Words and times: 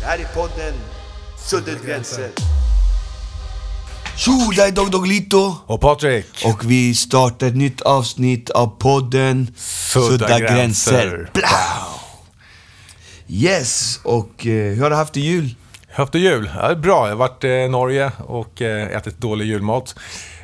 Det 0.00 0.06
här 0.06 0.18
är 0.18 0.24
podden 0.34 0.74
Suddet 1.38 1.86
Gränser. 1.86 2.30
Tjo, 4.16 4.32
det 4.56 4.62
är 4.62 4.70
Dog 4.72 4.90
Doglito. 4.90 5.54
Och 5.66 5.80
Patrik. 5.80 6.26
Och 6.44 6.70
vi 6.70 6.94
startar 6.94 7.46
ett 7.46 7.56
nytt 7.56 7.80
avsnitt 7.80 8.50
av 8.50 8.66
podden 8.78 9.54
Sudda 9.56 10.38
gränser. 10.38 11.30
Blau. 11.34 11.48
Yes, 13.28 14.00
och 14.04 14.46
eh, 14.46 14.74
hur 14.74 14.82
har 14.82 14.90
du 14.90 14.96
haft 14.96 15.12
det 15.14 15.20
jul? 15.20 15.54
Haft 15.92 16.12
det 16.12 16.18
jul. 16.18 16.50
Ja, 16.54 16.62
det 16.68 16.72
är 16.72 16.76
bra. 16.76 17.04
Jag 17.08 17.08
har 17.08 17.16
varit 17.16 17.44
i 17.44 17.62
eh, 17.62 17.70
Norge 17.70 18.12
och 18.18 18.62
eh, 18.62 18.96
ätit 18.96 19.18
dålig 19.18 19.46
julmat. 19.46 19.94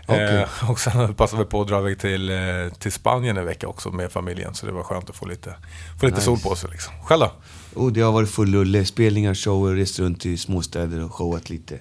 Okej. 0.07 0.37
Eh, 0.61 0.71
och 0.71 0.81
sen 0.81 1.15
passade 1.17 1.45
vi 1.45 1.51
på 1.51 1.61
att 1.61 1.69
dra 1.69 1.79
iväg 1.79 2.01
till, 2.01 2.31
eh, 2.31 2.37
till 2.79 2.93
Spanien 2.93 3.37
en 3.37 3.45
vecka 3.45 3.67
också 3.69 3.91
med 3.91 4.13
familjen. 4.13 4.55
Så 4.55 4.67
det 4.67 4.73
var 4.73 4.83
skönt 4.83 5.11
att 5.11 5.17
få 5.17 5.27
lite, 5.27 5.55
få 6.01 6.07
lite 6.07 6.17
Nice. 6.17 6.25
sol 6.25 6.39
på 6.39 6.57
sig. 6.57 6.71
Liksom. 6.71 6.93
Själv 7.05 7.21
då? 7.21 7.33
Oh, 7.75 7.93
det 7.93 8.01
har 8.01 8.13
varit 8.13 8.31
full 8.31 8.55
rulle. 8.55 8.85
Spelningar, 8.85 9.35
shower, 9.35 9.75
rest 9.75 9.99
runt 9.99 10.27
i 10.27 10.37
småstäder 10.37 11.05
och 11.05 11.15
showat 11.15 11.51
lite. 11.51 11.79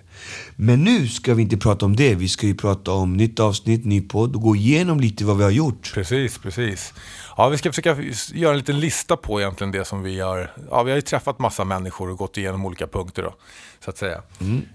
Men 0.55 0.83
nu 0.83 1.07
ska 1.07 1.33
vi 1.33 1.41
inte 1.41 1.57
prata 1.57 1.85
om 1.85 1.95
det. 1.95 2.15
Vi 2.15 2.27
ska 2.27 2.47
ju 2.47 2.55
prata 2.55 2.91
om 2.91 3.17
nytt 3.17 3.39
avsnitt, 3.39 3.85
ny 3.85 4.01
podd 4.01 4.35
och 4.35 4.41
gå 4.41 4.55
igenom 4.55 4.99
lite 4.99 5.25
vad 5.25 5.37
vi 5.37 5.43
har 5.43 5.51
gjort. 5.51 5.91
Precis, 5.93 6.37
precis. 6.37 6.93
Ja, 7.37 7.49
vi 7.49 7.57
ska 7.57 7.71
försöka 7.71 7.97
göra 8.33 8.51
en 8.51 8.57
liten 8.57 8.79
lista 8.79 9.17
på 9.17 9.41
egentligen 9.41 9.71
det 9.71 9.85
som 9.85 10.03
vi 10.03 10.19
har... 10.19 10.51
Ja, 10.69 10.83
vi 10.83 10.91
har 10.91 10.95
ju 10.95 11.01
träffat 11.01 11.39
massa 11.39 11.63
människor 11.63 12.09
och 12.09 12.17
gått 12.17 12.37
igenom 12.37 12.65
olika 12.65 12.87
punkter 12.87 13.23
då, 13.23 13.33
så 13.85 13.89
att 13.89 13.97
säga. 13.97 14.21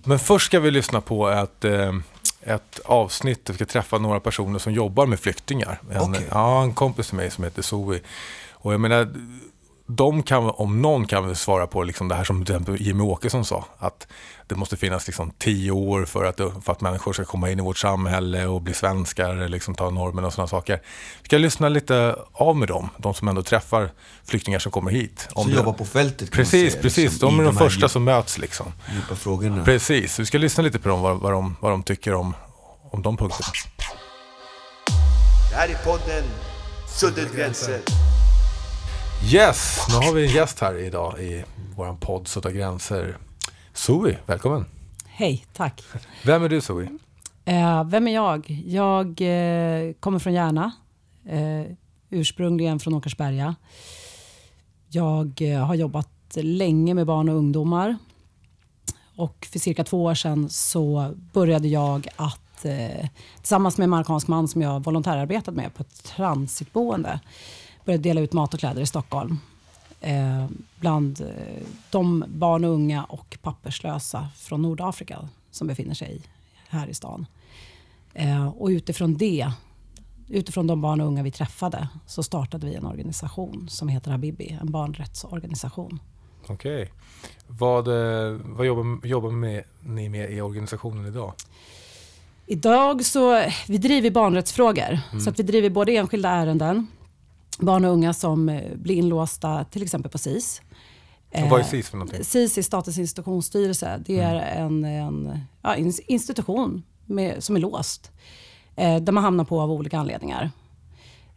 Men 0.05 0.19
först 0.19 0.47
ska 0.47 0.61
vi 0.61 0.71
lyssna 0.71 1.01
på 1.01 1.29
ett, 1.29 1.65
eh, 1.65 1.95
ett 2.43 2.81
avsnitt 2.85 3.45
där 3.45 3.53
vi 3.53 3.57
ska 3.57 3.65
träffa 3.65 3.99
några 3.99 4.21
personer 4.21 4.59
som 4.59 4.73
jobbar 4.73 5.07
med 5.07 5.21
flyktingar. 5.21 5.81
En, 5.91 6.01
Okej. 6.01 6.27
Ja, 6.31 6.63
en 6.63 6.75
kompis 6.75 7.07
till 7.07 7.17
mig 7.17 7.31
som 7.31 7.45
heter 7.45 7.63
Zoe. 7.63 8.01
Och 8.53 8.73
jag 8.73 8.81
menar, 8.81 9.15
de 9.91 10.23
kan, 10.23 10.51
om 10.51 10.83
någon 10.83 11.07
kan 11.07 11.37
svara 11.37 11.67
på 11.67 11.83
liksom 11.83 12.09
det 12.09 12.15
här 12.15 12.25
som 12.25 12.45
till 12.45 12.55
exempel 12.55 12.81
Jimmy 12.83 13.03
Åkesson 13.03 13.45
sa. 13.45 13.65
Att 13.79 14.07
det 14.47 14.55
måste 14.55 14.77
finnas 14.77 15.07
liksom 15.07 15.31
tio 15.39 15.71
år 15.71 16.05
för 16.05 16.25
att, 16.25 16.37
för 16.37 16.73
att 16.73 16.81
människor 16.81 17.13
ska 17.13 17.25
komma 17.25 17.51
in 17.51 17.59
i 17.59 17.63
vårt 17.63 17.79
samhälle 17.79 18.47
och 18.47 18.63
bli 18.63 18.75
svenskar, 18.75 19.49
liksom 19.49 19.75
ta 19.75 19.91
normen 19.91 20.25
och 20.25 20.33
sådana 20.33 20.49
saker. 20.49 20.83
Vi 21.23 21.25
ska 21.27 21.39
lyssna 21.39 21.69
lite 21.69 22.17
av 22.33 22.57
med 22.57 22.69
dem, 22.69 22.89
de 22.99 23.15
som 23.15 23.29
ändå 23.29 23.43
träffar 23.43 23.91
flyktingar 24.25 24.59
som 24.59 24.73
kommer 24.73 24.91
hit. 24.91 25.29
Om 25.33 25.43
Som 25.43 25.53
det- 25.53 25.59
jobbar 25.59 25.73
på 25.73 25.85
fältet 25.85 26.31
Precis, 26.31 26.71
säga, 26.73 26.83
precis. 26.83 27.13
liksom, 27.13 27.29
De 27.37 27.41
är 27.41 27.45
de 27.45 27.57
här 27.57 27.65
första 27.65 27.87
djup- 27.87 27.89
som 27.93 28.05
möts 28.05 28.39
liksom. 28.39 28.73
Djupa 28.95 29.17
frågorna. 29.17 29.65
Precis, 29.65 30.19
vi 30.19 30.27
ska 30.27 30.39
lyssna 30.39 30.63
lite 30.63 30.79
på 30.79 30.89
dem, 30.89 31.01
vad, 31.03 31.17
vad, 31.21 31.33
de, 31.33 31.57
vad 31.61 31.73
de 31.73 31.83
tycker 31.83 32.15
om, 32.15 32.35
om 32.91 33.03
de 33.03 33.17
punkterna. 33.17 33.49
Det 35.51 35.57
här 35.57 35.69
är 35.69 35.75
podden 35.85 36.25
Suddet 36.89 37.37
Gränser. 37.37 37.81
Yes, 39.25 39.87
nu 39.89 39.95
har 40.07 40.15
vi 40.15 40.27
en 40.27 40.33
gäst 40.33 40.61
här 40.61 40.75
idag 40.79 41.21
i 41.21 41.45
vår 41.77 41.97
podd 42.01 42.29
Sudda 42.29 42.51
gränser. 42.51 43.17
Zoe, 43.73 44.19
välkommen. 44.27 44.65
Hej, 45.07 45.47
tack. 45.53 45.83
Vem 46.25 46.43
är 46.43 46.49
du 46.49 46.61
Zoe? 46.61 46.89
Eh, 47.45 47.85
vem 47.85 48.09
är 48.09 48.15
jag? 48.15 48.51
Jag 48.67 49.07
eh, 49.07 49.93
kommer 50.01 50.19
från 50.19 50.33
Järna, 50.33 50.73
eh, 51.29 51.73
ursprungligen 52.11 52.81
från 52.81 52.95
Åkersberga. 52.95 53.55
Jag 54.89 55.43
eh, 55.43 55.67
har 55.67 55.75
jobbat 55.75 56.09
länge 56.35 56.95
med 56.95 57.07
barn 57.07 57.29
och 57.29 57.35
ungdomar. 57.37 57.97
Och 59.17 59.49
för 59.53 59.59
cirka 59.59 59.85
två 59.85 60.05
år 60.05 60.15
sedan 60.15 60.51
så 60.51 61.15
började 61.33 61.69
jag 61.69 62.09
att 62.17 62.65
eh, 62.65 63.09
tillsammans 63.41 63.79
med 63.79 63.85
en 63.85 63.91
marockansk 63.91 64.29
man 64.29 64.49
som 64.49 64.63
jag 64.63 64.85
volontärarbetat 64.85 65.55
med 65.55 65.75
på 65.75 65.83
ett 65.83 66.05
transitboende 66.05 67.21
började 67.89 68.03
dela 68.03 68.21
ut 68.21 68.33
mat 68.33 68.55
och 68.55 68.61
kläder 68.61 68.83
i 68.83 68.87
Stockholm. 68.87 69.39
Eh, 70.01 70.47
bland 70.81 71.21
eh, 71.21 71.67
de 71.91 72.25
barn 72.29 72.65
och 72.65 72.71
unga 72.71 73.05
och 73.05 73.39
papperslösa 73.43 74.29
från 74.37 74.63
Nordafrika 74.63 75.29
som 75.51 75.67
befinner 75.67 75.95
sig 75.95 76.21
här 76.69 76.87
i 76.87 76.95
stan. 76.95 77.27
Eh, 78.15 78.49
och 78.49 78.69
utifrån 78.69 79.17
det, 79.17 79.53
utifrån 80.29 80.67
de 80.67 80.81
barn 80.81 81.01
och 81.01 81.07
unga 81.07 81.23
vi 81.23 81.31
träffade, 81.31 81.89
så 82.07 82.23
startade 82.23 82.67
vi 82.67 82.75
en 82.75 82.87
organisation 82.87 83.69
som 83.69 83.89
heter 83.89 84.11
Habibi, 84.11 84.59
en 84.61 84.71
barnrättsorganisation. 84.71 86.01
Okej. 86.47 86.93
Vad, 87.47 87.89
eh, 87.89 88.41
vad 88.45 88.67
jobbar, 88.67 89.07
jobbar 89.07 89.31
med, 89.31 89.65
ni 89.81 90.09
med 90.09 90.33
i 90.33 90.41
organisationen 90.41 91.07
idag? 91.07 91.33
Idag 92.47 93.05
så, 93.05 93.45
vi 93.69 93.79
driver 93.79 94.11
barnrättsfrågor, 94.11 94.99
så 95.25 95.31
att 95.31 95.39
vi 95.39 95.43
driver 95.43 95.71
både 95.71 95.93
enskilda 95.93 96.29
ärenden, 96.29 96.87
barn 97.59 97.85
och 97.85 97.93
unga 97.93 98.13
som 98.15 98.49
eh, 98.49 98.75
blir 98.77 98.95
inlåsta 98.95 99.65
till 99.65 99.83
exempel 99.83 100.11
på 100.11 100.19
SIS. 100.19 100.63
Och 101.35 101.41
vad 101.51 101.61
är 101.61 101.65
Eh, 101.65 101.71
SIS 101.71 101.89
för 101.89 101.97
någonting? 101.97 102.25
SIS 102.25 102.59
är 102.59 102.63
Statens 102.63 102.99
institutionsstyrelse. 102.99 104.03
Det 104.07 104.21
är 104.21 104.35
en, 104.35 104.85
en 104.85 105.39
ja, 105.63 105.77
ins- 105.77 106.01
institution 106.07 106.83
med, 107.07 107.45
som 107.45 107.57
är 107.57 107.61
låst. 107.61 108.11
Eh, 108.77 108.97
där 108.97 109.13
man 109.13 109.25
hamnar 109.25 109.45
på 109.45 109.61
av 109.61 109.73
olika 109.73 109.99
anledningar. 109.99 110.51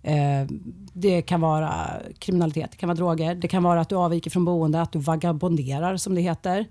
Eh, 0.03 0.47
det 0.93 1.21
kan 1.21 1.41
vara 1.41 2.01
kriminalitet, 2.19 2.71
det 2.71 2.77
kan 2.77 2.87
vara 2.89 2.95
droger, 2.97 3.35
det 3.35 3.47
kan 3.47 3.63
vara 3.63 3.81
att 3.81 3.89
du 3.89 3.95
avviker 3.95 4.29
från 4.31 4.45
boende, 4.45 4.81
att 4.81 4.91
du 4.91 4.99
vagabonderar 4.99 5.97
som 5.97 6.15
det 6.15 6.21
heter. 6.21 6.65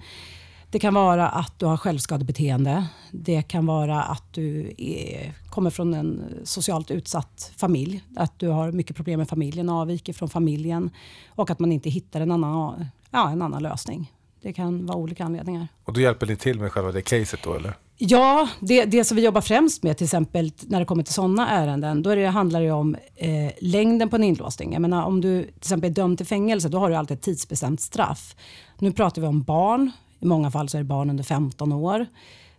Det 0.71 0.79
kan 0.79 0.95
vara 0.95 1.29
att 1.29 1.59
du 1.59 1.67
har 1.67 1.77
självskadebeteende. 1.77 2.87
Det 3.11 3.43
kan 3.43 3.67
vara 3.67 4.03
att 4.03 4.33
du 4.33 4.75
är, 4.79 5.35
kommer 5.51 5.71
från 5.71 5.95
en 5.95 6.23
socialt 6.45 6.91
utsatt 6.91 7.53
familj. 7.57 8.03
Att 8.17 8.39
du 8.39 8.49
har 8.49 8.73
mycket 8.73 8.97
problem 8.97 9.19
med 9.19 9.29
familjen 9.29 9.69
och 9.69 9.75
avviker 9.75 10.13
från 10.13 10.29
familjen. 10.29 10.91
Och 11.29 11.51
att 11.51 11.59
man 11.59 11.73
inte 11.73 11.91
hittar 11.91 12.21
en 12.21 12.31
annan, 12.31 12.87
ja, 13.11 13.31
en 13.31 13.43
annan 13.43 13.63
lösning. 13.63 14.13
Det 14.43 14.53
kan 14.53 14.87
vara 14.87 14.99
olika 14.99 15.25
anledningar. 15.25 15.69
Och 15.85 15.93
då 15.93 16.01
hjälper 16.01 16.27
ni 16.27 16.37
till 16.37 16.61
med 16.61 16.73
själva 16.73 16.93
det 16.93 17.03
caset 17.03 17.41
då 17.45 17.55
eller? 17.55 17.75
Ja, 17.97 18.49
det, 18.61 18.85
det 18.85 19.05
som 19.05 19.17
vi 19.17 19.25
jobbar 19.25 19.41
främst 19.41 19.83
med 19.83 19.97
till 19.97 20.05
exempel 20.05 20.53
när 20.67 20.79
det 20.79 20.85
kommer 20.85 21.03
till 21.03 21.15
sådana 21.15 21.49
ärenden, 21.49 22.03
då 22.03 22.11
är 22.11 22.17
det, 22.17 22.27
handlar 22.27 22.61
det 22.61 22.71
om 22.71 22.97
eh, 23.17 23.53
längden 23.61 24.09
på 24.09 24.17
en 24.17 24.25
inlåsning. 24.25 24.73
Jag 24.73 24.83
menar, 24.83 25.05
om 25.05 25.21
du 25.21 25.43
till 25.43 25.53
exempel 25.57 25.91
är 25.91 25.95
dömd 25.95 26.19
till 26.19 26.27
fängelse, 26.27 26.69
då 26.69 26.79
har 26.79 26.91
du 26.91 26.97
alltid 26.97 27.17
ett 27.17 27.23
tidsbestämt 27.23 27.81
straff. 27.81 28.37
Nu 28.79 28.93
pratar 28.93 29.23
vi 29.23 29.29
om 29.29 29.43
barn, 29.43 29.91
i 30.21 30.27
många 30.27 30.51
fall 30.51 30.69
så 30.69 30.77
är 30.77 30.83
det 30.83 30.85
barn 30.85 31.11
under 31.11 31.25
15 31.25 31.73
år, 31.73 32.07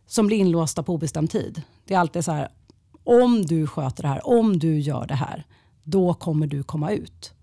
som 0.06 0.28
blir 0.28 0.38
inlåsta 0.38 0.84
på 0.84 0.94
obestämd 0.94 1.30
tid. 1.30 1.62
Det 1.86 1.94
är 1.94 2.00
alltid 2.00 2.26
så 2.26 2.32
här, 2.32 2.50
om 3.04 3.46
du 3.46 3.68
sköter 3.68 4.04
det 4.04 4.10
här, 4.10 4.28
om 4.28 4.60
du 4.60 4.80
gör 4.80 5.06
det 5.08 5.16
här, 5.16 5.46
då 5.84 6.14
kommer 6.14 6.48
du 6.48 6.64
komma 6.64 6.92
ut. 6.92 7.34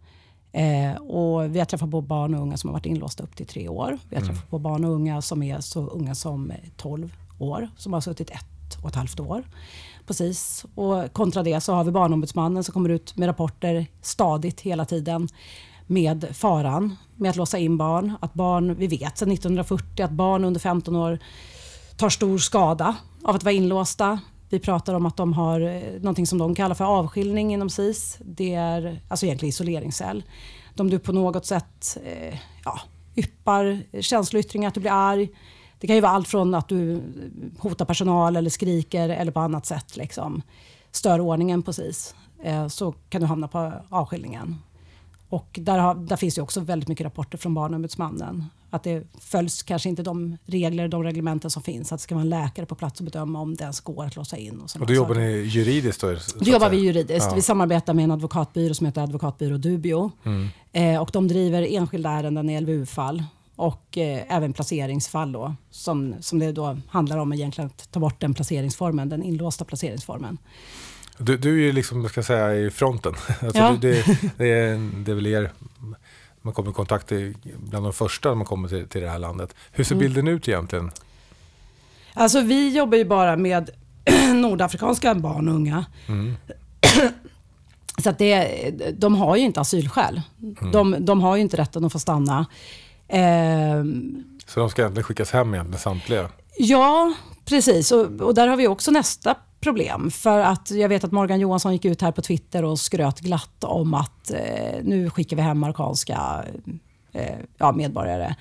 Eh, 0.52 0.94
och 1.00 1.54
vi 1.54 1.58
har 1.58 1.64
träffat 1.64 1.90
på 1.90 2.00
barn 2.00 2.34
och 2.34 2.42
unga 2.42 2.56
som 2.56 2.68
har 2.68 2.72
varit 2.72 2.86
inlåsta 2.86 3.22
upp 3.22 3.36
till 3.36 3.46
tre 3.46 3.68
år. 3.68 3.98
Vi 4.08 4.16
har 4.16 4.22
träffat 4.22 4.50
på 4.50 4.58
barn 4.58 4.84
och 4.84 4.90
unga 4.90 5.22
som 5.22 5.42
är 5.42 5.60
så 5.60 5.86
unga 5.86 6.14
som 6.14 6.50
eh, 6.50 6.56
12 6.76 7.12
år, 7.38 7.68
som 7.76 7.92
har 7.92 8.00
suttit 8.00 8.30
ett 8.30 8.82
och 8.82 8.88
ett 8.88 8.94
halvt 8.94 9.20
år. 9.20 9.44
Precis. 10.06 10.66
Och 10.74 11.12
kontra 11.12 11.42
det 11.42 11.60
så 11.60 11.74
har 11.74 11.84
vi 11.84 11.90
Barnombudsmannen 11.90 12.64
som 12.64 12.72
kommer 12.72 12.88
ut 12.88 13.16
med 13.16 13.28
rapporter 13.28 13.86
stadigt 14.02 14.60
hela 14.60 14.84
tiden 14.84 15.28
med 15.88 16.36
faran 16.36 16.96
med 17.16 17.30
att 17.30 17.36
låsa 17.36 17.58
in 17.58 17.76
barn. 17.76 18.12
Att 18.20 18.34
barn, 18.34 18.74
vi 18.74 18.86
vet 18.86 19.18
sedan 19.18 19.30
1940 19.32 20.02
att 20.02 20.10
barn 20.10 20.44
under 20.44 20.60
15 20.60 20.96
år 20.96 21.18
tar 21.96 22.08
stor 22.08 22.38
skada 22.38 22.96
av 23.22 23.36
att 23.36 23.44
vara 23.44 23.54
inlåsta. 23.54 24.20
Vi 24.48 24.58
pratar 24.58 24.94
om 24.94 25.06
att 25.06 25.16
de 25.16 25.32
har 25.32 25.60
eh, 25.60 26.00
något 26.00 26.28
som 26.28 26.38
de 26.38 26.54
kallar 26.54 26.74
för 26.74 26.84
avskiljning 26.84 27.54
inom 27.54 27.70
SIS. 27.70 28.18
Det 28.20 28.54
är 28.54 29.00
alltså 29.08 29.26
egentligen 29.26 29.48
isoleringscell. 29.48 30.22
Om 30.76 30.90
du 30.90 30.98
på 30.98 31.12
något 31.12 31.46
sätt 31.46 31.98
eh, 32.04 32.38
ja, 32.64 32.80
yppar 33.16 33.82
känsloyttringar, 34.00 34.68
att 34.68 34.74
du 34.74 34.80
blir 34.80 34.92
arg. 34.92 35.28
Det 35.78 35.86
kan 35.86 35.96
ju 35.96 36.02
vara 36.02 36.12
allt 36.12 36.28
från 36.28 36.54
att 36.54 36.68
du 36.68 36.92
eh, 36.92 37.00
hotar 37.58 37.84
personal 37.84 38.36
eller 38.36 38.50
skriker 38.50 39.08
eller 39.08 39.32
på 39.32 39.40
annat 39.40 39.66
sätt 39.66 39.96
liksom, 39.96 40.42
stör 40.90 41.20
ordningen 41.20 41.62
på 41.62 41.72
SIS. 41.72 42.14
Eh, 42.42 42.68
så 42.68 42.92
kan 42.92 43.20
du 43.20 43.26
hamna 43.26 43.48
på 43.48 43.72
avskiljningen. 43.88 44.56
Och 45.28 45.58
där, 45.62 45.78
har, 45.78 45.94
där 45.94 46.16
finns 46.16 46.34
det 46.34 46.42
också 46.42 46.60
väldigt 46.60 46.88
mycket 46.88 47.04
rapporter 47.04 47.38
från 47.38 47.54
Barnombudsmannen. 47.54 48.44
Att 48.70 48.82
det 48.82 49.06
följs 49.20 49.62
kanske 49.62 49.88
inte 49.88 50.02
de 50.02 50.36
regler, 50.44 50.88
de 50.88 51.04
reglementen 51.04 51.50
som 51.50 51.62
finns. 51.62 51.92
Att 51.92 51.98
det 51.98 52.02
ska 52.02 52.14
vara 52.14 52.22
en 52.22 52.28
läkare 52.28 52.66
på 52.66 52.74
plats 52.74 53.00
och 53.00 53.04
bedöma 53.04 53.40
om 53.40 53.54
det 53.54 53.62
ens 53.62 53.80
går 53.80 54.04
att 54.04 54.16
låsa 54.16 54.36
in. 54.36 54.60
Och, 54.60 54.80
Och 54.80 54.86
då 54.86 54.94
jobbar 54.94 55.14
ni 55.14 55.30
juridiskt 55.30 56.00
då? 56.00 56.16
jobbar 56.40 56.70
vi 56.70 56.76
juridiskt. 56.76 57.26
Ja. 57.28 57.34
Vi 57.34 57.42
samarbetar 57.42 57.94
med 57.94 58.04
en 58.04 58.10
advokatbyrå 58.10 58.74
som 58.74 58.86
heter 58.86 59.02
Advokatbyrå 59.02 59.56
Dubio. 59.56 60.10
Mm. 60.24 60.48
Eh, 60.72 61.02
och 61.02 61.10
de 61.12 61.28
driver 61.28 61.66
enskilda 61.70 62.10
ärenden 62.10 62.50
i 62.50 62.60
LVU-fall 62.60 63.24
och 63.56 63.98
eh, 63.98 64.36
även 64.36 64.52
placeringsfall 64.52 65.32
då, 65.32 65.54
som, 65.70 66.14
som 66.20 66.38
det 66.38 66.52
då 66.52 66.78
handlar 66.88 67.18
om 67.18 67.32
egentligen 67.32 67.70
att 67.70 67.92
ta 67.92 68.00
bort 68.00 68.20
den 68.20 68.34
placeringsformen, 68.34 69.08
den 69.08 69.22
inlåsta 69.22 69.64
placeringsformen. 69.64 70.38
Du, 71.18 71.36
du 71.36 71.50
är 71.50 71.66
ju 71.66 71.72
liksom, 71.72 72.08
ska 72.08 72.22
säga, 72.22 72.54
i 72.54 72.70
fronten. 72.70 73.14
Alltså 73.40 73.58
Ja. 73.58 73.76
det, 73.80 74.06
det, 74.06 74.18
det, 74.36 74.46
är, 74.48 74.90
det 75.04 75.10
är 75.10 75.14
väl 75.14 75.26
er, 75.26 75.52
man 76.42 76.54
kommer 76.54 76.70
i 76.70 76.74
kontakt 76.74 77.12
i, 77.12 77.34
bland 77.58 77.86
de 77.86 77.92
första 77.92 78.28
när 78.28 78.36
man 78.36 78.46
kommer 78.46 78.68
till, 78.68 78.88
till 78.88 79.00
det 79.00 79.08
här 79.08 79.18
landet. 79.18 79.54
Hur 79.72 79.84
ser 79.84 79.94
Mm. 79.94 80.04
bilden 80.06 80.28
ut 80.28 80.48
egentligen? 80.48 80.90
Alltså 82.14 82.40
vi 82.40 82.76
jobbar 82.76 82.98
ju 82.98 83.04
bara 83.04 83.36
med 83.36 83.70
nordafrikanska 84.34 85.14
barn 85.14 85.48
och 85.48 85.54
unga. 85.54 85.84
Mm. 86.08 86.36
Så 88.02 88.10
att 88.10 88.18
det, 88.18 88.70
de 88.98 89.14
har 89.14 89.36
ju 89.36 89.42
inte 89.42 89.60
asylskäl. 89.60 90.20
De, 90.72 90.96
de 91.00 91.20
har 91.20 91.36
ju 91.36 91.42
inte 91.42 91.56
rätten 91.56 91.84
att 91.84 91.92
få 91.92 91.98
stanna. 91.98 92.46
Eh, 93.08 93.84
Så 94.46 94.60
de 94.60 94.70
ska 94.70 94.82
egentligen 94.82 95.04
skickas 95.04 95.30
hem 95.30 95.54
igen 95.54 95.66
med 95.70 95.80
samtliga? 95.80 96.28
Ja, 96.58 97.14
precis. 97.44 97.92
Och, 97.92 98.20
och 98.20 98.34
där 98.34 98.48
har 98.48 98.56
vi 98.56 98.66
också 98.68 98.90
nästa 98.90 99.34
problem. 99.60 100.10
För 100.10 100.38
att 100.38 100.70
jag 100.70 100.88
vet 100.88 101.04
att 101.04 101.12
Morgan 101.12 101.40
Johansson 101.40 101.72
gick 101.72 101.84
ut 101.84 102.02
här 102.02 102.12
på 102.12 102.22
Twitter 102.22 102.64
och 102.64 102.78
skröt 102.78 103.20
glatt 103.20 103.64
om 103.64 103.94
att 103.94 104.30
eh, 104.30 104.82
nu 104.82 105.10
skickar 105.10 105.36
vi 105.36 105.42
hem 105.42 105.58
marockanska 105.58 106.44
eh, 107.12 107.36
ja, 107.58 107.72
medborgare. 107.72 108.34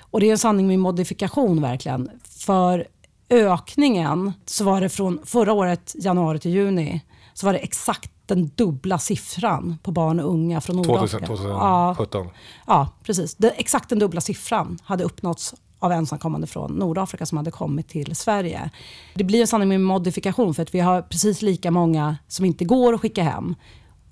Och 0.00 0.20
det 0.20 0.26
är 0.26 0.30
en 0.32 0.38
sanning 0.38 0.66
med 0.66 0.78
modifikation 0.78 1.62
verkligen. 1.62 2.10
För 2.24 2.86
ökningen 3.30 4.32
så 4.46 4.64
var 4.64 4.80
det 4.80 4.88
från 4.88 5.20
förra 5.24 5.52
året, 5.52 5.94
januari 5.98 6.38
till 6.38 6.50
juni, 6.50 7.00
så 7.34 7.46
var 7.46 7.52
det 7.52 7.58
exakt 7.58 8.12
den 8.26 8.50
dubbla 8.54 8.98
siffran 8.98 9.78
på 9.82 9.92
barn 9.92 10.20
och 10.20 10.30
unga 10.30 10.60
från 10.60 10.76
Nordafrika. 10.76 11.26
2000, 11.26 11.50
Ja, 11.50 11.94
2017? 11.96 12.30
Ja, 12.66 12.88
precis. 13.02 13.34
Det, 13.34 13.50
exakt 13.50 13.88
den 13.88 13.98
dubbla 13.98 14.20
siffran 14.20 14.78
hade 14.84 15.04
uppnåtts 15.04 15.54
av 15.82 15.92
ensamkommande 15.92 16.46
från 16.46 16.72
Nordafrika 16.72 17.26
som 17.26 17.38
hade 17.38 17.50
kommit 17.50 17.88
till 17.88 18.16
Sverige. 18.16 18.70
Det 19.14 19.24
blir 19.24 19.40
en 19.40 19.46
sanning 19.46 19.68
med 19.68 19.80
modifikation 19.80 20.54
för 20.54 20.62
att 20.62 20.74
vi 20.74 20.80
har 20.80 21.02
precis 21.02 21.42
lika 21.42 21.70
många 21.70 22.16
som 22.28 22.44
inte 22.44 22.64
går 22.64 22.94
att 22.94 23.00
skicka 23.00 23.22
hem. 23.22 23.54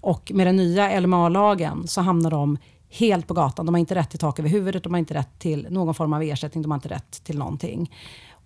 Och 0.01 0.33
med 0.35 0.47
den 0.47 0.57
nya 0.57 1.01
LMA-lagen 1.01 1.89
så 1.89 2.01
hamnar 2.01 2.31
de 2.31 2.59
helt 2.89 3.27
på 3.27 3.35
gatan. 3.35 3.67
De 3.67 3.75
har 3.75 3.81
inte 3.81 3.95
rätt 3.95 4.11
till 4.11 4.19
tak 4.19 4.39
över 4.39 4.49
huvudet, 4.49 4.85
de 4.85 4.93
har 4.93 4.99
inte 4.99 5.15
rätt 5.15 5.39
till 5.39 5.67
någon 5.71 5.95
form 5.95 6.13
av 6.13 6.23
ersättning, 6.23 6.63
de 6.63 6.71
har 6.71 6.77
inte 6.77 6.89
rätt 6.89 7.25
till 7.25 7.39
någonting. 7.39 7.91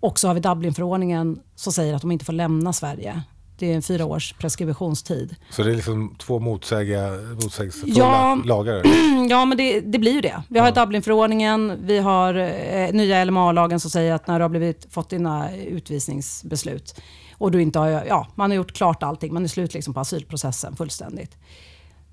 Och 0.00 0.18
så 0.18 0.28
har 0.28 0.34
vi 0.34 0.40
Dublinförordningen 0.40 1.40
som 1.54 1.72
säger 1.72 1.94
att 1.94 2.02
de 2.02 2.10
inte 2.10 2.24
får 2.24 2.32
lämna 2.32 2.72
Sverige. 2.72 3.22
Det 3.58 3.70
är 3.72 3.74
en 3.76 3.82
fyra 3.82 4.04
års 4.06 4.32
preskriptionstid. 4.32 5.36
Så 5.50 5.62
det 5.62 5.70
är 5.70 5.74
liksom 5.74 6.14
två 6.18 6.38
motsäga, 6.38 7.10
motsägelsefulla 7.42 7.94
Ja. 7.96 8.38
lagar? 8.44 8.82
Ja, 9.30 9.44
men 9.44 9.58
det, 9.58 9.80
det 9.80 9.98
blir 9.98 10.12
ju 10.12 10.20
det. 10.20 10.42
Vi 10.48 10.58
har 10.58 10.72
Dublinförordningen, 10.72 11.78
vi 11.86 11.98
har 11.98 12.34
eh, 12.34 12.92
nya 12.92 13.24
LMA-lagen 13.24 13.80
som 13.80 13.90
säger 13.90 14.12
att 14.14 14.26
när 14.26 14.38
du 14.38 14.44
har 14.44 14.48
blivit, 14.48 14.86
fått 14.90 15.10
dina 15.10 15.56
utvisningsbeslut 15.56 17.00
och 17.38 17.50
du 17.50 17.62
inte 17.62 17.78
har, 17.78 17.88
ja, 17.88 18.26
man 18.34 18.50
har 18.50 18.56
gjort 18.56 18.72
klart 18.72 19.02
allting, 19.02 19.34
man 19.34 19.44
är 19.44 19.48
slut 19.48 19.74
liksom 19.74 19.94
på 19.94 20.00
asylprocessen 20.00 20.76
fullständigt. 20.76 21.36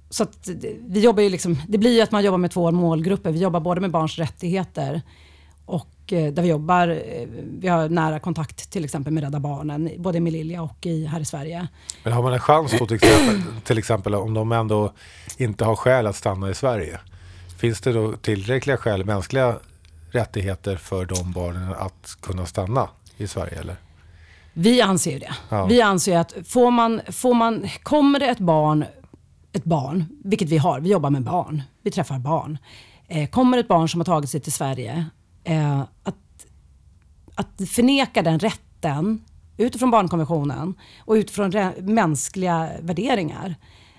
Så 0.09 0.23
att 0.23 0.43
det- 0.43 0.75
vi 0.87 0.99
jobbar 0.99 1.23
ju 1.23 1.29
liksom, 1.29 1.57
det 1.67 1.77
blir 1.77 1.95
ju 1.95 2.01
att 2.01 2.11
man 2.11 2.23
jobbar 2.23 2.37
med 2.37 2.51
två 2.51 2.71
målgrupper. 2.71 3.31
Vi 3.31 3.39
jobbar 3.39 3.59
både 3.59 3.81
med 3.81 3.91
barns 3.91 4.17
rättigheter 4.17 4.93
eh, 4.93 5.01
där 6.09 6.41
vi 6.41 6.47
jobbar, 6.47 6.87
eh, 6.87 7.27
vi 7.59 7.67
har 7.67 7.89
nära 7.89 8.19
kontakt 8.19 8.71
till 8.71 8.85
exempel 8.85 9.13
med 9.13 9.23
Rädda 9.23 9.39
Barnen, 9.39 9.89
både 9.97 10.17
i 10.17 10.21
Melilla 10.21 10.61
och 10.61 10.85
i, 10.85 11.05
här 11.05 11.19
i 11.19 11.25
Sverige. 11.25 11.67
Men 12.03 12.13
har 12.13 12.23
man 12.23 12.33
en 12.33 12.39
chans 12.39 12.75
då 12.79 12.85
till 12.85 12.95
exempel, 12.95 13.41
till 13.63 13.77
exempel 13.77 14.15
om 14.15 14.33
de 14.33 14.51
ändå 14.51 14.93
inte 15.37 15.65
har 15.65 15.75
skäl 15.75 16.07
att 16.07 16.15
stanna 16.15 16.49
i 16.49 16.53
Sverige? 16.53 16.99
Finns 17.57 17.81
det 17.81 17.93
då 17.93 18.13
tillräckliga 18.13 18.77
skäl, 18.77 19.05
mänskliga 19.05 19.55
rättigheter 20.11 20.75
för 20.75 21.05
de 21.05 21.31
barnen 21.31 21.73
att 21.73 22.17
kunna 22.21 22.45
stanna 22.45 22.89
i 23.17 23.27
Sverige? 23.27 23.59
Eller? 23.59 23.75
Vi 24.53 24.81
anser 24.81 25.11
ju 25.11 25.19
det. 25.19 25.33
Ja. 25.49 25.65
Vi 25.65 25.81
anser 25.81 26.17
att 26.17 26.33
får 26.45 26.71
man, 26.71 27.01
får 27.09 27.33
man, 27.33 27.69
kommer 27.83 28.19
det 28.19 28.27
ett 28.27 28.39
barn, 28.39 28.85
ett 29.53 29.63
barn, 29.63 30.05
vilket 30.23 30.49
vi 30.49 30.57
har, 30.57 30.79
vi 30.79 30.89
jobbar 30.89 31.09
med 31.09 31.23
barn, 31.23 31.61
vi 31.81 31.91
träffar 31.91 32.19
barn. 32.19 32.57
Eh, 33.07 33.29
kommer 33.29 33.57
ett 33.57 33.67
barn 33.67 33.89
som 33.89 33.99
har 33.99 34.05
tagit 34.05 34.29
sig 34.29 34.39
till 34.39 34.51
Sverige, 34.51 35.05
eh, 35.43 35.81
att, 35.81 36.45
att 37.35 37.69
förneka 37.69 38.21
den 38.21 38.39
rätten 38.39 39.25
utifrån 39.57 39.91
barnkonventionen 39.91 40.73
och 40.99 41.13
utifrån 41.13 41.51
mänskliga 41.79 42.69
värderingar. 42.81 43.55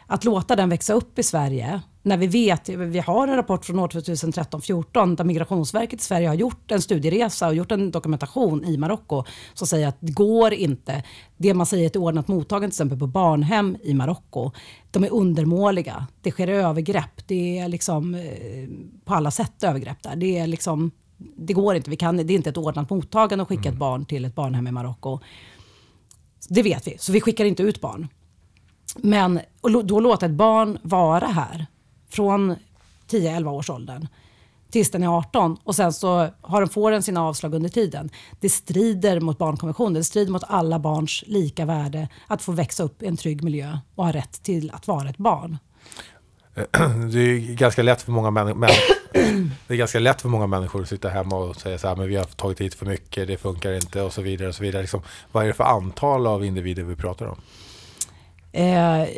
Att 0.06 0.24
låta 0.24 0.56
den 0.56 0.68
växa 0.68 0.92
upp 0.92 1.18
i 1.18 1.22
Sverige 1.22 1.80
när 2.02 2.16
vi 2.16 2.26
vet, 2.26 2.68
vi 2.68 2.98
har 2.98 3.28
en 3.28 3.36
rapport 3.36 3.64
från 3.64 3.78
år 3.78 3.88
2013-14 3.88 5.16
där 5.16 5.24
Migrationsverket 5.24 6.00
i 6.00 6.04
Sverige 6.04 6.28
har 6.28 6.34
gjort 6.34 6.70
en 6.70 6.82
studieresa 6.82 7.48
och 7.48 7.54
gjort 7.54 7.72
en 7.72 7.90
dokumentation 7.90 8.64
i 8.64 8.76
Marocko 8.76 9.24
som 9.54 9.66
säger 9.66 9.88
att 9.88 9.96
det 10.00 10.12
går 10.12 10.52
inte. 10.52 11.02
Det 11.36 11.54
man 11.54 11.66
säger 11.66 11.82
är 11.82 11.86
ett 11.86 11.96
ordnat 11.96 12.28
mottagande 12.28 12.68
till 12.68 12.74
exempel 12.74 12.98
på 12.98 13.06
barnhem 13.06 13.76
i 13.82 13.94
Marocko, 13.94 14.50
de 14.90 15.04
är 15.04 15.12
undermåliga. 15.12 16.06
Det 16.20 16.30
sker 16.30 16.48
övergrepp. 16.48 17.26
Det 17.26 17.58
är 17.58 17.68
liksom 17.68 18.14
eh, 18.14 18.68
på 19.04 19.14
alla 19.14 19.30
sätt 19.30 19.64
övergrepp 19.64 20.02
där. 20.02 20.16
Det 20.16 20.38
är 20.38 20.46
liksom 20.46 20.90
det 21.36 21.52
går 21.52 21.74
inte. 21.74 21.90
Vi 21.90 21.96
kan, 21.96 22.16
det 22.16 22.22
är 22.22 22.34
inte 22.34 22.50
ett 22.50 22.56
ordnat 22.56 22.90
mottagande 22.90 23.42
att 23.42 23.48
skicka 23.48 23.68
ett 23.68 23.78
barn 23.78 24.04
till 24.04 24.24
ett 24.24 24.34
barnhem 24.34 24.66
i 24.66 24.72
Marocko. 24.72 25.20
Det 26.48 26.62
vet 26.62 26.86
vi, 26.86 26.98
så 26.98 27.12
vi 27.12 27.20
skickar 27.20 27.44
inte 27.44 27.62
ut 27.62 27.80
barn. 27.80 28.08
Men 28.96 29.40
och 29.60 29.84
då 29.84 30.00
låta 30.00 30.26
ett 30.26 30.32
barn 30.32 30.78
vara 30.82 31.26
här 31.26 31.66
från 32.08 32.56
10-11 33.10 33.50
års 33.50 33.70
åldern 33.70 34.08
tills 34.72 34.90
den 34.90 35.02
är 35.02 35.18
18 35.18 35.56
och 35.64 35.74
sen 35.74 35.92
så 35.92 36.28
har 36.40 36.60
den, 36.60 36.68
får 36.68 36.90
den 36.90 37.02
sina 37.02 37.22
avslag 37.22 37.54
under 37.54 37.68
tiden. 37.68 38.10
Det 38.40 38.48
strider 38.48 39.20
mot 39.20 39.38
barnkonventionen. 39.38 39.94
Det 39.94 40.04
strider 40.04 40.32
mot 40.32 40.44
alla 40.46 40.78
barns 40.78 41.24
lika 41.26 41.64
värde 41.64 42.08
att 42.26 42.42
få 42.42 42.52
växa 42.52 42.82
upp 42.82 43.02
i 43.02 43.06
en 43.06 43.16
trygg 43.16 43.42
miljö 43.42 43.78
och 43.94 44.04
ha 44.04 44.12
rätt 44.12 44.42
till 44.42 44.70
att 44.70 44.86
vara 44.86 45.10
ett 45.10 45.18
barn. 45.18 45.58
Det 47.12 47.20
är 47.20 47.54
ganska 47.54 47.82
lätt 47.82 48.02
för 48.02 48.12
många 48.12 48.30
människor 48.30 48.68
det 49.66 49.74
är 49.74 49.76
ganska 49.76 49.98
lätt 49.98 50.22
för 50.22 50.28
många 50.28 50.46
människor 50.46 50.82
att 50.82 50.88
sitta 50.88 51.08
hemma 51.08 51.36
och 51.36 51.56
säga 51.56 51.78
så 51.78 51.88
här, 51.88 51.96
men 51.96 52.08
vi 52.08 52.16
har 52.16 52.24
tagit 52.24 52.60
hit 52.60 52.74
för 52.74 52.86
mycket, 52.86 53.28
det 53.28 53.36
funkar 53.36 53.72
inte 53.72 54.02
och 54.02 54.12
så 54.12 54.22
vidare. 54.22 54.48
Och 54.48 54.54
så 54.54 54.62
vidare. 54.62 54.82
Liksom, 54.82 55.02
vad 55.32 55.44
är 55.44 55.48
det 55.48 55.54
för 55.54 55.64
antal 55.64 56.26
av 56.26 56.44
individer 56.44 56.82
vi 56.82 56.96
pratar 56.96 57.26
om? 57.26 57.36
Eh, 58.52 59.08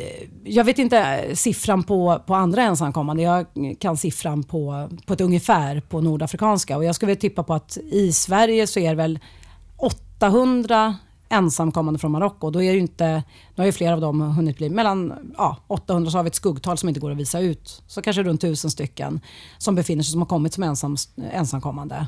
jag 0.43 0.63
vet 0.63 0.79
inte 0.79 1.25
siffran 1.33 1.83
på, 1.83 2.23
på 2.27 2.35
andra 2.35 2.61
ensamkommande. 2.61 3.23
Jag 3.23 3.45
kan 3.79 3.97
siffran 3.97 4.43
på, 4.43 4.89
på 5.05 5.13
ett 5.13 5.21
ungefär 5.21 5.81
på 5.81 6.01
nordafrikanska. 6.01 6.77
Och 6.77 6.85
jag 6.85 6.95
skulle 6.95 7.15
tippa 7.15 7.43
på 7.43 7.53
att 7.53 7.77
i 7.77 8.11
Sverige 8.11 8.67
så 8.67 8.79
är 8.79 8.89
det 8.89 8.95
väl 8.95 9.19
800 9.77 10.95
ensamkommande 11.29 11.99
från 11.99 12.11
Marocko. 12.11 12.49
Då 12.49 12.63
är 12.63 12.67
det 12.67 12.73
ju 12.73 12.79
inte, 12.79 13.23
nu 13.55 13.61
har 13.61 13.65
ju 13.65 13.71
flera 13.71 13.93
av 13.93 14.01
dem 14.01 14.21
hunnit 14.21 14.57
bli 14.57 14.69
mellan 14.69 15.13
ja, 15.37 15.57
800 15.67 16.11
så 16.11 16.17
har 16.17 16.23
vi 16.23 16.27
ett 16.27 16.35
skuggtal 16.35 16.77
som 16.77 16.89
inte 16.89 17.01
går 17.01 17.11
att 17.11 17.17
visa 17.17 17.39
ut. 17.39 17.83
Så 17.87 18.01
kanske 18.01 18.23
runt 18.23 18.43
1000 18.43 18.71
stycken 18.71 19.19
som 19.57 19.75
befinner 19.75 20.03
sig, 20.03 20.11
som 20.11 20.21
har 20.21 20.27
kommit 20.27 20.53
som 20.53 20.63
ensam, 20.63 20.95
ensamkommande. 21.31 22.07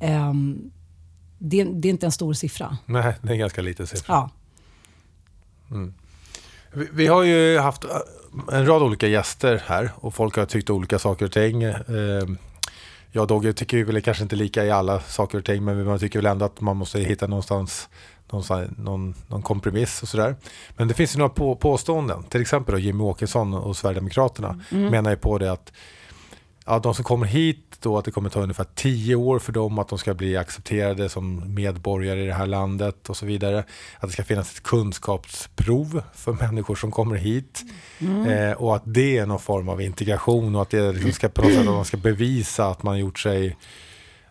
Ehm, 0.00 0.70
det, 1.38 1.64
det 1.64 1.88
är 1.88 1.90
inte 1.90 2.06
en 2.06 2.12
stor 2.12 2.32
siffra. 2.32 2.76
Nej, 2.86 3.14
det 3.22 3.28
är 3.28 3.32
en 3.32 3.38
ganska 3.38 3.62
liten 3.62 3.86
siffra. 3.86 4.14
Ja. 4.14 4.30
Vi, 6.72 6.88
vi 6.92 7.06
har 7.06 7.22
ju 7.22 7.58
haft 7.58 7.84
äh, 7.84 7.90
en 8.52 8.66
rad 8.66 8.82
olika 8.82 9.06
gäster 9.08 9.62
här 9.66 9.90
och 9.94 10.14
folk 10.14 10.36
har 10.36 10.46
tyckt 10.46 10.70
olika 10.70 10.98
saker 10.98 11.24
och 11.24 11.32
ting. 11.32 11.62
Eh, 11.62 11.82
Jag 13.12 13.22
och 13.22 13.28
Dogge 13.28 13.52
tycker 13.52 13.84
väl 13.84 14.02
kanske 14.02 14.22
inte 14.22 14.36
lika 14.36 14.64
i 14.64 14.70
alla 14.70 15.00
saker 15.00 15.38
och 15.38 15.44
ting 15.44 15.64
men 15.64 15.84
man 15.84 15.98
tycker 15.98 16.18
väl 16.18 16.26
ändå 16.26 16.44
att 16.44 16.60
man 16.60 16.76
måste 16.76 17.00
hitta 17.00 17.26
någonstans 17.26 17.88
någonstans- 18.30 18.70
någon, 18.78 19.14
någon 19.28 19.42
kompromiss 19.42 20.02
och 20.02 20.08
sådär. 20.08 20.36
Men 20.76 20.88
det 20.88 20.94
finns 20.94 21.14
ju 21.14 21.18
några 21.18 21.34
på, 21.34 21.56
påståenden. 21.56 22.22
Till 22.22 22.40
exempel 22.40 22.72
då 22.72 22.78
Jimmy 22.78 23.04
Åkesson 23.04 23.54
och 23.54 23.76
Sverigedemokraterna 23.76 24.60
menar 24.90 25.10
ju 25.10 25.16
på 25.16 25.38
det 25.38 25.52
att 25.52 25.72
ja, 26.66 26.78
de 26.78 26.94
som 26.94 27.04
kommer 27.04 27.26
hit 27.26 27.62
då 27.80 27.98
att 27.98 28.04
det 28.04 28.10
kommer 28.10 28.30
ta 28.30 28.40
ungefär 28.40 28.66
tio 28.74 29.14
år 29.14 29.38
för 29.38 29.52
dem 29.52 29.78
att 29.78 29.88
de 29.88 29.98
ska 29.98 30.14
bli 30.14 30.36
accepterade 30.36 31.08
som 31.08 31.54
medborgare 31.54 32.22
i 32.22 32.26
det 32.26 32.34
här 32.34 32.46
landet 32.46 33.08
och 33.08 33.16
så 33.16 33.26
vidare. 33.26 33.58
Att 33.98 34.08
det 34.08 34.12
ska 34.12 34.24
finnas 34.24 34.52
ett 34.52 34.62
kunskapsprov 34.62 36.02
för 36.14 36.32
människor 36.32 36.74
som 36.74 36.90
kommer 36.90 37.16
hit. 37.16 37.62
Eh, 38.28 38.52
och 38.52 38.76
att 38.76 38.82
det 38.84 39.18
är 39.18 39.26
någon 39.26 39.40
form 39.40 39.68
av 39.68 39.80
integration 39.80 40.54
och 40.54 40.62
att 40.62 40.70
det 40.70 40.92
liksom 40.92 41.12
ska 41.12 41.28
på 41.28 41.42
något 41.42 41.52
sätt 41.52 41.60
att 41.60 41.74
man 41.74 41.84
ska 41.84 41.96
bevisa 41.96 42.66
att 42.66 42.82
man 42.82 42.98
gjort 42.98 43.18
sig 43.18 43.56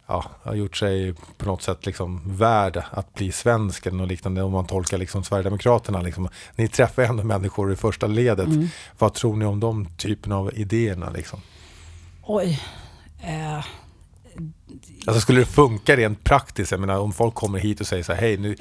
ja, 0.08 0.26
har 0.44 0.56
gjort 0.56 0.78
sig 0.78 1.14
på 1.38 1.46
något 1.46 1.62
sätt 1.62 1.86
liksom 1.86 2.22
värd 2.26 2.84
att 2.92 3.14
bli 3.14 3.32
svensk 3.32 3.86
eller 3.86 3.98
något 3.98 4.08
liknande 4.10 4.42
om 4.44 4.52
man 4.52 4.66
tolkar 4.66 4.98
liksom 4.98 5.24
Sverigedemokraterna. 5.24 6.02
Liksom. 6.02 6.30
Ni 6.56 6.68
träffar 6.68 7.04
ändå 7.04 7.24
människor 7.24 7.74
i 7.74 7.76
första 7.76 8.08
ledet. 8.08 8.48
Vad 8.98 9.14
tror 9.14 9.36
ni 9.36 9.46
om 9.46 9.60
de 9.60 9.88
typen 9.98 10.32
av 10.32 10.52
idéerna? 10.54 11.10
Liksom? 11.10 11.42
Oj. 12.24 12.62
Eh, 13.24 13.66
Alltså 15.08 15.22
skulle 15.22 15.40
det 15.40 15.46
funka 15.46 15.96
rent 15.98 16.24
praktiskt? 16.24 16.72
Jag 16.72 16.80
menar 16.80 17.00
om 17.00 17.14
folk 17.14 17.34
kommer 17.34 17.60
hit 17.60 17.82
och 17.82 17.88
säger 17.88 18.04
så 18.04 18.14
här, 18.14 18.22
hej, 18.22 18.38
nu, 18.38 18.56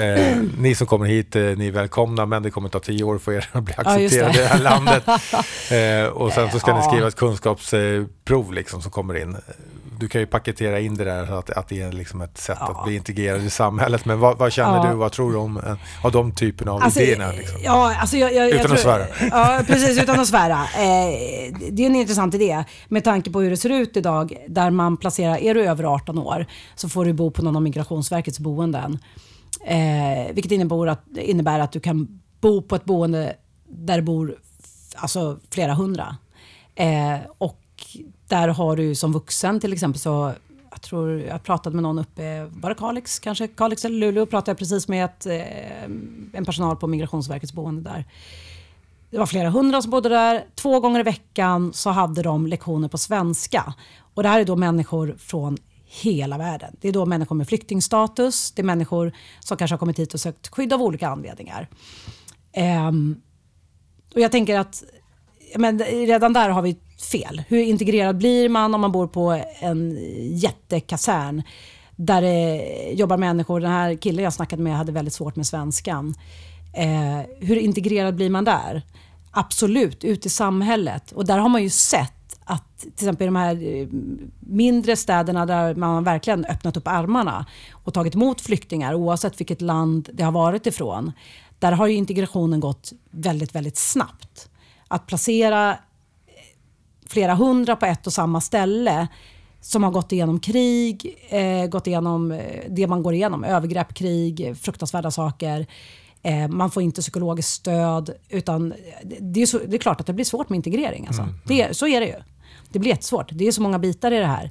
eh, 0.00 0.36
ni 0.58 0.74
som 0.74 0.86
kommer 0.86 1.06
hit, 1.06 1.36
eh, 1.36 1.42
ni 1.42 1.66
är 1.66 1.70
välkomna, 1.70 2.26
men 2.26 2.42
det 2.42 2.50
kommer 2.50 2.68
ta 2.68 2.80
tio 2.80 3.04
år 3.04 3.18
för 3.18 3.32
er 3.32 3.48
att 3.52 3.62
bli 3.62 3.74
Ja, 3.76 3.82
accepterade 3.82 4.38
i 4.38 4.42
det 4.42 4.46
här 4.46 4.60
landet. 4.60 5.04
Eh, 5.72 6.06
och 6.06 6.32
sen 6.32 6.50
så 6.50 6.58
ska 6.58 6.72
ni 6.72 6.78
Ja. 6.78 6.90
skriva 6.90 7.08
ett 7.08 7.16
kunskapsprov 7.16 8.52
liksom, 8.52 8.82
som 8.82 8.90
kommer 8.90 9.16
in. 9.22 9.36
Du 10.02 10.08
kan 10.08 10.20
ju 10.20 10.26
paketera 10.26 10.80
in 10.80 10.94
det 10.94 11.04
där 11.04 11.26
så 11.26 11.32
att, 11.34 11.50
att 11.50 11.68
det 11.68 11.80
är 11.82 11.92
liksom 11.92 12.20
ett 12.20 12.38
sätt 12.38 12.58
Ja. 12.60 12.66
att 12.66 12.84
bli 12.84 12.96
integrerad 12.96 13.42
i 13.44 13.50
samhet. 13.50 14.04
Men 14.04 14.20
vad, 14.20 14.38
vad 14.38 14.52
känner 14.52 14.76
Ja. 14.76 14.90
du, 14.90 14.96
vad 14.96 15.12
tror 15.12 15.32
du 15.32 15.38
om, 15.38 15.56
eh, 15.56 15.74
av 16.04 16.12
de 16.12 16.32
typerna 16.32 16.72
av 16.72 16.82
Alltså, 16.82 17.00
idéerna? 17.00 17.32
Liksom? 17.32 17.60
Ja, 17.64 17.94
alltså 18.00 18.16
jag, 18.16 18.34
jag, 18.34 18.48
Utan 18.48 18.60
jag 18.60 18.72
att 18.72 18.80
svära. 18.80 19.06
Ja, 19.30 19.62
precis. 19.66 20.02
Utan 20.02 20.20
att 20.20 20.26
svära. 20.26 20.54
Eh, 20.54 21.54
det 21.70 21.82
är 21.82 21.86
en 21.86 21.96
intressant 21.96 22.34
idé 22.34 22.64
med 22.88 23.04
tanke 23.04 23.30
på 23.30 23.40
hur 23.40 23.50
det 23.50 23.56
ser 23.56 23.70
ut 23.70 23.96
idag. 23.96 24.36
Där 24.48 24.70
man 24.70 24.96
placerar, 24.96 25.36
är 25.36 25.54
du 25.54 25.64
över 25.64 25.84
18 25.84 26.18
år 26.18 26.46
så 26.74 26.88
får 26.88 27.04
du 27.04 27.12
bo 27.12 27.30
på 27.30 27.42
någon 27.42 27.56
av 27.56 27.62
Migrationsverkets 27.62 28.38
boenden. 28.38 28.98
Eh, 29.66 30.32
vilket 30.34 30.52
innebär 30.52 30.86
att, 30.86 31.04
innebär 31.16 31.60
att 31.60 31.72
du 31.72 31.80
kan 31.80 32.20
bo 32.40 32.62
på 32.62 32.76
ett 32.76 32.84
boende 32.84 33.36
där 33.68 33.96
det 33.96 34.02
bor 34.02 34.34
alltså, 34.96 35.38
flera 35.50 35.74
hundra. 35.74 36.16
Eh, 36.74 37.16
och 37.38 37.58
där 38.32 38.48
har 38.48 38.76
du 38.76 38.94
som 38.94 39.12
vuxen 39.12 39.60
till 39.60 39.72
exempel 39.72 40.00
så 40.00 40.32
jag 40.70 40.82
tror 40.82 41.20
jag 41.20 41.42
pratade 41.42 41.76
med 41.76 41.82
någon 41.82 41.98
uppe, 41.98 42.44
var 42.44 42.68
det 42.68 42.74
Kalix 42.74 43.18
kanske? 43.18 43.48
Kalix 43.48 43.84
eller 43.84 43.98
Luleå 43.98 44.26
pratade 44.26 44.50
jag 44.50 44.58
precis 44.58 44.88
med 44.88 45.04
ett, 45.04 45.26
eh, 45.26 45.84
en 46.32 46.44
personal 46.44 46.76
på 46.76 46.86
Migrationsverkets 46.86 47.52
boende 47.52 47.90
där. 47.90 48.04
Det 49.10 49.18
var 49.18 49.26
flera 49.26 49.50
hundra 49.50 49.82
som 49.82 49.90
bodde 49.90 50.08
där. 50.08 50.44
Två 50.54 50.80
gånger 50.80 51.00
i 51.00 51.02
veckan 51.02 51.72
så 51.72 51.90
hade 51.90 52.22
de 52.22 52.46
lektioner 52.46 52.88
på 52.88 52.98
svenska. 52.98 53.74
Och 54.14 54.22
det 54.22 54.28
här 54.28 54.40
är 54.40 54.44
då 54.44 54.56
människor 54.56 55.16
från 55.18 55.58
hela 55.84 56.38
världen. 56.38 56.76
Det 56.80 56.88
är 56.88 56.92
då 56.92 57.06
människor 57.06 57.36
med 57.36 57.48
flyktingstatus, 57.48 58.52
det 58.52 58.62
är 58.62 58.64
människor 58.64 59.12
som 59.40 59.56
kanske 59.56 59.72
har 59.72 59.78
kommit 59.78 59.98
hit 59.98 60.14
och 60.14 60.20
sökt 60.20 60.48
skydd 60.48 60.72
av 60.72 60.82
olika 60.82 61.08
anledningar. 61.08 61.68
Um, 62.88 63.20
och 64.14 64.20
jag 64.20 64.32
tänker 64.32 64.58
att 64.58 64.84
men 65.56 65.78
redan 65.78 66.32
där 66.32 66.48
har 66.48 66.62
vi 66.62 66.76
fel. 67.04 67.42
Hur 67.48 67.58
integrerad 67.58 68.16
blir 68.16 68.48
man 68.48 68.74
om 68.74 68.80
man 68.80 68.92
bor 68.92 69.06
på 69.06 69.42
en 69.60 69.98
jättekasern 70.36 71.42
där 71.96 72.22
det 72.22 72.64
jobbar 72.92 73.16
människor. 73.16 73.60
Den 73.60 73.70
här 73.70 73.94
killen 73.94 74.24
jag 74.24 74.32
snackade 74.32 74.62
med 74.62 74.76
hade 74.76 74.92
väldigt 74.92 75.14
svårt 75.14 75.36
med 75.36 75.46
svenskan. 75.46 76.14
Eh, 76.72 77.20
hur 77.40 77.56
integrerad 77.56 78.14
blir 78.14 78.30
man 78.30 78.44
där? 78.44 78.82
Absolut, 79.30 80.04
ut 80.04 80.26
i 80.26 80.28
samhället. 80.28 81.12
Och 81.12 81.26
där 81.26 81.38
har 81.38 81.48
man 81.48 81.62
ju 81.62 81.70
sett 81.70 82.12
att 82.44 82.78
till 82.78 82.90
exempel 82.92 83.24
i 83.24 83.26
de 83.26 83.36
här 83.36 83.62
eh, 83.62 83.88
mindre 84.40 84.96
städerna 84.96 85.46
där 85.46 85.74
man 85.74 86.04
verkligen 86.04 86.44
öppnat 86.44 86.76
upp 86.76 86.88
armarna 86.88 87.46
och 87.72 87.94
tagit 87.94 88.14
emot 88.14 88.40
flyktingar 88.40 88.94
oavsett 88.94 89.40
vilket 89.40 89.60
land 89.60 90.08
det 90.12 90.22
har 90.22 90.32
varit 90.32 90.66
ifrån. 90.66 91.12
Där 91.58 91.72
har 91.72 91.86
ju 91.86 91.94
integrationen 91.94 92.60
gått 92.60 92.92
väldigt, 93.10 93.54
väldigt 93.54 93.76
snabbt. 93.76 94.48
Att 94.88 95.06
placera 95.06 95.78
flera 97.12 97.34
hundra 97.34 97.76
på 97.76 97.86
ett 97.86 98.06
och 98.06 98.12
samma 98.12 98.40
ställe 98.40 99.08
som 99.60 99.82
har 99.82 99.90
gått 99.90 100.12
igenom 100.12 100.40
krig, 100.40 101.16
eh, 101.28 101.66
gått 101.66 101.86
igenom 101.86 102.32
eh, 102.32 102.40
det 102.68 102.86
man 102.86 103.02
går 103.02 103.14
igenom, 103.14 103.44
övergrepp, 103.44 103.94
krig, 103.94 104.56
fruktansvärda 104.56 105.10
saker. 105.10 105.66
Eh, 106.22 106.48
man 106.48 106.70
får 106.70 106.82
inte 106.82 107.00
psykologiskt 107.00 107.52
stöd. 107.52 108.10
Utan 108.28 108.74
det 109.20 109.42
är, 109.42 109.46
så, 109.46 109.58
det 109.58 109.76
är 109.76 109.78
klart 109.78 110.00
att 110.00 110.06
det 110.06 110.12
blir 110.12 110.24
svårt 110.24 110.48
med 110.48 110.56
integrering. 110.56 111.06
Alltså. 111.06 111.22
Mm. 111.22 111.34
Det, 111.44 111.76
så 111.76 111.86
är 111.86 112.00
det 112.00 112.06
ju. 112.06 112.22
Det 112.72 112.78
blir 112.78 112.90
jättesvårt. 112.90 113.28
Det 113.32 113.48
är 113.48 113.52
så 113.52 113.62
många 113.62 113.78
bitar 113.78 114.12
i 114.12 114.18
det 114.18 114.26
här. 114.26 114.50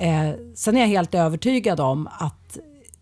Eh, 0.00 0.34
sen 0.54 0.76
är 0.76 0.80
jag 0.80 0.88
helt 0.88 1.14
övertygad 1.14 1.80
om 1.80 2.08
att 2.18 2.58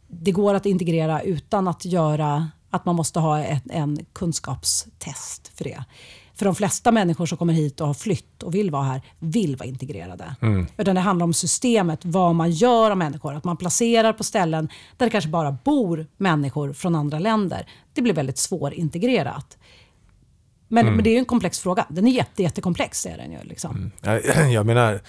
det 0.09 0.33
går 0.33 0.55
att 0.55 0.67
integrera 0.67 1.23
utan 1.23 1.69
att 1.69 1.85
göra 1.85 2.51
att 2.71 2.85
man 2.85 2.97
måste 2.97 3.21
ha 3.21 3.41
ett, 3.41 3.63
en 3.71 4.07
kunskapstest 4.13 5.51
för 5.55 5.65
det. 5.65 5.85
För 6.37 6.45
de 6.45 6.55
flesta 6.55 6.93
människor 6.93 7.26
som 7.26 7.38
kommer 7.38 7.53
hit 7.53 7.81
och 7.81 7.87
har 7.87 7.95
flytt 7.95 8.43
och 8.43 8.55
vill 8.55 8.71
vara 8.71 8.83
här, 8.83 9.03
vill 9.19 9.57
vara 9.57 9.69
integrerade. 9.69 10.37
Mm. 10.41 10.67
Utan 10.76 10.95
det 10.95 11.00
handlar 11.00 11.25
om 11.25 11.35
systemet, 11.35 12.00
vad 12.05 12.35
man 12.35 12.50
gör 12.50 12.91
av 12.91 12.97
människor. 12.97 13.35
Att 13.35 13.45
man 13.45 13.57
placerar 13.57 14.12
på 14.12 14.25
ställen 14.25 14.69
där 14.97 15.07
det 15.07 15.11
kanske 15.11 15.31
bara 15.31 15.57
bor 15.64 16.07
människor 16.17 16.73
från 16.73 16.95
andra 16.95 17.19
länder. 17.19 17.67
Det 17.93 18.03
blir 18.03 18.14
väldigt 18.14 18.38
svårintegrerat. 18.38 19.59
Men, 20.69 20.83
mm. 20.83 20.95
men 20.95 21.05
det 21.05 21.11
är 21.11 21.12
ju 21.12 21.19
en 21.19 21.25
komplex 21.25 21.59
fråga. 21.59 21.87
Den 21.88 22.07
är 22.07 22.12
jätte, 22.12 22.43
jättekomplex. 22.43 23.07
Är 23.07 23.17
den 23.17 23.33
ju, 23.33 23.38
liksom. 23.43 23.76
Mm. 23.76 24.23
Jag, 24.25 24.50
jag 24.53 24.67
menar, 24.67 25.00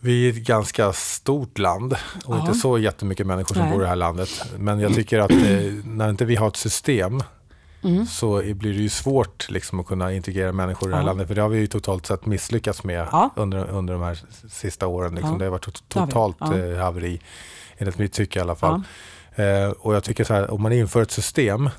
vi 0.00 0.28
är 0.28 0.32
ett 0.32 0.46
ganska 0.46 0.92
stort 0.92 1.58
land 1.58 1.96
och 2.24 2.36
ja. 2.36 2.40
inte 2.40 2.54
så 2.54 2.78
jättemycket 2.78 3.26
människor 3.26 3.54
som 3.54 3.62
Nej. 3.62 3.72
bor 3.72 3.80
i 3.80 3.84
det 3.84 3.88
här 3.88 3.96
landet. 3.96 4.44
Men 4.58 4.80
jag 4.80 4.94
tycker 4.94 5.18
att 5.18 5.30
eh, 5.30 5.38
när 5.84 6.10
inte 6.10 6.24
vi 6.24 6.36
har 6.36 6.48
ett 6.48 6.56
system 6.56 7.22
mm. 7.82 8.06
så 8.06 8.42
blir 8.42 8.72
det 8.72 8.82
ju 8.82 8.88
svårt 8.88 9.50
liksom, 9.50 9.80
att 9.80 9.86
kunna 9.86 10.12
integrera 10.12 10.52
människor 10.52 10.88
i 10.88 10.90
det 10.90 10.96
här 10.96 11.02
ja. 11.02 11.06
landet. 11.06 11.28
För 11.28 11.34
det 11.34 11.42
har 11.42 11.48
vi 11.48 11.58
ju 11.58 11.66
totalt 11.66 12.06
sett 12.06 12.26
misslyckats 12.26 12.84
med 12.84 13.08
ja. 13.12 13.30
under, 13.36 13.70
under 13.70 13.94
de 13.94 14.02
här 14.02 14.18
sista 14.48 14.86
åren. 14.86 15.14
Liksom. 15.14 15.38
Det 15.38 15.44
har 15.44 15.50
varit 15.50 15.64
to 15.64 15.70
totalt 15.88 16.36
ja. 16.40 16.58
Eh, 16.58 16.78
haveri, 16.78 17.20
enligt 17.78 17.98
mitt 17.98 18.12
tycke 18.12 18.38
i 18.38 18.42
alla 18.42 18.54
fall. 18.54 18.82
Eh, 19.34 19.70
och 19.70 19.94
jag 19.94 20.04
tycker 20.04 20.24
så 20.24 20.34
här, 20.34 20.50
om 20.50 20.62
man 20.62 20.72
inför 20.72 21.02
ett 21.02 21.10
system 21.10 21.70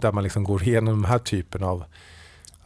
där 0.00 0.12
man 0.12 0.24
liksom 0.24 0.44
går 0.44 0.62
igenom 0.62 1.02
den 1.02 1.10
här 1.10 1.18
typen 1.18 1.62
av 1.62 1.84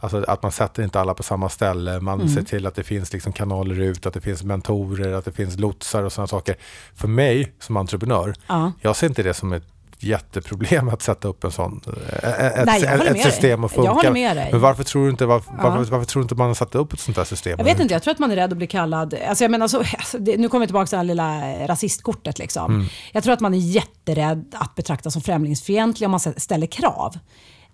Alltså 0.01 0.23
att 0.27 0.43
man 0.43 0.51
sätter 0.51 0.83
inte 0.83 0.99
alla 0.99 1.13
på 1.13 1.23
samma 1.23 1.49
ställe, 1.49 1.99
man 1.99 2.21
mm. 2.21 2.33
ser 2.33 2.41
till 2.41 2.65
att 2.65 2.75
det 2.75 2.83
finns 2.83 3.13
liksom 3.13 3.33
kanaler 3.33 3.79
ut, 3.79 4.05
att 4.05 4.13
det 4.13 4.21
finns 4.21 4.43
mentorer, 4.43 5.13
att 5.13 5.25
det 5.25 5.31
finns 5.31 5.59
lotsar 5.59 6.03
och 6.03 6.13
sådana 6.13 6.27
saker. 6.27 6.55
För 6.95 7.07
mig 7.07 7.53
som 7.59 7.77
entreprenör, 7.77 8.35
ja. 8.47 8.71
jag 8.81 8.95
ser 8.95 9.07
inte 9.07 9.23
det 9.23 9.33
som 9.33 9.53
ett 9.53 9.63
jätteproblem 9.99 10.89
att 10.89 11.01
sätta 11.01 11.27
upp 11.27 11.43
en 11.43 11.51
sån, 11.51 11.81
eh, 11.87 12.45
ett, 12.45 12.65
Nej, 12.65 12.83
ett 12.83 13.23
system 13.23 13.63
och 13.63 13.71
funka. 13.71 13.87
Jag 13.89 13.95
håller 13.95 14.11
med 14.11 14.37
dig. 14.37 14.49
Men 14.51 14.61
varför 14.61 14.83
tror 14.83 15.03
du 15.03 15.09
inte, 15.09 15.25
varför, 15.25 15.53
ja. 15.57 15.69
varför, 15.69 15.91
varför, 15.91 16.05
tror 16.05 16.21
du 16.21 16.23
inte 16.23 16.35
man 16.35 16.47
har 16.47 16.53
satt 16.53 16.75
upp 16.75 16.93
ett 16.93 16.99
sånt 16.99 17.17
här 17.17 17.23
system? 17.23 17.55
Jag 17.57 17.65
vet 17.65 17.79
inte, 17.79 17.93
jag 17.93 18.03
tror 18.03 18.11
att 18.11 18.19
man 18.19 18.31
är 18.31 18.35
rädd 18.35 18.51
att 18.51 18.57
bli 18.57 18.67
kallad, 18.67 19.13
alltså 19.27 19.43
jag 19.43 19.51
menar 19.51 19.67
så, 19.67 19.77
alltså, 19.77 20.17
nu 20.17 20.49
kommer 20.49 20.59
vi 20.59 20.67
tillbaka 20.67 20.85
till 20.85 20.95
det 20.95 20.97
här 20.97 21.03
lilla 21.03 21.67
rasistkortet 21.67 22.39
liksom. 22.39 22.73
Mm. 22.75 22.87
Jag 23.11 23.23
tror 23.23 23.33
att 23.33 23.39
man 23.39 23.53
är 23.53 23.57
jätterädd 23.57 24.55
att 24.59 24.75
betraktas 24.75 25.13
som 25.13 25.21
främlingsfientlig 25.21 26.07
om 26.07 26.11
man 26.11 26.19
ställer 26.19 26.67
krav. 26.67 27.15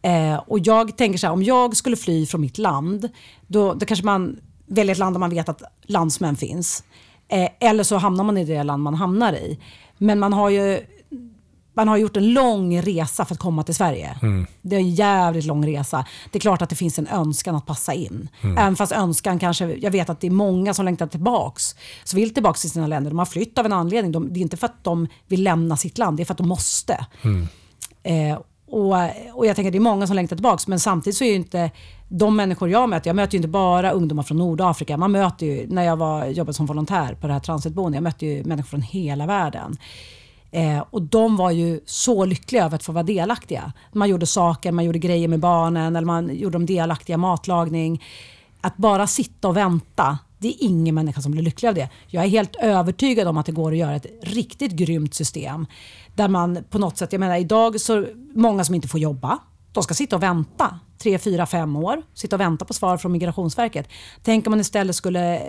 Eh, 0.02 0.36
och 0.48 0.60
jag 0.60 0.98
tänker 0.98 1.20
så 1.20 1.28
här, 1.28 1.34
om 1.34 1.44
jag 1.44 1.78
skulle 1.78 1.96
fly 1.96 2.26
från 2.26 2.42
mitt 2.42 2.58
land, 2.58 3.10
då, 3.48 3.74
då 3.74 3.86
kanske 3.86 4.06
man 4.06 4.38
väljer 4.66 4.92
ett 4.92 5.00
land 5.00 5.16
där 5.16 5.20
man 5.20 5.30
vet 5.30 5.50
att 5.50 5.62
landsmän 5.84 6.36
finns. 6.36 6.84
Eh, 7.28 7.50
eller 7.60 7.84
så 7.84 7.98
hamnar 7.98 8.24
man 8.24 8.38
i 8.38 8.46
det 8.46 8.64
land 8.64 8.84
man 8.84 8.94
hamnar 8.94 9.34
i. 9.34 9.60
Men 9.98 10.20
man 10.20 10.34
har 10.34 10.50
ju 10.50 10.86
man 11.76 11.88
har 11.88 11.98
gjort 11.98 12.18
en 12.18 12.34
lång 12.34 12.82
resa 12.82 13.26
för 13.26 13.34
att 13.34 13.40
komma 13.40 13.64
till 13.64 13.76
Sverige. 13.76 14.18
Mm. 14.22 14.48
Det 14.62 14.76
är 14.76 14.80
en 14.80 14.92
jävligt 14.92 15.46
lång 15.46 15.68
resa. 15.68 16.06
Det 16.32 16.38
är 16.38 16.42
klart 16.42 16.62
att 16.62 16.70
det 16.70 16.76
finns 16.76 17.00
en 17.00 17.08
önskan 17.08 17.56
att 17.56 17.66
passa 17.66 17.94
in. 17.94 18.30
Mm. 18.42 18.58
Även 18.58 18.76
fast 18.76 18.92
önskan 18.92 19.40
kanske, 19.40 19.66
jag 19.66 19.92
vet 19.92 20.10
att 20.10 20.20
det 20.20 20.28
är 20.28 20.32
många 20.32 20.74
som 20.74 20.86
längtar 20.86 21.08
tillbaks, 21.08 21.76
så 22.04 22.16
vill 22.16 22.34
tillbaks 22.34 22.62
till 22.62 22.72
sina 22.72 22.88
länder. 22.88 23.12
De 23.12 23.20
har 23.20 23.26
flytt 23.26 23.58
av 23.58 23.66
en 23.66 23.74
anledning. 23.74 24.12
De, 24.12 24.34
det 24.34 24.40
är 24.40 24.42
inte 24.42 24.58
för 24.58 24.66
att 24.66 24.84
de 24.84 25.08
vill 25.28 25.44
lämna 25.44 25.78
sitt 25.78 25.98
land, 25.98 26.18
det 26.18 26.24
är 26.24 26.26
för 26.26 26.34
att 26.34 26.38
de 26.38 26.48
måste. 26.48 27.06
Mm. 27.22 27.48
Eh, 28.04 28.40
och, 28.68 28.96
och 29.34 29.46
jag 29.46 29.56
tänker 29.56 29.70
att 29.70 29.72
det 29.72 29.78
är 29.78 29.80
många 29.80 30.08
som 30.08 30.16
längtar 30.16 30.36
tillbaka, 30.36 30.64
men 30.68 30.80
samtidigt 30.80 31.18
så 31.18 31.24
är 31.24 31.30
ju 31.30 31.36
inte 31.36 31.72
de 32.08 32.36
människor 32.36 32.70
jag 32.70 32.90
möter, 32.90 33.10
jag 33.10 33.16
möter 33.16 33.34
ju 33.34 33.38
inte 33.38 33.48
bara 33.48 33.92
ungdomar 33.92 34.24
från 34.24 34.38
Nordafrika. 34.38 34.98
Man 34.98 35.12
möter 35.12 35.46
ju, 35.46 35.68
när 35.68 35.84
jag 35.84 35.98
var, 35.98 36.26
jobbade 36.26 36.54
som 36.54 36.66
volontär 36.66 37.16
på 37.16 37.28
det 37.28 37.34
här 37.34 37.40
transitboendet, 37.40 37.98
jag 37.98 38.04
mötte 38.04 38.26
ju 38.26 38.44
människor 38.44 38.70
från 38.70 38.82
hela 38.82 39.26
världen. 39.26 39.78
Eh, 40.56 40.84
och 40.90 41.02
de 41.02 41.38
var 41.38 41.52
ju 41.52 41.80
så 41.86 42.26
lyckliga 42.26 42.66
över 42.66 42.76
att 42.76 42.84
få 42.84 42.92
vara 42.92 43.04
delaktiga. 43.04 43.74
Man 43.94 44.10
gjorde 44.10 44.26
saker, 44.26 44.72
man 44.72 44.86
gjorde 44.86 45.00
grejer 45.00 45.28
med 45.28 45.40
barnen, 45.40 45.96
eller 45.96 46.06
man 46.06 46.36
gjorde 46.36 46.56
dem 46.56 46.66
delaktiga 46.66 47.18
matlagning. 47.18 48.04
Att 48.62 48.78
bara 48.78 49.08
sitta 49.08 49.48
och 49.48 49.58
vänta, 49.58 50.18
det 50.38 50.48
är 50.48 50.56
ingen 50.60 50.96
människa 50.96 51.22
som 51.22 51.32
blir 51.32 51.44
lycklig 51.44 51.70
av 51.70 51.76
det. 51.76 51.90
Jag 52.08 52.24
är 52.24 52.30
helt 52.30 52.56
övertygad 52.56 53.28
om 53.28 53.38
att 53.38 53.46
det 53.46 53.52
går 53.52 53.72
att 53.72 53.78
göra 53.78 53.96
ett 53.96 54.06
riktigt 54.22 54.72
grymt 54.72 55.14
system. 55.14 55.66
Där 56.16 56.28
man 56.28 56.64
på 56.70 56.80
något 56.80 56.98
sätt, 56.98 57.12
jag 57.12 57.20
menar 57.20 57.38
idag 57.38 57.82
så 57.82 58.06
många 58.36 58.64
som 58.64 58.76
inte 58.76 58.88
får 58.88 59.00
jobba, 59.00 59.40
de 59.74 59.84
ska 59.84 59.94
sitta 59.94 60.16
och 60.16 60.24
vänta 60.24 60.80
tre, 60.98 61.18
fyra, 61.18 61.46
fem 61.46 61.76
år. 61.76 62.02
Sitta 62.14 62.36
och 62.36 62.40
vänta 62.40 62.66
på 62.66 62.74
svar 62.74 62.98
från 62.98 63.12
Migrationsverket. 63.12 63.90
Tänk 64.24 64.48
om 64.48 64.52
man 64.52 64.60
istället 64.60 64.96
skulle 64.96 65.42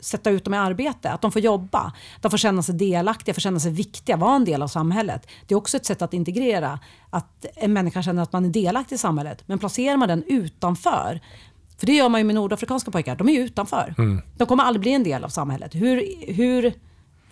sätta 0.00 0.30
ut 0.30 0.44
dem 0.44 0.54
i 0.54 0.56
arbete, 0.56 1.10
att 1.10 1.22
de 1.22 1.32
får 1.32 1.42
jobba. 1.42 1.92
De 2.20 2.30
får 2.30 2.38
känna 2.38 2.62
sig 2.62 2.74
delaktiga, 2.74 3.34
får 3.34 3.40
känna 3.40 3.60
sig 3.60 3.72
viktiga, 3.72 4.16
vara 4.16 4.36
en 4.36 4.44
del 4.44 4.62
av 4.62 4.68
samhället. 4.68 5.28
Det 5.46 5.54
är 5.54 5.58
också 5.58 5.76
ett 5.76 5.86
sätt 5.86 6.02
att 6.02 6.14
integrera, 6.14 6.78
att 7.10 7.46
en 7.54 7.72
människa 7.72 8.02
känner 8.02 8.22
att 8.22 8.32
man 8.32 8.44
är 8.44 8.48
delaktig 8.48 8.94
i 8.94 8.98
samhället. 8.98 9.42
Men 9.46 9.58
placerar 9.58 9.96
man 9.96 10.08
den 10.08 10.24
utanför, 10.26 11.20
för 11.78 11.86
det 11.86 11.92
gör 11.92 12.08
man 12.08 12.20
ju 12.20 12.24
med 12.24 12.34
nordafrikanska 12.34 12.90
pojkar, 12.90 13.16
de 13.16 13.28
är 13.28 13.32
ju 13.32 13.40
utanför. 13.40 13.94
Mm. 13.98 14.22
De 14.36 14.46
kommer 14.46 14.64
aldrig 14.64 14.80
bli 14.80 14.92
en 14.92 15.04
del 15.04 15.24
av 15.24 15.28
samhället. 15.28 15.74
Hur, 15.74 16.04
hur 16.32 16.74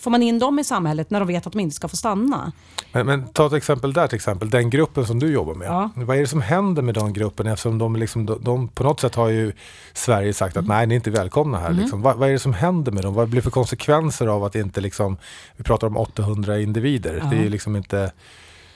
får 0.05 0.11
man 0.11 0.23
in 0.23 0.39
dem 0.39 0.59
i 0.59 0.65
samhället 0.65 1.11
när 1.11 1.21
de 1.21 1.29
vet 1.29 1.47
att 1.47 1.53
de 1.53 1.61
inte 1.61 1.77
ska 1.77 1.89
få 1.89 1.97
stanna? 1.97 2.53
Men, 2.93 3.07
men 3.07 3.29
ta 3.29 3.47
ett 3.47 3.53
exempel 3.53 3.93
där 3.93 4.07
till 4.07 4.17
exempel, 4.17 4.51
den 4.51 4.71
gruppen 4.71 5.07
som 5.07 5.19
du 5.19 5.33
jobbar 5.33 5.55
med. 5.55 5.69
Ja. 5.69 5.91
Vad 5.95 6.17
är 6.17 6.21
det 6.21 6.27
som 6.27 6.43
händer 6.43 6.83
med 6.83 6.95
den 6.95 7.13
gruppen 7.13 7.47
eftersom 7.47 7.79
de, 7.79 7.97
liksom, 7.97 8.27
de, 8.27 8.45
de 8.45 8.69
på 8.69 8.85
något 8.85 9.01
sätt 9.01 9.15
har 9.15 9.29
ju 9.29 9.53
Sverige 9.93 10.33
sagt 10.33 10.57
att 10.57 10.65
mm. 10.65 10.77
nej, 10.77 10.87
ni 10.87 10.95
är 10.95 10.97
inte 10.97 11.11
välkomna 11.11 11.59
här. 11.59 11.71
Mm. 11.71 11.81
Liksom. 11.81 12.03
Vad, 12.03 12.17
vad, 12.17 12.29
är 12.29 12.33
det 12.33 12.39
som 12.39 12.55
händer 12.55 12.93
med 12.93 13.05
dem? 13.05 13.15
Vad 13.15 13.29
blir 13.29 13.41
för 13.41 13.51
konsekvenser 13.51 14.27
av 14.27 14.45
att 14.45 14.55
inte 14.55 14.81
liksom, 14.81 15.17
vi 15.57 15.65
pratar 15.65 15.87
om 15.87 15.97
800 15.97 16.59
individer, 16.61 17.21
ja. 17.23 17.31
det 17.31 17.37
är 17.37 17.43
ju 17.43 17.49
liksom 17.49 17.77
inte 17.77 18.13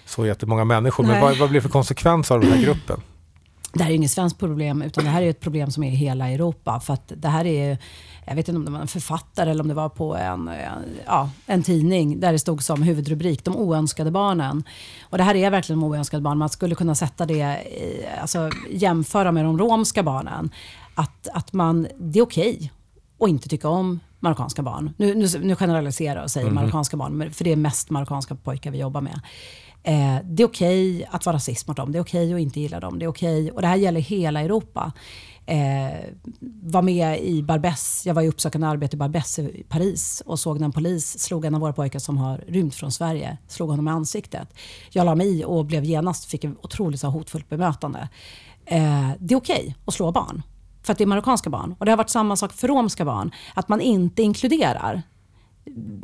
så 0.05 0.27
jättemånga 0.27 0.65
människor, 0.65 1.05
nej. 1.05 1.13
men 1.13 1.23
vad, 1.23 1.39
vad 1.39 1.51
blir 1.51 1.61
för 1.61 1.69
konsekvenser 1.69 2.35
av 2.35 2.41
den 2.41 2.53
här 2.53 2.63
gruppen? 2.63 3.01
Det 3.79 3.85
här 3.85 3.91
är 3.91 3.95
inget 3.95 4.11
svenskt 4.11 4.39
problem, 4.39 4.83
utan 4.83 5.05
det 5.05 5.11
här 5.11 5.23
är 5.23 5.31
ett 5.31 5.41
problem 5.41 5.71
som 5.71 5.83
är 5.83 5.93
i 5.93 5.95
hela 5.95 6.29
Europa. 6.29 6.81
För 6.81 6.95
att 6.95 7.13
det 7.17 7.29
här 7.29 7.47
är 7.47 7.79
jag 8.29 8.35
vet 8.35 8.49
inte 8.49 8.59
om 8.59 8.65
det 8.65 8.71
var 8.71 8.81
en 8.81 8.89
författare 8.89 9.51
eller 9.51 9.63
om 9.63 9.69
det 9.69 9.75
var 9.75 9.89
på 9.89 10.17
en, 10.17 10.49
en, 10.49 10.85
ja, 11.07 11.31
en 11.47 11.63
tidning 11.63 12.21
där 12.21 12.33
det 12.33 12.39
stod 12.39 12.63
som 12.63 12.83
huvudrubrik 12.83 13.45
De 13.45 13.57
oönskade 13.57 14.11
barnen. 14.11 14.65
Och 15.03 15.19
det 15.19 15.25
här 15.25 15.35
är 15.35 15.51
verkligen 15.51 15.81
de 15.81 15.87
oönskade 15.87 16.23
barnen. 16.23 16.39
Man 16.39 16.49
skulle 16.49 16.75
kunna 16.75 16.95
sätta 16.95 17.27
det, 17.27 17.35
i, 17.35 18.07
alltså 18.21 18.51
jämföra 18.71 19.33
med 19.33 19.45
de 19.45 19.59
romska 19.59 20.03
barnen. 20.03 20.51
Att, 20.95 21.29
att 21.33 21.53
man, 21.53 21.87
det 21.99 22.19
är 22.19 22.23
okej 22.23 22.55
okay 22.57 22.71
att 23.21 23.29
inte 23.29 23.49
tycka 23.49 23.69
om 23.69 24.01
marockanska 24.21 24.63
barn. 24.63 24.95
Nu, 24.97 25.15
nu, 25.15 25.27
nu 25.41 25.57
generaliserar 25.57 26.17
jag 26.17 26.25
och 26.25 26.31
säger 26.31 26.47
mm. 26.47 26.55
marockanska 26.55 26.97
barn, 26.97 27.33
för 27.33 27.45
det 27.45 27.53
är 27.53 27.57
mest 27.57 27.91
marockanska 27.91 28.35
pojkar 28.35 28.71
vi 28.71 28.79
jobbar 28.79 29.01
med. 29.01 29.21
Eh, 29.83 30.17
det 30.25 30.43
är 30.43 30.47
okej 30.47 30.97
okay 30.97 31.07
att 31.11 31.27
vara 31.27 31.37
rasist 31.37 31.69
mot 31.69 31.77
dem, 31.77 31.93
det 31.93 31.99
är 31.99 32.03
okej 32.03 32.27
okay 32.27 32.35
att 32.35 32.41
inte 32.41 32.61
gilla 32.61 32.81
dem, 32.81 32.99
det 32.99 33.05
är 33.05 33.09
okej. 33.09 33.43
Okay, 33.43 33.51
och 33.51 33.63
det 33.63 33.69
här 33.69 33.77
gäller 33.77 34.01
hela 34.01 34.41
Europa. 34.41 34.93
Eh, 35.47 35.99
var 36.63 36.83
med 36.83 37.21
i 37.21 37.43
Barbès, 37.43 38.03
jag 38.07 38.15
var 38.15 38.23
i 38.23 38.29
uppsökande 38.29 38.67
arbete 38.67 38.97
i 38.97 38.99
Barbès 38.99 39.41
i 39.41 39.63
Paris 39.69 40.23
och 40.27 40.41
såg 40.41 40.61
när 40.61 40.65
en 40.65 40.73
polis 40.73 41.19
slog 41.19 41.45
en 41.45 41.55
av 41.55 41.61
våra 41.61 41.73
pojkar 41.73 41.99
som 41.99 42.19
har 42.19 42.45
rymt 42.49 42.75
från 42.75 42.93
Sverige, 42.93 43.39
slog 43.47 43.71
honom 43.71 43.89
i 43.89 43.91
ansiktet. 43.91 44.55
Jag 44.91 45.05
la 45.05 45.15
mig 45.15 45.41
i 45.41 45.45
och 45.45 45.65
blev 45.65 45.85
genast, 45.85 46.25
fick 46.25 46.45
ett 46.45 46.55
otroligt 46.63 47.01
så 47.01 47.07
hotfullt 47.07 47.49
bemötande. 47.49 48.09
Eh, 48.65 49.11
det 49.19 49.35
är 49.35 49.39
okej 49.39 49.77
att 49.85 49.95
slå 49.95 50.13
barn, 50.13 50.43
för 50.83 50.93
att 50.93 50.99
det 50.99 51.05
är 51.05 51.07
marockanska 51.07 51.51
barn. 51.51 51.75
Och 51.79 51.87
det 51.87 51.93
har 51.93 51.97
varit 51.97 52.11
samma 52.11 52.37
sak 52.37 52.53
för 52.53 52.69
romska 52.69 53.05
barn, 53.05 53.31
att 53.55 53.69
man 53.69 53.81
inte 53.81 54.23
inkluderar 54.23 55.03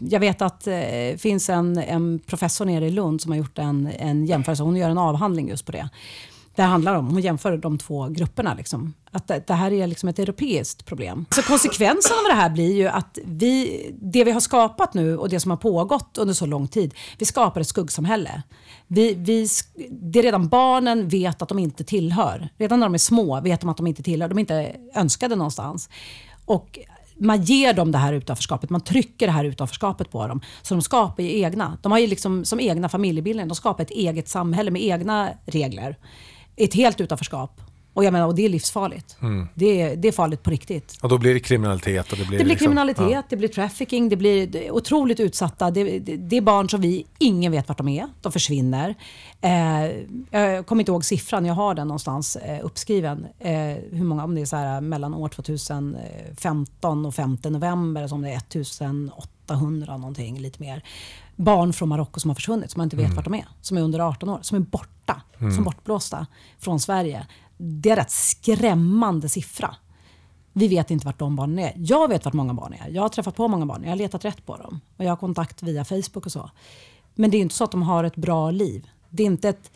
jag 0.00 0.21
vet 0.21 0.42
att 0.42 0.61
det 0.61 1.11
eh, 1.11 1.16
finns 1.16 1.50
en, 1.50 1.78
en 1.78 2.18
professor 2.26 2.64
nere 2.64 2.87
i 2.87 2.90
Lund 2.90 3.21
som 3.21 3.33
har 3.33 3.38
gjort 3.38 3.59
en, 3.59 3.87
en 3.99 4.26
jämförelse. 4.26 4.62
Hon 4.62 4.76
gör 4.76 4.90
en 4.90 4.99
avhandling 4.99 5.49
just 5.49 5.66
på 5.66 5.73
det. 5.73 5.88
Det 6.56 6.62
handlar 6.62 6.94
om, 6.94 7.09
hon 7.09 7.21
jämför 7.21 7.56
de 7.56 7.78
två 7.78 8.09
grupperna. 8.09 8.54
Liksom. 8.54 8.94
Att 9.11 9.28
det, 9.28 9.47
det 9.47 9.54
här 9.54 9.73
är 9.73 9.87
liksom 9.87 10.09
ett 10.09 10.18
europeiskt 10.18 10.85
problem. 10.85 11.26
Så 11.30 11.42
konsekvensen 11.42 12.16
av 12.16 12.25
det 12.28 12.40
här 12.40 12.50
blir 12.50 12.75
ju 12.75 12.88
att 12.88 13.18
vi, 13.25 13.80
det 14.02 14.25
vi 14.25 14.30
har 14.30 14.40
skapat 14.40 14.94
nu 14.94 15.18
och 15.18 15.28
det 15.28 15.40
som 15.40 15.50
har 15.50 15.59
pågått 15.59 16.18
under 16.18 16.35
så 16.35 16.47
lång 16.47 16.68
tid, 16.68 16.94
vi 17.18 17.25
skapar 17.26 17.61
ett 17.61 17.66
skuggsamhälle. 17.66 18.42
Vi, 18.87 19.14
vi, 19.14 19.49
det 19.90 20.18
är 20.18 20.23
redan 20.23 20.49
barnen 20.49 21.09
vet 21.09 21.42
att 21.42 21.49
de 21.49 21.59
inte 21.59 21.85
tillhör. 21.85 22.49
Redan 22.59 22.80
när 22.80 22.87
de 22.87 22.94
är 22.94 22.99
små 22.99 23.40
vet 23.40 23.61
de 23.61 23.71
att 23.71 23.76
de 23.76 23.87
inte 23.87 24.02
tillhör. 24.02 24.28
De 24.28 24.38
är 24.38 24.40
inte 24.40 24.76
önskade 24.94 25.37
någonstans. 25.37 25.88
Och 26.44 26.78
man 27.18 27.42
ger 27.42 27.73
dem 27.73 27.92
det 27.92 27.99
här 27.99 28.12
utanförskapet, 28.12 28.71
man 28.71 28.80
trycker 28.80 29.26
det 29.26 29.33
här 29.33 29.44
utanförskapet 29.44 30.11
på 30.11 30.26
dem. 30.26 30.40
Så 30.62 30.75
de 30.75 30.83
skapar 30.83 31.23
ju 31.23 31.38
egna. 31.38 31.78
De 31.83 31.92
har 31.92 31.99
ju 31.99 32.06
liksom 32.06 32.44
som 32.44 32.61
egna 32.61 32.88
familjebildningar, 32.88 33.49
de 33.49 33.54
skapar 33.54 33.85
ett 33.85 33.90
eget 33.90 34.28
samhälle 34.28 34.71
med 34.71 34.83
egna 34.83 35.30
regler. 35.47 35.99
Ett 36.56 36.75
helt 36.75 37.00
utanförskap. 37.00 37.61
Och, 37.94 38.04
jag 38.04 38.12
menar, 38.12 38.26
och 38.26 38.34
det 38.34 38.44
är 38.44 38.48
livsfarligt. 38.48 39.16
Mm. 39.20 39.48
Det, 39.54 39.82
är, 39.82 39.96
det 39.96 40.08
är 40.08 40.12
farligt 40.12 40.42
på 40.42 40.50
riktigt. 40.50 40.98
Och 41.02 41.08
då 41.08 41.18
blir 41.18 41.34
det 41.34 41.40
kriminalitet? 41.40 42.12
Och 42.12 42.18
det 42.18 42.24
blir, 42.24 42.38
det 42.38 42.44
blir 42.44 42.52
liksom, 42.52 42.66
kriminalitet, 42.66 43.10
ja. 43.10 43.22
det 43.28 43.36
blir 43.36 43.48
trafficking, 43.48 44.08
det 44.08 44.16
blir 44.16 44.46
det 44.46 44.70
otroligt 44.70 45.20
utsatta. 45.20 45.70
Det, 45.70 45.98
det, 45.98 46.16
det, 46.16 46.36
är 46.36 46.40
barn 46.40 46.68
som 46.68 46.80
vi, 46.80 47.06
ingen 47.18 47.52
vet 47.52 47.68
vart 47.68 47.78
de 47.78 47.88
är. 47.88 48.08
De 48.20 48.32
försvinner. 48.32 48.94
Eh, 49.40 49.50
jag 50.30 50.66
kommer 50.66 50.82
inte 50.82 50.92
ihåg 50.92 51.04
siffran, 51.04 51.44
jag 51.44 51.54
har 51.54 51.74
den 51.74 51.88
någonstans 51.88 52.36
eh, 52.36 52.64
uppskriven. 52.64 53.26
Eh, 53.38 53.52
hur 53.90 54.04
många, 54.04 54.24
om 54.24 54.34
det 54.34 54.40
är 54.40 54.46
så 54.46 54.56
här, 54.56 54.80
mellan 54.80 55.14
år 55.14 55.28
2015 55.28 57.06
och 57.06 57.14
5 57.14 57.38
november, 57.42 58.06
som 58.06 58.22
det 58.22 58.30
är 58.30 58.36
1800 58.36 59.96
någonting, 59.96 60.38
lite 60.38 60.62
mer. 60.62 60.82
Barn 61.36 61.72
från 61.72 61.88
Marocko 61.88 62.20
som 62.20 62.30
har 62.30 62.34
försvunnit, 62.34 62.70
som 62.70 62.80
man 62.80 62.86
inte 62.86 62.96
vet 62.96 63.04
mm. 63.04 63.16
vart 63.16 63.24
de 63.24 63.34
är. 63.34 63.48
Som 63.60 63.76
är 63.76 63.82
under 63.82 64.00
18 64.00 64.28
år, 64.28 64.38
som 64.42 64.56
är 64.56 64.60
borta, 64.60 65.22
mm. 65.38 65.52
som 65.52 65.64
bortblåsta 65.64 66.26
från 66.58 66.80
Sverige 66.80 67.26
det 67.56 67.88
är 67.88 67.92
en 67.92 67.96
rätt 67.96 68.11
skrämmande 68.11 69.28
siffra. 69.28 69.76
Vi 70.52 70.68
vet 70.68 70.90
inte 70.90 71.06
vart 71.06 71.18
de 71.18 71.37
barnen 71.37 71.58
är. 71.58 71.73
Jag 71.76 72.08
vet 72.08 72.25
vart 72.25 72.34
många 72.34 72.54
barn 72.54 72.73
är. 72.73 72.88
Jag 72.88 73.02
har 73.02 73.08
träffat 73.08 73.37
på 73.37 73.49
många 73.49 73.66
barn. 73.66 73.82
Jag 73.82 73.90
har 73.90 73.96
letat 73.96 74.25
rätt 74.25 74.46
på 74.46 74.56
dem. 74.56 74.80
Och 74.96 75.04
jag 75.04 75.11
har 75.11 75.16
kontakt 75.16 75.62
via 75.62 75.84
Facebook 75.84 76.26
och 76.26 76.32
så. 76.32 76.50
Men 77.14 77.30
det 77.30 77.37
är 77.37 77.40
inte 77.40 77.54
så 77.54 77.64
att 77.64 77.70
de 77.70 77.82
har 77.82 78.04
ett 78.04 78.16
bra 78.16 78.50
liv. 78.50 78.87
Det 79.11 79.23
är 79.23 79.26
inte 79.26 79.49
ett, 79.49 79.70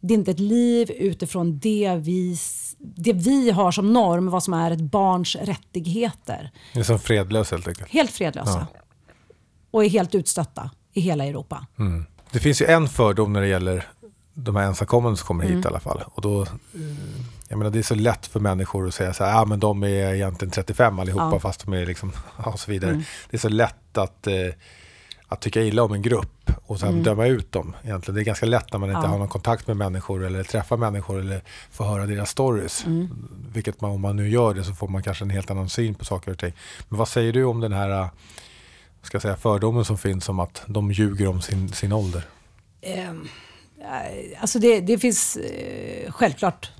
det 0.00 0.14
är 0.14 0.18
inte 0.18 0.30
ett 0.30 0.40
liv 0.40 0.90
utifrån 0.90 1.58
det 1.58 1.96
vi, 2.00 2.36
det 2.78 3.12
vi 3.12 3.50
har 3.50 3.72
som 3.72 3.92
norm, 3.92 4.30
vad 4.30 4.42
som 4.42 4.54
är 4.54 4.70
ett 4.70 4.80
barns 4.80 5.36
rättigheter. 5.36 6.50
Det 6.74 6.80
är 6.80 6.84
som 6.84 6.98
fredlösa 6.98 7.56
helt 7.56 7.68
enkelt. 7.68 7.90
Helt 7.90 8.10
fredlösa. 8.10 8.66
Ja. 8.74 8.80
Och 9.70 9.84
är 9.84 9.88
helt 9.88 10.14
utstötta 10.14 10.70
i 10.92 11.00
hela 11.00 11.24
Europa. 11.24 11.66
Mm. 11.78 12.06
Det 12.32 12.38
finns 12.38 12.62
ju 12.62 12.66
en 12.66 12.88
fördom 12.88 13.32
när 13.32 13.40
det 13.40 13.48
gäller 13.48 13.88
de 14.34 14.56
här 14.56 14.64
ensamkommande 14.64 15.16
som 15.16 15.26
kommer 15.26 15.44
hit 15.44 15.52
mm. 15.52 15.64
i 15.64 15.66
alla 15.66 15.80
fall. 15.80 16.04
Och 16.06 16.22
då, 16.22 16.46
jag 17.48 17.58
menar, 17.58 17.70
det 17.70 17.78
är 17.78 17.82
så 17.82 17.94
lätt 17.94 18.26
för 18.26 18.40
människor 18.40 18.88
att 18.88 18.94
säga 18.94 19.12
så 19.12 19.24
här, 19.24 19.42
ah, 19.42 19.44
men 19.44 19.60
de 19.60 19.82
är 19.84 20.14
egentligen 20.14 20.52
35 20.52 20.98
allihopa 20.98 21.30
ja. 21.32 21.40
fast 21.40 21.64
de 21.64 21.74
är 21.74 21.86
liksom, 21.86 22.12
och 22.36 22.60
så 22.60 22.70
vidare. 22.70 22.90
Mm. 22.90 23.02
Det 23.30 23.36
är 23.36 23.40
så 23.40 23.48
lätt 23.48 23.98
att, 23.98 24.26
eh, 24.26 24.34
att 25.28 25.40
tycka 25.40 25.62
illa 25.62 25.82
om 25.82 25.92
en 25.92 26.02
grupp 26.02 26.50
och 26.66 26.80
sen 26.80 26.88
mm. 26.88 27.02
döma 27.02 27.26
ut 27.26 27.52
dem. 27.52 27.76
Egentligen. 27.84 28.14
Det 28.14 28.22
är 28.22 28.24
ganska 28.24 28.46
lätt 28.46 28.72
när 28.72 28.78
man 28.78 28.90
inte 28.90 29.02
ja. 29.02 29.08
har 29.08 29.18
någon 29.18 29.28
kontakt 29.28 29.66
med 29.66 29.76
människor 29.76 30.24
eller 30.24 30.42
träffar 30.42 30.76
människor 30.76 31.20
eller 31.20 31.42
får 31.70 31.84
höra 31.84 32.06
deras 32.06 32.30
stories. 32.30 32.86
Mm. 32.86 33.28
Vilket 33.52 33.80
man, 33.80 33.90
om 33.90 34.00
man 34.00 34.16
nu 34.16 34.28
gör 34.28 34.54
det 34.54 34.64
så 34.64 34.74
får 34.74 34.88
man 34.88 35.02
kanske 35.02 35.24
en 35.24 35.30
helt 35.30 35.50
annan 35.50 35.68
syn 35.68 35.94
på 35.94 36.04
saker 36.04 36.30
och 36.30 36.38
ting. 36.38 36.52
Men 36.88 36.98
vad 36.98 37.08
säger 37.08 37.32
du 37.32 37.44
om 37.44 37.60
den 37.60 37.72
här 37.72 38.08
ska 39.02 39.20
säga, 39.20 39.36
fördomen 39.36 39.84
som 39.84 39.98
finns 39.98 40.28
om 40.28 40.40
att 40.40 40.62
de 40.66 40.92
ljuger 40.92 41.28
om 41.28 41.42
sin, 41.42 41.72
sin 41.72 41.92
ålder? 41.92 42.26
Um 42.82 42.82
Eh, 42.82 43.12
alltså 44.38 44.58
det, 44.58 44.80
det 44.80 44.98
finns 44.98 45.36
eh, 45.36 46.10
självklart 46.12 46.70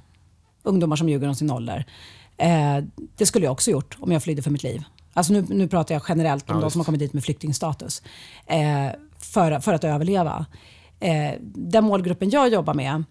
ungdomar 0.63 0.97
som 0.97 1.09
ljuger 1.09 1.29
om 1.29 1.35
sin 1.35 1.51
ålder. 1.51 1.87
Eh, 2.37 2.85
det 3.17 3.27
skulle 3.27 3.45
jag 3.45 3.53
också 3.53 3.71
gjort 3.71 3.97
om 4.01 4.13
jag 4.13 4.23
flydde 4.23 4.43
för 4.43 4.51
mitt 4.51 4.63
liv. 4.63 4.83
Alltså 5.13 5.33
nu, 5.33 5.45
nu 5.49 5.69
pratar 5.69 5.95
jag 5.95 6.03
generellt 6.09 6.51
om 6.51 6.57
ja, 6.57 6.63
de 6.63 6.71
som 6.71 6.81
har 6.81 6.85
kommit 6.85 7.01
dit 7.01 7.13
med 7.13 7.25
flyktingstatus. 7.25 8.03
Eh, 8.47 8.89
för, 9.19 9.61
för 9.61 9.73
att 9.73 9.85
överleva. 9.85 10.47
Eh, 11.01 11.33
den 11.43 11.85
målgruppen 11.85 12.31
jag 12.31 12.49
jobbar 12.49 12.75
med, 12.75 13.05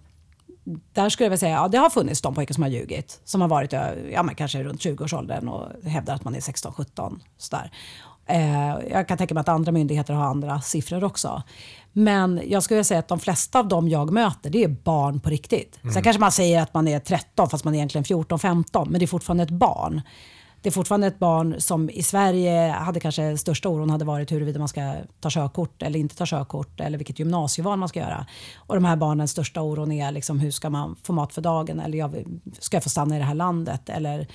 där 0.93 1.09
skulle 1.09 1.25
jag 1.25 1.29
vilja 1.29 1.39
säga, 1.39 1.55
ja 1.55 1.67
det 1.67 1.77
har 1.77 1.89
funnits 1.89 2.21
de 2.21 2.35
pojkar 2.35 2.53
som 2.53 2.63
har 2.63 2.69
ljugit. 2.69 3.21
Som 3.23 3.41
har 3.41 3.47
varit 3.47 3.73
ja, 4.11 4.23
men 4.23 4.35
kanske 4.35 4.63
runt 4.63 4.81
20-årsåldern 4.81 5.47
och 5.47 5.89
hävdar 5.89 6.15
att 6.15 6.23
man 6.23 6.35
är 6.35 6.39
16-17. 6.39 7.19
Eh, 8.31 8.75
jag 8.91 9.07
kan 9.07 9.17
tänka 9.17 9.33
mig 9.33 9.41
att 9.41 9.49
andra 9.49 9.71
myndigheter 9.71 10.13
har 10.13 10.23
andra 10.23 10.61
siffror 10.61 11.03
också. 11.03 11.43
Men 11.93 12.41
jag 12.47 12.63
skulle 12.63 12.83
säga 12.83 12.99
att 12.99 13.07
de 13.07 13.19
flesta 13.19 13.59
av 13.59 13.67
dem 13.67 13.89
jag 13.89 14.11
möter, 14.11 14.49
det 14.49 14.63
är 14.63 14.67
barn 14.67 15.19
på 15.19 15.29
riktigt. 15.29 15.79
Mm. 15.81 15.93
Sen 15.93 16.03
kanske 16.03 16.19
man 16.19 16.31
säger 16.31 16.61
att 16.61 16.73
man 16.73 16.87
är 16.87 16.99
13 16.99 17.49
fast 17.49 17.63
man 17.63 17.73
är 17.73 17.77
egentligen 17.77 18.05
14-15, 18.05 18.89
men 18.89 18.99
det 18.99 19.05
är 19.05 19.07
fortfarande 19.07 19.43
ett 19.43 19.49
barn. 19.49 20.01
Det 20.61 20.69
är 20.69 20.71
fortfarande 20.71 21.07
ett 21.07 21.19
barn 21.19 21.55
som 21.57 21.89
i 21.89 22.03
Sverige 22.03 22.71
hade 22.71 22.99
kanske 22.99 23.37
största 23.37 23.69
oron 23.69 23.89
hade 23.89 24.05
varit 24.05 24.31
huruvida 24.31 24.59
man 24.59 24.67
ska 24.67 24.95
ta 25.19 25.29
körkort 25.29 25.81
eller 25.83 25.99
inte 25.99 26.15
ta 26.15 26.25
körkort 26.25 26.79
eller 26.79 26.97
vilket 26.97 27.19
gymnasieval 27.19 27.79
man 27.79 27.89
ska 27.89 27.99
göra. 27.99 28.25
Och 28.55 28.75
de 28.75 28.85
här 28.85 28.95
barnens 28.95 29.31
största 29.31 29.61
oron 29.61 29.91
är 29.91 30.11
liksom 30.11 30.39
hur 30.39 30.51
ska 30.51 30.69
man 30.69 30.95
få 31.03 31.13
mat 31.13 31.33
för 31.33 31.41
dagen 31.41 31.79
eller 31.79 31.97
jag, 31.97 32.25
ska 32.59 32.75
jag 32.75 32.83
få 32.83 32.89
stanna 32.89 33.15
i 33.15 33.19
det 33.19 33.25
här 33.25 33.33
landet 33.33 33.89
eller 33.89 34.27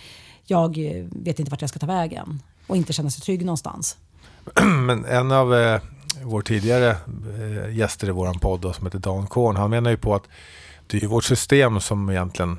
jag 0.45 0.79
vet 1.11 1.39
inte 1.39 1.51
vart 1.51 1.61
jag 1.61 1.71
ska 1.71 1.79
ta 1.79 1.87
vägen 1.87 2.43
och 2.66 2.76
inte 2.76 2.92
känna 2.92 3.11
sig 3.11 3.22
trygg 3.22 3.44
någonstans. 3.44 3.96
Men 4.62 5.05
en 5.05 5.33
av 5.33 5.55
eh, 5.55 5.81
vår 6.22 6.42
tidigare 6.42 6.90
eh, 6.90 7.76
gäster 7.76 8.09
i 8.09 8.11
vår 8.11 8.38
podd 8.38 8.61
då, 8.61 8.72
som 8.72 8.87
heter 8.87 8.98
Dan 8.98 9.26
Korn, 9.26 9.57
han 9.57 9.70
menar 9.70 9.90
ju 9.90 9.96
på 9.96 10.14
att 10.14 10.24
det 10.87 11.02
är 11.02 11.07
vårt 11.07 11.24
system 11.24 11.81
som 11.81 12.11
egentligen 12.11 12.59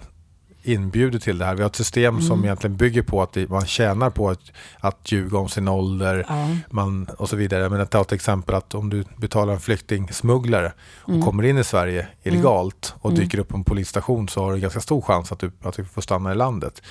inbjuder 0.68 1.20
till 1.20 1.38
det 1.38 1.46
här. 1.46 1.56
Vi 1.56 1.62
har 1.62 1.70
ett 1.70 1.76
system 1.76 2.16
mm. 2.16 2.28
som 2.28 2.44
egentligen 2.44 2.78
bygger 2.78 3.02
på 3.02 3.22
att 3.22 3.38
man 3.50 3.66
tjänar 3.66 4.10
på 4.10 4.30
att, 4.30 4.52
att 4.80 5.12
ljuga 5.12 5.38
om 5.38 5.50
sin 5.50 5.68
ålder 5.68 6.26
ja. 6.30 6.48
man, 6.70 7.08
och 7.18 7.30
så 7.30 7.36
vidare. 7.36 7.70
Men 7.70 7.88
ta 7.88 8.02
ett 8.02 8.12
exempel 8.12 8.56
att 8.56 8.76
om 8.76 8.90
du 8.90 9.04
betalar 9.18 9.54
en 9.54 9.60
flyktingsmugglare 9.60 10.74
och 11.04 11.10
mm. 11.10 11.22
kommer 11.22 11.44
in 11.44 11.58
i 11.58 11.64
Sverige 11.64 12.08
illegalt 12.24 12.94
mm. 12.94 13.00
och 13.02 13.14
dyker 13.14 13.40
upp 13.40 13.48
på 13.48 13.58
en 13.58 13.64
polisstation 13.64 14.30
så 14.30 14.44
har 14.44 14.54
du 14.54 14.60
ganska 14.60 14.80
stor 14.80 15.02
chans 15.02 15.32
att 15.32 15.40
du, 15.40 15.52
att 15.62 15.76
du 15.76 15.86
får 15.86 16.02
stanna 16.02 16.32
i 16.32 16.36
landet 16.36 16.82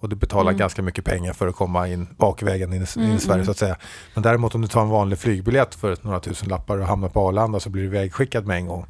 och 0.00 0.08
du 0.08 0.16
betalar 0.16 0.50
mm. 0.50 0.58
ganska 0.58 0.82
mycket 0.82 1.04
pengar 1.04 1.32
för 1.32 1.48
att 1.48 1.56
komma 1.56 1.88
in 1.88 2.06
bakvägen 2.16 2.72
in, 2.72 2.86
in 2.96 3.02
i 3.02 3.06
mm, 3.06 3.18
Sverige 3.18 3.34
mm. 3.34 3.44
så 3.44 3.50
att 3.50 3.58
säga. 3.58 3.76
Men 4.14 4.22
däremot 4.22 4.54
om 4.54 4.60
du 4.60 4.68
tar 4.68 4.82
en 4.82 4.88
vanlig 4.88 5.18
flygbiljett 5.18 5.74
för 5.74 5.96
några 6.02 6.20
tusen 6.20 6.48
lappar 6.48 6.78
och 6.78 6.86
hamnar 6.86 7.08
på 7.08 7.28
Arlanda 7.28 7.60
så 7.60 7.70
blir 7.70 7.82
du 7.82 7.88
vägskickad 7.88 8.46
med 8.46 8.56
en 8.56 8.66
gång. 8.66 8.86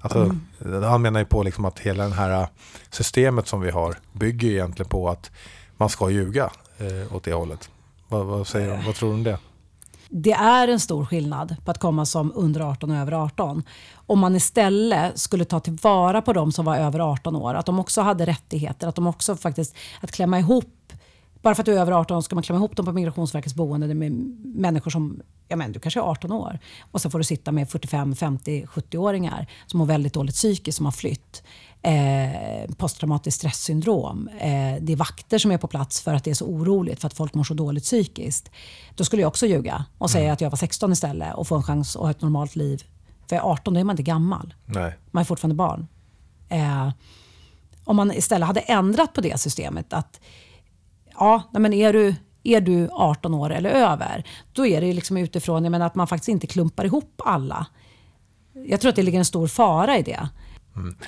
Alltså, 0.00 0.18
mm. 0.64 0.82
Han 0.82 1.02
menar 1.02 1.20
ju 1.20 1.26
på 1.26 1.42
liksom 1.42 1.64
att 1.64 1.78
hela 1.78 2.08
det 2.08 2.14
här 2.14 2.46
systemet 2.90 3.46
som 3.48 3.60
vi 3.60 3.70
har 3.70 3.96
bygger 4.12 4.48
egentligen 4.48 4.88
på 4.88 5.08
att 5.08 5.30
man 5.76 5.88
ska 5.88 6.10
ljuga 6.10 6.50
eh, 6.78 7.16
åt 7.16 7.24
det 7.24 7.32
hållet. 7.32 7.70
Vad, 8.08 8.26
vad, 8.26 8.46
säger, 8.46 8.82
vad 8.86 8.94
tror 8.94 9.08
du 9.08 9.14
om 9.14 9.24
det? 9.24 9.38
Det 10.08 10.32
är 10.32 10.68
en 10.68 10.80
stor 10.80 11.04
skillnad 11.04 11.56
på 11.64 11.70
att 11.70 11.78
komma 11.78 12.06
som 12.06 12.32
under 12.34 12.60
18 12.60 12.90
och 12.90 12.96
över 12.96 13.12
18. 13.12 13.62
Om 13.94 14.18
man 14.18 14.36
istället 14.36 15.18
skulle 15.18 15.44
ta 15.44 15.60
tillvara 15.60 16.22
på 16.22 16.32
de 16.32 16.52
som 16.52 16.64
var 16.64 16.76
över 16.76 17.00
18 17.00 17.36
år, 17.36 17.54
att 17.54 17.66
de 17.66 17.78
också 17.78 18.00
hade 18.00 18.26
rättigheter, 18.26 18.88
att 18.88 18.94
de 18.94 19.06
också 19.06 19.36
faktiskt, 19.36 19.76
att 20.00 20.12
klämma 20.12 20.38
ihop 20.38 20.92
bara 21.42 21.54
för 21.54 21.62
att 21.62 21.66
du 21.66 21.74
är 21.74 21.80
över 21.80 21.92
18 21.92 22.22
ska 22.22 22.34
man 22.34 22.42
klämma 22.42 22.58
ihop 22.58 22.76
dem 22.76 22.86
på 22.86 22.92
Migrationsverkets 22.92 23.54
boende 23.54 23.94
med 23.94 24.12
människor 24.44 24.90
som, 24.90 25.20
ja 25.48 25.56
men 25.56 25.72
du 25.72 25.80
kanske 25.80 26.00
är 26.00 26.04
18 26.04 26.32
år. 26.32 26.58
Och 26.90 27.00
så 27.00 27.10
får 27.10 27.18
du 27.18 27.24
sitta 27.24 27.52
med 27.52 27.70
45, 27.70 28.14
50, 28.14 28.66
70-åringar 28.66 29.46
som 29.66 29.78
mår 29.78 29.86
väldigt 29.86 30.12
dåligt 30.14 30.34
psykiskt, 30.34 30.76
som 30.76 30.86
har 30.86 30.92
flytt 30.92 31.42
eh, 31.82 32.74
posttraumatiskt 32.76 33.38
stresssyndrom. 33.38 34.28
Eh, 34.28 34.76
det 34.80 34.92
är 34.92 34.96
vakter 34.96 35.38
som 35.38 35.50
är 35.50 35.58
på 35.58 35.66
plats 35.66 36.00
för 36.00 36.14
att 36.14 36.24
det 36.24 36.30
är 36.30 36.34
så 36.34 36.46
oroligt, 36.46 37.00
för 37.00 37.06
att 37.06 37.14
folk 37.14 37.34
mår 37.34 37.44
så 37.44 37.54
dåligt 37.54 37.84
psykiskt. 37.84 38.50
Då 38.94 39.04
skulle 39.04 39.22
jag 39.22 39.28
också 39.28 39.46
ljuga 39.46 39.84
och 39.98 40.10
säga 40.10 40.24
mm. 40.24 40.32
att 40.32 40.40
jag 40.40 40.50
var 40.50 40.56
16 40.56 40.92
istället 40.92 41.34
och 41.34 41.48
få 41.48 41.56
en 41.56 41.62
chans 41.62 41.96
att 41.96 42.02
ha 42.02 42.10
ett 42.10 42.22
normalt 42.22 42.56
liv. 42.56 42.82
För 43.28 43.36
18 43.36 43.74
då 43.74 43.80
är 43.80 43.84
man 43.84 43.92
inte 43.92 44.02
gammal. 44.02 44.54
Nej. 44.64 44.98
Man 45.10 45.20
är 45.20 45.24
fortfarande 45.24 45.54
barn. 45.54 45.88
Eh, 46.48 46.90
om 47.84 47.96
man 47.96 48.12
istället 48.12 48.46
hade 48.46 48.60
ändrat 48.60 49.12
på 49.12 49.20
det 49.20 49.40
systemet, 49.40 49.92
att 49.92 50.20
ja, 51.18 51.42
men 51.52 51.72
är 51.72 51.92
du 51.92 52.14
är 52.42 52.60
du 52.60 52.88
18 52.92 53.34
år 53.34 53.50
eller 53.50 53.70
över, 53.70 54.24
då 54.52 54.66
är 54.66 54.80
det 54.80 54.92
liksom 54.92 55.16
utifrån 55.16 55.64
jag 55.64 55.70
menar, 55.70 55.86
att 55.86 55.94
man 55.94 56.06
faktiskt 56.06 56.28
inte 56.28 56.46
klumpar 56.46 56.84
ihop 56.84 57.22
alla. 57.24 57.66
Jag 58.52 58.80
tror 58.80 58.88
att 58.88 58.96
det 58.96 59.02
ligger 59.02 59.18
en 59.18 59.24
stor 59.24 59.46
fara 59.46 59.98
i 59.98 60.02
det. 60.02 60.28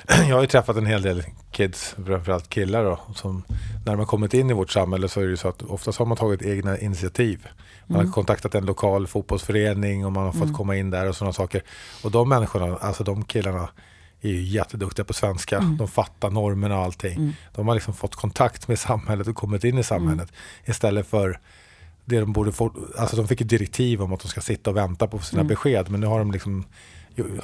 Jag 0.28 0.34
har 0.34 0.40
ju 0.40 0.46
träffat 0.46 0.76
en 0.76 0.86
hel 0.86 1.02
del 1.02 1.22
kids, 1.50 1.94
framförallt 2.06 2.48
killar 2.48 2.84
då, 2.84 3.00
som 3.14 3.42
när 3.86 3.96
har 3.96 4.04
kommit 4.04 4.34
in 4.34 4.50
i 4.50 4.52
vårt 4.52 4.70
samhälle 4.70 5.08
så 5.08 5.20
är 5.20 5.24
det 5.24 5.30
ju 5.30 5.36
så 5.36 5.48
att 5.48 5.62
oftast 5.62 5.98
har 5.98 6.06
man 6.06 6.16
tagit 6.16 6.42
egna 6.42 6.78
initiativ. 6.78 7.46
Man 7.86 8.06
har 8.06 8.12
kontaktat 8.12 8.54
en 8.54 8.66
lokal 8.66 9.06
fotbollsförening 9.06 10.06
och 10.06 10.12
man 10.12 10.24
har 10.24 10.32
fått 10.32 10.52
komma 10.52 10.76
in 10.76 10.90
där 10.90 11.08
och 11.08 11.16
sådana 11.16 11.32
saker. 11.32 11.62
Och 12.04 12.10
de 12.10 12.28
människorna, 12.28 12.76
alltså 12.76 13.04
de 13.04 13.24
killarna 13.24 13.68
är 14.20 14.28
ju 14.28 14.42
jätteduktiga 14.42 15.04
på 15.04 15.12
svenska. 15.12 15.60
De 15.78 15.88
fattar 15.88 16.30
normerna 16.30 16.78
och 16.78 16.84
allting. 16.84 17.36
De 17.54 17.68
har 17.68 17.74
liksom 17.74 17.94
fått 17.94 18.14
kontakt 18.14 18.68
med 18.68 18.78
samhället 18.78 19.28
och 19.28 19.36
kommit 19.36 19.64
in 19.64 19.78
i 19.78 19.82
samhället 19.82 20.32
istället 20.64 21.06
för 21.06 21.40
det 22.04 22.20
de 22.20 22.32
borde 22.32 22.52
få, 22.52 22.72
alltså 22.98 23.16
de 23.16 23.28
fick 23.28 23.40
ju 23.40 23.46
direktiv 23.46 24.02
om 24.02 24.12
att 24.12 24.20
de 24.20 24.28
ska 24.28 24.40
sitta 24.40 24.70
och 24.70 24.76
vänta 24.76 25.06
på 25.06 25.18
sina 25.18 25.44
besked 25.44 25.90
men 25.90 26.00
nu 26.00 26.06
har 26.06 26.18
de 26.18 26.32
liksom 26.32 26.64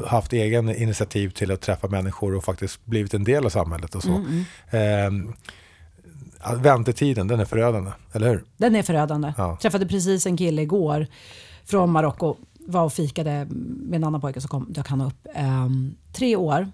haft 0.07 0.33
egen 0.33 0.69
initiativ 0.77 1.31
till 1.31 1.51
att 1.51 1.61
träffa 1.61 1.89
människor 1.89 2.35
och 2.35 2.45
faktiskt 2.45 2.87
blivit 2.87 3.15
en 3.15 3.25
del 3.25 3.45
av 3.45 3.51
samhället 3.51 3.95
och 3.95 4.03
så. 4.03 4.25
Ehm, 4.71 5.33
ja, 6.43 6.55
väntetiden, 6.55 7.29
den 7.29 7.41
är 7.41 7.45
förödande, 7.45 7.91
eller 8.13 8.29
hur? 8.29 8.45
Den 8.57 8.77
är 8.77 8.83
förödande. 8.83 9.33
Ja. 9.37 9.59
Träffade 9.63 9.87
precis 9.87 10.27
en 10.27 10.37
kille 10.37 10.63
igår 10.63 11.07
från 11.65 11.91
Marocko. 11.91 12.37
Var 12.69 12.83
och 12.85 12.93
fikade 12.93 13.47
med 13.51 13.97
en 13.97 14.05
annan 14.05 14.21
pojke 14.21 14.41
som 14.41 14.49
kom, 14.49 14.73
dök 14.73 14.89
han 14.89 15.01
upp. 15.01 15.27
Ehm, 15.35 15.95
tre 16.13 16.37
år. 16.37 16.73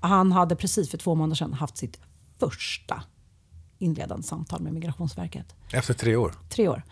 Han 0.00 0.32
hade 0.32 0.56
precis 0.56 0.90
för 0.90 0.98
två 0.98 1.14
månader 1.14 1.36
sedan 1.36 1.52
haft 1.52 1.76
sitt 1.76 2.00
första 2.40 3.02
inledande 3.78 4.22
samtal 4.22 4.60
med 4.60 4.72
Migrationsverket. 4.72 5.54
Efter 5.72 5.94
tre 5.94 6.16
år. 6.16 6.34
Tre 6.48 6.68
år. 6.68 6.82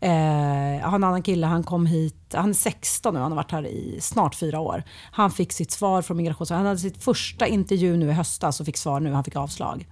Eh, 0.00 0.76
jag 0.80 0.86
har 0.86 0.94
en 0.94 1.04
annan 1.04 1.22
kille, 1.22 1.46
han 1.46 1.62
kom 1.64 1.86
hit, 1.86 2.16
han 2.34 2.50
är 2.50 2.54
16 2.54 3.14
nu, 3.14 3.20
han 3.20 3.32
har 3.32 3.36
varit 3.36 3.50
här 3.52 3.66
i 3.66 3.98
snart 4.00 4.34
fyra 4.34 4.60
år. 4.60 4.82
Han 5.12 5.30
fick 5.30 5.52
sitt 5.52 5.70
svar 5.70 6.02
från 6.02 6.16
Migrationsverket. 6.16 6.58
Han 6.58 6.66
hade 6.66 6.78
sitt 6.78 7.04
första 7.04 7.46
intervju 7.46 7.96
nu 7.96 8.08
i 8.08 8.12
höstas 8.12 8.60
och 8.60 8.66
fick 8.66 8.76
svar 8.76 9.00
nu, 9.00 9.12
han 9.12 9.24
fick 9.24 9.36
avslag. 9.36 9.86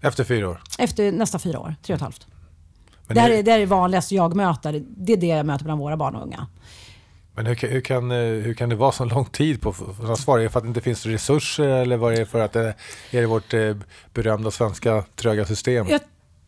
Efter 0.00 0.24
fyra 0.24 0.48
år. 0.48 0.60
Efter 0.78 1.12
nästa 1.12 1.38
fyra 1.38 1.60
år, 1.60 1.74
tre 1.82 1.94
och 1.94 1.96
ett 1.96 2.02
halvt. 2.02 2.26
Men, 3.06 3.14
Det 3.14 3.20
här 3.20 3.30
är 3.30 3.42
det 3.42 3.50
här 3.50 3.58
är 3.58 3.60
det 3.60 3.66
vanligaste 3.66 4.14
jag 4.14 4.36
möter. 4.36 4.82
Det 4.96 5.12
är 5.12 5.16
det 5.16 5.26
jag 5.26 5.46
möter 5.46 5.64
bland 5.64 5.80
våra 5.80 5.96
barn 5.96 6.14
och 6.16 6.22
unga. 6.22 6.46
men 7.34 7.46
hur, 7.46 7.54
kan- 7.54 7.70
hur, 7.70 7.80
kan, 7.80 8.10
eh, 8.10 8.16
hur 8.18 8.54
kan 8.54 8.68
det 8.68 8.76
vara 8.76 8.92
så 8.92 9.04
lång 9.04 9.24
tid 9.24 9.60
på 9.60 9.74
att 10.10 10.18
svara? 10.18 10.40
Är 10.40 10.44
det 10.44 10.50
för 10.50 10.58
att 10.58 10.64
det 10.64 10.68
inte 10.68 10.80
finns 10.80 11.06
resurser 11.06 11.68
eller 11.68 11.96
vad 11.96 12.14
är 12.14 12.18
det 12.18 12.26
för 12.26 12.40
att 12.40 12.52
det 12.52 12.74
är 13.10 13.20
det 13.20 13.26
vårt 13.26 13.54
eh, 13.54 13.76
berömda 14.14 14.50
svenska 14.50 15.04
tröga 15.16 15.44
system? 15.44 15.86
Jag 15.90 16.00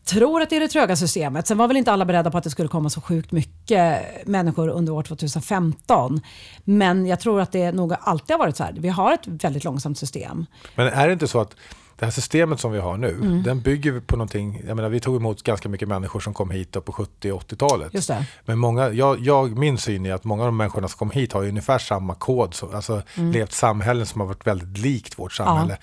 tror 0.05 0.41
att 0.41 0.49
det 0.49 0.55
är 0.55 0.59
det 0.59 0.67
tröga 0.67 0.95
systemet. 0.95 1.47
Sen 1.47 1.57
var 1.57 1.67
väl 1.67 1.77
inte 1.77 1.91
alla 1.91 2.05
beredda 2.05 2.31
på 2.31 2.37
att 2.37 2.43
det 2.43 2.49
skulle 2.49 2.69
komma 2.69 2.89
så 2.89 3.01
sjukt 3.01 3.31
mycket 3.31 4.01
människor 4.27 4.67
under 4.69 4.93
år 4.93 5.03
2015. 5.03 6.21
Men 6.63 7.05
jag 7.05 7.19
tror 7.19 7.41
att 7.41 7.51
det 7.51 7.71
nog 7.71 7.93
alltid 8.01 8.33
har 8.33 8.39
varit 8.39 8.57
så 8.57 8.63
här. 8.63 8.75
Vi 8.79 8.89
har 8.89 9.13
ett 9.13 9.27
väldigt 9.27 9.63
långsamt 9.63 9.97
system. 9.97 10.45
Men 10.75 10.87
är 10.87 11.07
det 11.07 11.13
inte 11.13 11.27
så 11.27 11.39
att 11.41 11.55
det 11.99 12.05
här 12.05 12.11
systemet 12.11 12.59
som 12.59 12.71
vi 12.71 12.79
har 12.79 12.97
nu, 12.97 13.09
Mm. 13.09 13.43
den 13.43 13.61
bygger 13.61 13.99
på 13.99 14.15
någonting, 14.15 14.61
jag 14.67 14.75
menar 14.75 14.89
vi 14.89 14.99
tog 14.99 15.15
emot 15.15 15.43
ganska 15.43 15.69
mycket 15.69 15.87
människor 15.87 16.19
som 16.19 16.33
kom 16.33 16.51
hit 16.51 16.85
på 16.85 16.91
70 16.91 17.31
och 17.31 17.41
80-talet. 17.51 17.93
Just 17.93 18.07
det. 18.07 18.25
Men 18.45 18.59
många, 18.59 18.89
jag, 18.89 19.19
jag, 19.19 19.57
min 19.57 19.77
syn 19.77 20.05
är 20.05 20.13
att 20.13 20.23
många 20.23 20.41
av 20.43 20.47
de 20.47 20.57
människorna 20.57 20.87
som 20.87 20.97
kom 20.97 21.11
hit 21.11 21.33
har 21.33 21.47
ungefär 21.47 21.79
samma 21.79 22.15
kod, 22.15 22.53
så, 22.53 22.71
alltså 22.75 23.01
Mm. 23.17 23.31
levt 23.31 23.51
samhällen 23.51 24.05
som 24.05 24.21
har 24.21 24.27
varit 24.27 24.47
väldigt 24.47 24.77
likt 24.77 25.19
vårt 25.19 25.33
samhälle. 25.33 25.77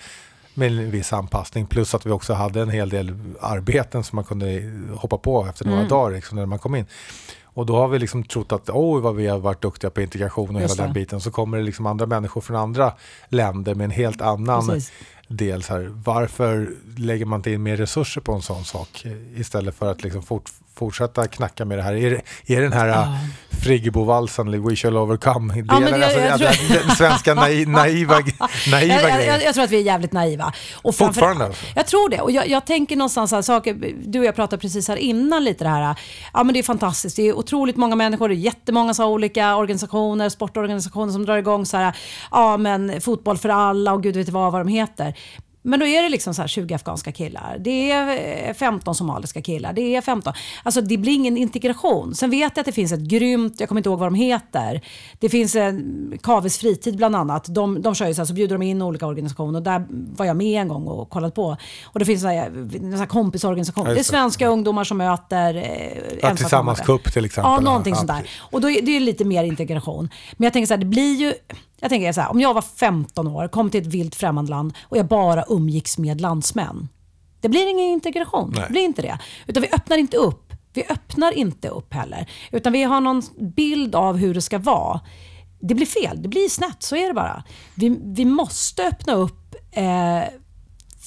Med 0.57 0.71
en 0.71 0.91
viss 0.91 1.13
anpassning, 1.13 1.65
plus 1.65 1.95
att 1.95 2.05
vi 2.05 2.11
också 2.11 2.33
hade 2.33 2.61
en 2.61 2.69
hel 2.69 2.89
del 2.89 3.13
arbeten 3.41 4.03
som 4.03 4.15
man 4.15 4.25
kunde 4.25 4.71
hoppa 4.95 5.17
på 5.17 5.45
efter 5.45 5.65
några 5.65 5.79
Mm. 5.79 5.89
dagar 5.89 6.15
liksom, 6.15 6.37
när 6.37 6.45
man 6.45 6.59
kom 6.59 6.75
in. 6.75 6.85
Och 7.43 7.65
då 7.65 7.75
har 7.75 7.87
vi 7.87 7.99
liksom 7.99 8.23
trott 8.23 8.51
att 8.51 8.69
oj 8.69 9.01
vad 9.01 9.15
vi 9.15 9.27
har 9.27 9.39
varit 9.39 9.61
duktiga 9.61 9.89
på 9.89 10.01
integration 10.01 10.55
och 10.55 10.61
Just 10.61 10.73
hela 10.75 10.83
den 10.83 10.93
det. 10.93 10.99
biten. 10.99 11.21
Så 11.21 11.31
kommer 11.31 11.57
det 11.57 11.63
liksom 11.63 11.85
andra 11.85 12.05
människor 12.05 12.41
från 12.41 12.55
andra 12.57 12.93
länder 13.29 13.75
med 13.75 13.85
en 13.85 13.91
helt 13.91 14.21
annan 14.21 14.67
Precis. 14.67 14.91
del. 15.27 15.63
Så 15.63 15.73
här, 15.73 15.91
varför 16.05 16.69
lägger 16.97 17.25
man 17.25 17.39
inte 17.39 17.51
in 17.51 17.63
mer 17.63 17.77
resurser 17.77 18.21
på 18.21 18.33
en 18.33 18.41
sån 18.41 18.65
sak 18.65 19.05
eh, 19.05 19.39
istället 19.41 19.75
för 19.75 19.91
att 19.91 20.03
liksom 20.03 20.23
fort, 20.23 20.51
fortsätta 20.77 21.27
knacka 21.27 21.65
med 21.65 21.77
det 21.77 21.81
här? 21.81 21.93
Är, 21.95 22.09
det- 22.45 22.53
är 22.55 22.61
den 22.61 22.73
här 22.73 22.87
ja. 22.87 23.07
Friggebovalsen, 23.63 24.47
eller 24.47 24.57
We 24.57 24.75
shall 24.75 24.97
overcome, 24.97 25.53
delen, 25.53 25.67
men 25.83 25.85
jag- 26.01 26.03
alltså, 26.03 26.19
jag 26.19 26.39
tror- 26.39 26.87
den 26.87 26.95
svenska 26.95 27.33
nai, 27.33 27.65
naiva, 27.65 28.19
naiva 28.71 28.93
jag, 28.93 29.01
grejen? 29.15 29.33
jag, 29.33 29.43
jag 29.43 29.53
tror 29.53 29.63
att 29.63 29.71
vi 29.71 29.77
är 29.77 29.81
jävligt 29.81 30.11
naiva. 30.11 30.53
Och 30.75 30.95
framför- 30.95 31.13
Fortfarande 31.13 31.45
alltså? 31.45 31.65
Jag 31.75 31.85
tror 31.87 32.09
det. 32.09 32.21
Och 32.21 32.31
jag, 32.31 32.65
tänker 32.65 32.95
någonstans 32.95 33.31
här, 33.31 33.41
saker, 33.41 33.93
du 34.05 34.19
och 34.19 34.25
jag 34.25 34.35
pratade 34.35 34.61
precis 34.61 34.87
här 34.87 34.95
innan 34.95 35.43
lite 35.43 35.63
det 35.63 35.69
här. 35.69 35.95
Ja 36.33 36.43
men 36.43 36.53
det 36.53 36.59
är 36.59 36.63
fantastiskt. 36.63 37.15
Det 37.15 37.21
är 37.27 37.33
otroligt 37.37 37.75
många 37.77 37.95
människor, 37.95 38.29
det 38.29 38.35
är 38.35 38.37
jättemånga 38.37 38.93
så 38.93 39.05
olika 39.07 39.55
organisationer, 39.55 40.29
sportorganisationer 40.29 41.13
som 41.13 41.25
drar 41.25 41.37
igång 41.37 41.65
så 41.65 41.77
här, 41.77 41.97
ja 42.31 42.57
men 42.57 43.01
fotboll 43.01 43.37
för 43.37 43.49
alla 43.49 43.93
och 43.93 44.03
gud 44.03 44.15
vet 44.15 44.29
vad, 44.29 44.51
vad 44.51 44.61
de 44.61 44.67
heter. 44.67 45.13
Men 45.67 45.79
då 45.79 45.85
är 45.85 46.03
det 46.03 46.09
liksom 46.09 46.33
så 46.33 46.41
här 46.41 46.47
20 46.47 46.73
afghanska 46.73 47.11
killar. 47.11 47.57
Det 47.59 47.91
är 47.91 48.47
eh, 48.49 48.53
15 48.53 48.95
somaliska 48.95 49.41
killar. 49.41 49.73
Det 49.73 49.95
är 49.95 50.01
15. 50.01 50.33
Alltså 50.63 50.81
det 50.81 50.97
blir 50.97 51.13
ingen 51.13 51.37
integration. 51.37 52.15
Sen 52.15 52.29
vet 52.29 52.51
jag 52.55 52.59
att 52.59 52.65
det 52.65 52.71
finns 52.71 52.91
ett 52.91 52.99
grymt, 52.99 53.59
jag 53.59 53.69
kommer 53.69 53.79
inte 53.79 53.89
ihåg 53.89 53.99
vad 53.99 54.07
de 54.07 54.15
heter. 54.15 54.81
Det 55.19 55.29
finns 55.29 55.55
en 55.55 56.19
Kavis 56.23 56.57
fritid 56.57 56.97
bland 56.97 57.15
annat. 57.15 57.45
De, 57.55 57.81
de 57.81 57.95
kör 57.95 58.07
ju 58.07 58.13
så 58.13 58.21
här, 58.21 58.25
så 58.25 58.33
bjuder 58.33 58.55
de 58.57 58.61
in 58.61 58.81
olika 58.81 59.07
organisationer. 59.07 59.59
Och 59.59 59.63
där 59.63 59.85
var 59.89 60.25
jag 60.25 60.35
med 60.35 60.61
en 60.61 60.67
gång 60.67 60.87
och 60.87 61.09
kollat 61.09 61.35
på. 61.35 61.57
Och 61.85 61.99
det 61.99 62.05
finns 62.05 62.21
så 62.21 62.27
här, 62.27 62.45
en 62.47 62.71
sån 62.91 62.93
här 62.93 63.05
kompisorganisation. 63.05 63.85
Det 63.85 63.99
är 63.99 64.03
svenska 64.03 64.47
ungdomar 64.47 64.83
som 64.83 64.97
möter 64.97 65.55
eh, 65.55 66.17
Ja. 66.21 66.35
Tillsammans 66.35 66.79
Cup 66.79 67.13
till 67.13 67.25
exempel. 67.25 67.51
Ja, 67.51 67.59
någonting 67.59 67.91
Ja, 67.93 67.97
sånt 67.97 68.07
där. 68.07 68.29
Och 68.39 68.61
då 68.61 68.69
är 68.69 68.81
det 68.81 68.95
är 68.95 68.99
lite 68.99 69.25
mer 69.25 69.43
integration. 69.43 70.09
Men 70.37 70.45
jag 70.45 70.53
tänker 70.53 70.67
så 70.67 70.73
här, 70.73 70.79
det 70.79 70.85
blir 70.85 71.15
ju... 71.15 71.33
Jag 71.79 71.89
tänker 71.89 72.13
så 72.13 72.21
här, 72.21 72.31
om 72.31 72.39
jag 72.39 72.53
var 72.53 72.61
15 72.61 73.27
år, 73.27 73.47
kom 73.47 73.69
till 73.69 73.81
ett 73.81 73.87
vilt 73.87 74.15
främmande 74.15 74.49
land 74.51 74.73
och 74.83 74.97
jag 74.97 75.07
bara 75.07 75.43
umgicks 75.49 75.97
med 75.97 76.21
landsmän. 76.21 76.87
Det 77.41 77.49
blir 77.49 77.69
ingen 77.69 77.85
integration. 77.85 78.51
Nej. 78.55 78.63
Det 78.67 78.71
blir 78.71 78.81
inte 78.81 79.01
det. 79.01 79.19
Utan 79.47 79.63
vi 79.63 79.69
öppnar 79.71 79.97
inte 79.97 80.17
upp. 80.17 80.53
Vi 80.73 80.83
öppnar 80.89 81.31
inte 81.31 81.67
upp 81.67 81.93
heller. 81.93 82.29
Utan 82.51 82.73
vi 82.73 82.83
har 82.83 83.01
någon 83.01 83.21
bild 83.55 83.95
av 83.95 84.17
hur 84.17 84.33
det 84.33 84.41
ska 84.41 84.59
vara. 84.59 85.01
Det 85.59 85.75
blir 85.75 85.85
fel. 85.85 86.21
Det 86.21 86.29
blir 86.29 86.49
snett. 86.49 86.83
Så 86.83 86.95
är 86.95 87.07
det 87.07 87.13
bara. 87.13 87.43
Vi, 87.75 87.99
vi 88.03 88.25
måste 88.25 88.87
öppna 88.87 89.13
upp 89.13 89.55
eh, 89.71 90.23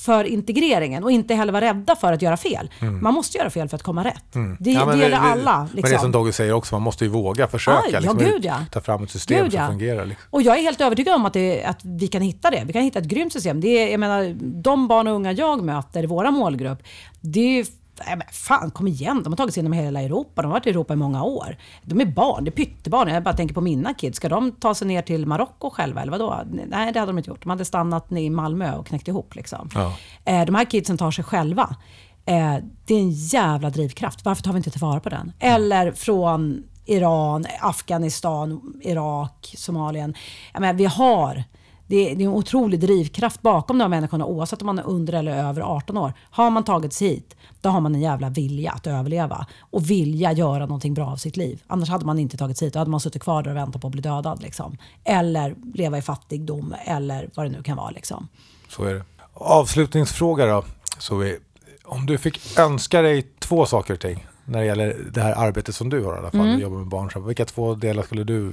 för 0.04 0.24
integreringen 0.24 1.04
och 1.04 1.10
inte 1.10 1.34
heller 1.34 1.52
vara 1.52 1.64
rädda 1.64 1.96
för 1.96 2.12
att 2.12 2.22
göra 2.22 2.36
fel. 2.36 2.70
Man 2.80 3.14
måste 3.14 3.38
göra 3.38 3.50
fel 3.50 3.68
för 3.68 3.76
att 3.76 3.82
komma 3.82 4.04
rätt. 4.04 4.24
Det, 4.32 4.38
Mm. 4.38 4.56
Ja, 4.60 4.86
men 4.86 4.98
det 4.98 5.04
gäller 5.04 5.16
alla. 5.16 5.58
Men 5.58 5.68
det 5.72 5.78
är 5.80 5.82
Liksom. 5.82 5.98
som 5.98 6.12
Dogge 6.12 6.32
säger 6.32 6.52
också, 6.52 6.74
man 6.74 6.82
måste 6.82 7.04
ju 7.04 7.10
våga 7.10 7.46
försöka. 7.48 7.78
Ja, 7.84 7.90
ja, 7.92 8.00
liksom, 8.00 8.18
gud, 8.18 8.44
ja. 8.44 8.56
Ta 8.72 8.80
fram 8.80 9.04
ett 9.04 9.10
system 9.10 9.42
Gud, 9.42 9.52
som 9.52 9.60
ja. 9.60 9.68
fungerar. 9.68 10.06
Liksom. 10.06 10.26
Och 10.30 10.42
jag 10.42 10.58
är 10.58 10.62
helt 10.62 10.80
övertygad 10.80 11.14
om 11.14 11.26
att, 11.26 11.32
det, 11.32 11.64
att 11.64 11.80
vi 11.84 12.08
kan 12.08 12.22
hitta 12.22 12.50
det. 12.50 12.62
Vi 12.66 12.72
kan 12.72 12.82
hitta 12.82 12.98
ett 12.98 13.04
grymt 13.04 13.32
system. 13.32 13.60
Det 13.60 13.68
är, 13.68 13.90
jag 13.90 14.00
menar, 14.00 14.36
de 14.62 14.88
barn 14.88 15.08
och 15.08 15.14
unga 15.14 15.32
jag 15.32 15.62
möter 15.64 16.02
i 16.02 16.06
vår 16.06 16.30
målgrupp, 16.30 16.82
det 17.20 17.60
är 17.60 17.66
Nej, 18.06 18.16
men 18.16 18.26
fan, 18.32 18.70
kom 18.70 18.88
igen. 18.88 19.22
De 19.22 19.32
har 19.32 19.36
tagit 19.36 19.54
sig 19.54 19.60
igenom 19.60 19.78
hela 19.78 20.02
Europa. 20.02 20.42
De 20.42 20.48
har 20.48 20.52
varit 20.52 20.66
i 20.66 20.70
Europa 20.70 20.92
i 20.92 20.96
många 20.96 21.22
år. 21.22 21.56
De 21.82 22.00
är 22.00 22.04
barn, 22.04 22.44
det 22.44 22.48
är 22.48 22.52
pyttebarn. 22.52 23.08
Jag 23.08 23.22
bara 23.22 23.36
tänker 23.36 23.54
på 23.54 23.60
mina 23.60 23.94
kids. 23.94 24.16
Ska 24.16 24.28
de 24.28 24.52
ta 24.52 24.74
sig 24.74 24.88
ner 24.88 25.02
till 25.02 25.26
Marocko 25.26 25.70
själva 25.70 26.02
eller 26.02 26.12
vadå? 26.12 26.40
Nej, 26.50 26.92
det 26.92 27.00
hade 27.00 27.12
de 27.12 27.18
inte 27.18 27.30
gjort. 27.30 27.42
De 27.42 27.50
hade 27.50 27.64
stannat 27.64 28.12
i 28.12 28.30
Malmö 28.30 28.76
och 28.76 28.86
knäckt 28.86 29.08
ihop. 29.08 29.34
Liksom. 29.34 29.68
Ja. 29.74 29.96
Eh, 30.24 30.44
de 30.44 30.54
här 30.54 30.64
kidsen 30.64 30.98
tar 30.98 31.10
sig 31.10 31.24
själva. 31.24 31.76
Eh, 32.24 32.56
det 32.84 32.94
är 32.94 32.98
en 32.98 33.10
jävla 33.10 33.70
drivkraft. 33.70 34.24
Varför 34.24 34.42
tar 34.42 34.52
vi 34.52 34.56
inte 34.56 34.70
tillvara 34.70 35.00
på 35.00 35.08
den? 35.08 35.32
Eller 35.38 35.92
från 35.92 36.62
Iran, 36.86 37.46
Afghanistan, 37.60 38.72
Irak, 38.82 39.54
Somalien. 39.56 40.14
Jag 40.52 40.60
menar, 40.60 40.74
vi 40.74 40.84
har 40.84 41.44
det 41.90 42.10
är, 42.10 42.16
det 42.16 42.24
är 42.24 42.26
en 42.28 42.34
otrolig 42.34 42.80
drivkraft 42.80 43.42
bakom 43.42 43.78
de 43.78 43.82
här 43.84 43.88
människorna 43.88 44.24
oavsett 44.26 44.62
om 44.62 44.66
man 44.66 44.78
är 44.78 44.86
under 44.86 45.12
eller 45.12 45.32
över 45.48 45.60
18 45.60 45.96
år. 45.98 46.12
Har 46.30 46.50
man 46.50 46.64
tagit 46.64 46.92
sig 46.92 47.08
hit, 47.08 47.36
då 47.60 47.68
har 47.68 47.80
man 47.80 47.94
en 47.94 48.00
jävla 48.00 48.28
vilja 48.28 48.72
att 48.72 48.86
överleva 48.86 49.46
och 49.60 49.90
vilja 49.90 50.32
göra 50.32 50.66
någonting 50.66 50.94
bra 50.94 51.06
av 51.06 51.16
sitt 51.16 51.36
liv. 51.36 51.62
Annars 51.66 51.88
hade 51.88 52.04
man 52.04 52.18
inte 52.18 52.36
tagit 52.36 52.58
sig 52.58 52.66
hit. 52.66 52.72
Då 52.72 52.78
hade 52.78 52.90
man 52.90 53.00
suttit 53.00 53.22
kvar 53.22 53.42
där 53.42 53.50
och 53.50 53.56
väntat 53.56 53.80
på 53.82 53.86
att 53.88 53.92
bli 53.92 54.02
dödad. 54.02 54.42
Liksom. 54.42 54.76
Eller 55.04 55.54
leva 55.74 55.98
i 55.98 56.02
fattigdom 56.02 56.74
eller 56.84 57.30
vad 57.34 57.46
det 57.46 57.50
nu 57.50 57.62
kan 57.62 57.76
vara. 57.76 57.90
Liksom. 57.90 58.28
Så 58.68 58.84
är 58.84 58.94
det. 58.94 59.04
Avslutningsfråga 59.34 60.46
då. 60.46 60.64
Så 60.98 61.16
vi, 61.16 61.38
om 61.84 62.06
du 62.06 62.18
fick 62.18 62.58
önska 62.58 63.02
dig 63.02 63.26
två 63.38 63.66
saker 63.66 63.94
och 63.94 64.00
ting 64.00 64.26
när 64.44 64.58
det 64.58 64.64
gäller 64.66 64.96
det 65.12 65.20
här 65.22 65.32
arbetet 65.32 65.74
som 65.74 65.88
du 65.90 66.04
har 66.04 66.14
i 66.14 66.18
alla 66.18 66.30
fall, 66.30 66.40
Mm. 66.40 66.60
jobbar 66.60 66.78
med 66.78 66.86
barn. 66.88 67.10
Så 67.10 67.20
vilka 67.20 67.44
två 67.44 67.74
delar 67.74 68.02
skulle 68.02 68.24
du 68.24 68.52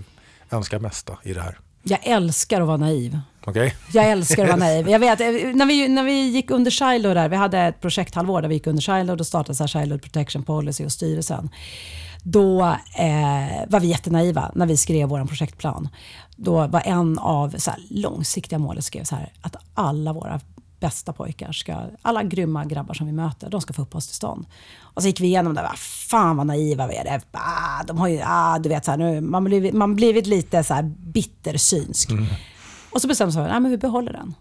önska 0.51 0.79
mest 0.79 1.05
då, 1.07 1.17
i 1.23 1.33
det 1.33 1.41
här? 1.41 1.57
Jag 1.89 1.99
älskar 2.03 2.61
att 2.61 2.67
vara 2.67 2.77
naiv. 2.77 3.19
Okej? 3.45 3.75
Jag 3.93 4.09
älskar 4.09 4.43
att 4.43 4.49
vara 4.49 4.59
naiv. 4.67 4.89
Jag 4.89 4.99
vet, 4.99 5.21
eh, 5.21 5.27
när, 5.27 5.65
vi, 5.65 5.87
när 5.87 6.03
vi 6.03 6.27
gick 6.29 6.51
under 6.51 6.71
Childhood, 6.71 7.15
där, 7.15 7.29
vi 7.29 7.35
hade 7.35 7.59
ett 7.59 7.81
projekthalvår 7.81 8.41
där 8.41 8.49
vi 8.49 8.55
gick 8.55 8.67
under 8.67 8.81
Childhood 8.81 9.19
och 9.19 9.27
startade 9.27 9.55
så 9.55 9.63
här 9.63 9.67
Childhood 9.67 10.01
Protection 10.01 10.43
Policy 10.43 10.85
och 10.85 10.91
styrelsen. 10.91 11.49
Då 12.23 12.61
eh, 12.97 13.67
var 13.67 13.79
vi 13.79 13.87
jättenaiva 13.87 14.51
när 14.55 14.65
vi 14.65 14.77
skrev 14.77 15.09
vår 15.09 15.25
projektplan. 15.25 15.89
Då 16.35 16.67
var 16.67 16.81
en 16.85 17.19
av 17.19 17.55
så 17.57 17.71
här, 17.71 17.79
långsiktiga 17.89 18.59
målet 18.59 18.83
skrev 18.83 19.03
så 19.03 19.15
här, 19.15 19.33
att 19.41 19.55
alla 19.73 20.13
våra 20.13 20.39
bästa 20.79 21.13
pojkar, 21.13 21.51
ska, 21.51 21.83
alla 22.01 22.23
grymma 22.23 22.65
grabbar 22.65 22.93
som 22.93 23.07
vi 23.07 23.13
möter, 23.13 23.49
de 23.49 23.61
ska 23.61 23.73
få 23.73 23.81
uppehållstillstånd. 23.81 24.45
Och 24.81 25.01
så 25.01 25.07
gick 25.07 25.21
vi 25.21 25.27
igenom 25.27 25.53
det, 25.53 25.61
va, 25.61 25.73
fan 26.09 26.37
vad 26.37 26.47
naiva 26.47 26.87
vi 26.87 26.95
är. 26.95 27.21
Ah, 27.31 27.83
de 27.83 27.97
har 27.97 28.07
ju, 28.07 28.21
ah, 28.25 28.59
du 28.59 28.69
vet, 28.69 28.85
så 28.85 28.91
här, 28.91 28.97
nu, 28.97 29.21
man 29.21 29.43
blivit, 29.43 29.73
man 29.73 29.95
blivit 29.95 30.27
lite 30.27 30.63
så 30.63 30.73
här 30.73 30.83
bittersynsk. 30.97 32.09
Och 32.89 33.01
så 33.01 33.07
bestämde 33.07 33.43
vi 33.43 33.49
att 33.49 33.71
vi 33.71 33.77
behåller 33.77 34.13
den. 34.13 34.35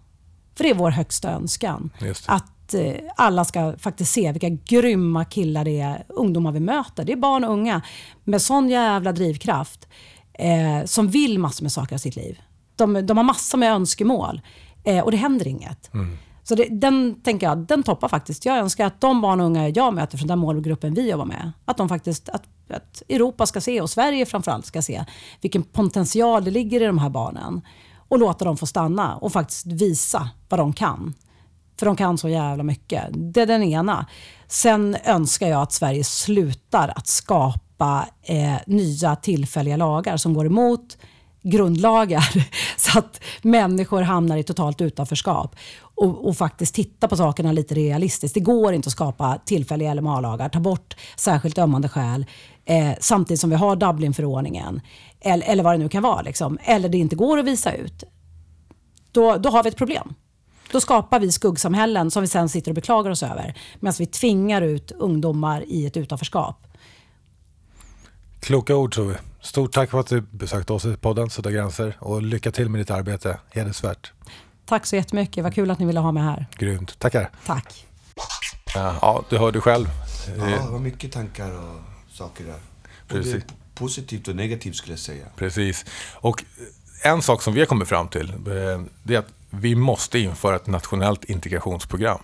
För 0.57 0.65
det 0.65 0.71
är 0.71 0.75
vår 0.75 0.91
högsta 0.91 1.31
önskan. 1.31 1.91
Att 2.27 2.75
eh, 2.75 2.95
alla 3.17 3.45
ska 3.45 3.75
faktiskt 3.79 4.13
se 4.13 4.33
vilka 4.33 4.49
grymma 4.49 5.25
killar 5.25 5.65
det 5.65 5.81
är, 5.81 6.05
ungdomar 6.09 6.53
vi 6.53 6.61
möter. 6.61 7.05
Det 7.05 7.13
är 7.13 7.17
barn 7.17 7.45
och 7.45 7.53
unga 7.53 7.83
med 8.25 8.43
sån 8.43 8.69
jävla 8.69 9.13
drivkraft 9.13 9.89
eh, 10.33 10.85
som 10.85 11.09
vill 11.09 11.39
massor 11.39 11.63
med 11.63 11.73
saker 11.73 11.97
i 11.97 11.99
sitt 11.99 12.17
liv. 12.17 12.41
De, 12.77 13.07
de 13.07 13.17
har 13.17 13.25
massor 13.25 13.59
med 13.59 13.73
önskemål 13.73 14.41
eh, 14.85 15.05
och 15.05 15.11
det 15.11 15.17
händer 15.17 15.49
inget. 15.49 15.91
Så 16.49 16.55
det, 16.55 16.69
den 16.71 17.21
tänker 17.23 17.47
jag, 17.47 17.59
den 17.59 17.83
toppar 17.83 18.09
faktiskt. 18.09 18.45
Jag 18.45 18.59
önskar 18.59 18.87
att 18.87 19.01
de 19.01 19.21
barn 19.21 19.41
och 19.41 19.47
unga 19.47 19.69
jag 19.69 19.95
möter 19.95 20.19
från 20.19 20.29
den 20.29 20.39
målgruppen 20.39 20.95
vi 20.95 21.11
jobbar 21.11 21.25
med, 21.25 21.53
att 21.65 21.77
de 21.77 21.89
faktiskt, 21.89 22.29
att, 22.29 22.43
att 22.71 23.03
Europa 23.09 23.47
ska 23.47 23.61
se 23.61 23.81
och 23.81 23.91
Sverige 23.91 24.27
framförallt 24.27 24.67
ska 24.67 24.83
se 24.83 25.05
vilken 25.41 25.63
potential 25.63 26.45
det 26.45 26.51
ligger 26.51 26.83
i 26.83 26.87
de 26.87 26.99
här 26.99 27.09
barnen 27.09 27.61
och 28.09 28.19
låta 28.19 28.45
dem 28.45 28.57
få 28.57 28.67
stanna 28.67 29.17
och 29.17 29.33
faktiskt 29.33 29.67
visa 29.67 30.31
vad 30.49 30.61
de 30.61 30.73
kan. 30.73 31.15
För 31.79 31.87
de 31.87 31.97
kan 31.97 32.19
så 32.19 32.29
jävla 32.29 32.63
mycket. 32.63 33.05
Det 33.11 33.43
är 33.43 33.47
den 33.47 33.63
ena. 33.63 34.07
Sen 34.49 34.97
önskar 35.05 35.49
jag 35.49 35.63
att 35.63 35.73
Sverige 35.73 36.05
slutar 36.05 36.93
att 36.97 37.07
skapa 37.07 38.09
eh, 38.23 38.57
nya 38.67 39.17
tillfälliga 39.17 39.77
lagar 39.77 40.17
som 40.17 40.35
går 40.35 40.47
emot 40.47 40.97
grundlagar 41.51 42.49
så 42.77 42.99
att 42.99 43.21
människor 43.43 44.03
hamnar 44.03 44.37
i 44.37 44.43
totalt 44.43 44.81
utanförskap 44.81 45.57
och, 45.81 46.29
och 46.29 46.37
faktiskt 46.37 46.75
titta 46.75 47.09
på 47.09 47.17
sakerna 47.17 47.53
lite 47.53 47.75
realistiskt. 47.75 48.35
Det 48.35 48.41
går 48.41 48.73
inte 48.73 48.87
att 48.87 48.93
skapa 48.93 49.39
tillfälliga 49.45 49.95
LMA-lagar, 49.95 50.49
ta 50.49 50.61
bort 50.61 50.97
särskilt 51.17 51.59
ömmande 51.59 51.89
skäl 51.89 52.27
eh, 52.65 52.93
samtidigt 53.01 53.41
som 53.41 53.51
vi 53.51 53.57
har 53.57 53.77
Dublinförordningen 53.77 54.81
eller, 55.21 55.47
eller 55.47 55.63
vad 55.63 55.75
det 55.75 55.79
nu 55.79 55.89
kan 55.89 56.03
vara. 56.03 56.23
Liksom. 56.23 56.59
Eller 56.63 56.89
det 56.89 56.99
inte 56.99 57.17
går 57.17 57.39
att 57.39 57.45
visa 57.45 57.73
ut. 57.73 58.05
Då, 59.13 59.37
då 59.37 59.51
har 59.51 59.63
vi 59.63 59.69
ett 59.69 59.77
problem. 59.77 60.15
Då 60.73 60.81
skapar 60.81 61.21
vi 61.21 61.33
skuggsamhällen 61.33 62.11
som 62.11 62.23
vi 62.23 62.29
sen 62.29 62.49
sitter 62.49 62.71
och 62.71 62.75
beklagar 62.75 63.11
oss 63.11 63.23
över 63.23 63.55
medan 63.81 63.95
vi 63.99 64.07
tvingar 64.07 64.63
ut 64.63 64.91
ungdomar 64.91 65.65
i 65.67 65.87
ett 65.87 65.97
utanförskap. 65.97 66.67
Kloka 68.41 68.77
ord 68.77 68.95
Tove. 68.95 69.19
Stort 69.47 69.73
tack 69.73 69.91
för 69.91 70.01
att 70.01 70.07
du 70.07 70.21
besökte 70.21 70.73
oss 70.73 70.85
i 70.85 70.97
podden 70.97 71.31
Sudda 71.31 71.51
gränser 71.51 71.97
och 71.99 72.23
lycka 72.23 72.51
till 72.51 72.69
med 72.69 72.81
ditt 72.81 72.91
arbete. 72.91 73.39
Hedersvärt. 73.51 74.13
Tack 74.65 74.87
så 74.87 74.97
jättemycket. 74.97 75.45
Vad 75.45 75.55
kul 75.55 75.71
att 75.71 75.79
ni 75.79 75.87
ville 75.87 76.01
ha 76.01 76.13
mig 76.13 76.23
här. 76.23 76.47
Grymt. 76.59 76.99
Tackar. 76.99 77.31
Tack. 77.47 77.87
Ja, 78.75 79.25
du 79.31 79.39
hörde 79.39 79.61
själv. 79.61 79.87
Ja, 80.39 80.45
det 80.45 80.71
var 80.71 80.79
mycket 80.79 81.13
tankar 81.13 81.53
och 81.53 81.81
saker 82.13 82.45
där. 82.45 82.59
Precis. 83.09 83.45
positivt 83.75 84.29
och 84.29 84.37
negativt 84.37 84.77
skulle 84.77 84.93
jag 84.93 85.01
säga. 85.01 85.27
Precis. 85.37 85.85
Och 86.15 86.45
en 87.03 87.23
sak 87.23 87.43
som 87.43 87.55
vi 87.55 87.61
har 87.61 87.67
kommit 87.67 87.89
fram 87.89 88.09
till 88.09 88.31
eh, 88.31 88.37
det 89.03 89.15
är 89.15 89.19
att 89.19 89.33
vi 89.51 89.75
måste 89.75 90.19
införa 90.19 90.57
ett 90.57 90.67
nationellt 90.67 91.25
integrationsprogram. 91.25 92.21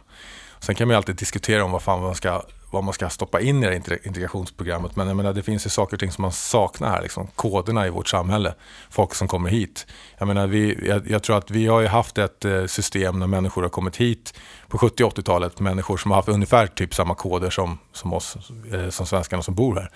Sen 0.60 0.74
kan 0.74 0.88
man 0.88 0.92
ju 0.92 0.96
alltid 0.96 1.16
diskutera 1.16 1.64
om 1.64 1.70
vad, 1.70 1.82
fan 1.82 2.02
man, 2.02 2.14
ska, 2.14 2.42
vad 2.72 2.84
man 2.84 2.94
ska 2.94 3.08
stoppa 3.08 3.40
in 3.40 3.62
i 3.62 3.66
det 3.66 3.88
här 3.88 4.06
integrationsprogrammet. 4.06 4.96
Men 4.96 5.08
jag 5.08 5.16
menar, 5.16 5.32
det 5.32 5.42
finns 5.42 5.66
ju 5.66 5.70
saker 5.70 5.96
och 5.96 6.00
ting 6.00 6.10
som 6.10 6.22
man 6.22 6.32
saknar 6.32 6.88
här. 6.88 7.02
Liksom, 7.02 7.26
koderna 7.36 7.86
i 7.86 7.90
vårt 7.90 8.08
samhälle. 8.08 8.54
Folk 8.90 9.14
som 9.14 9.28
kommer 9.28 9.50
hit. 9.50 9.86
Jag, 10.18 10.28
menar, 10.28 10.46
vi, 10.46 10.88
jag, 10.88 11.10
jag 11.10 11.22
tror 11.22 11.38
att 11.38 11.50
vi 11.50 11.66
har 11.66 11.80
ju 11.80 11.86
haft 11.86 12.18
ett 12.18 12.44
eh, 12.44 12.66
system 12.66 13.18
när 13.18 13.26
människor 13.26 13.62
har 13.62 13.68
kommit 13.68 13.96
hit 13.96 14.34
på 14.68 14.78
70 14.78 15.04
80-talet. 15.04 15.60
Människor 15.60 15.96
som 15.96 16.10
har 16.10 16.18
haft 16.18 16.28
ungefär 16.28 16.66
typ 16.66 16.94
samma 16.94 17.14
koder 17.14 17.50
som, 17.50 17.78
som 17.92 18.12
oss, 18.12 18.36
eh, 18.72 18.88
som 18.88 19.06
svenskarna 19.06 19.42
som 19.42 19.54
bor 19.54 19.74
här. 19.74 19.90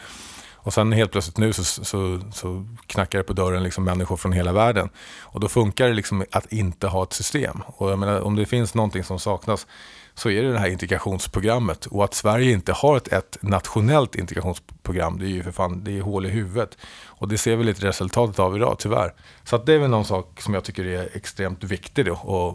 Och 0.67 0.75
sen 0.75 0.93
helt 0.93 1.13
plötsligt 1.13 1.39
nu 1.39 1.53
så, 1.53 1.65
så, 1.65 2.21
så 2.33 2.67
knackar 2.87 3.19
det 3.19 3.25
på 3.25 3.33
dörren 3.33 3.63
liksom 3.63 3.85
människor 3.85 4.17
från 4.17 4.33
hela 4.33 4.53
världen. 4.53 4.89
Och 5.21 5.41
då 5.41 5.49
funkar 5.49 5.89
det 5.89 5.95
liksom 5.95 6.25
att 6.33 6.53
inte 6.53 6.87
ha 6.87 7.03
ett 7.03 7.13
system. 7.13 7.63
Och 7.67 7.91
jag 7.91 7.99
menar, 7.99 8.21
om 8.21 8.37
det 8.37 8.47
finns 8.47 8.75
någonting 8.75 9.05
som 9.05 9.19
saknas 9.19 9.67
så 10.17 10.31
är 10.31 10.43
det 10.43 10.53
det 10.53 10.59
här 10.59 10.69
integrationsprogrammet. 10.69 11.87
Och 11.87 12.05
att 12.05 12.15
Sverige 12.15 12.53
inte 12.53 12.73
har 12.73 12.97
ett, 12.97 13.09
ett 13.09 13.39
nationellt 13.41 14.15
integrationsprogram, 14.15 15.19
det 15.19 15.27
är 15.27 15.29
ju 15.29 15.43
för 15.43 15.53
fan, 15.53 15.85
det 15.85 15.99
är 15.99 16.03
hål 16.03 16.27
i 16.27 16.29
huvudet. 16.29 16.79
Och 17.05 17.29
det 17.29 17.39
ser 17.39 17.57
vi 17.57 17.65
lite 17.65 17.87
resultatet 17.87 18.39
av 18.39 18.57
idag, 18.57 18.77
tyvärr. 18.79 19.15
Så 19.45 19.57
att 19.57 19.67
det 19.67 19.75
är 19.75 19.79
väl 19.79 19.91
någon 19.91 20.05
sak 20.05 20.41
som 20.41 20.55
jag 20.55 20.65
tycker 20.65 20.85
är 20.85 21.09
extremt 21.17 21.65
viktig 21.65 22.07
då. 22.07 22.13
Och, 22.13 22.49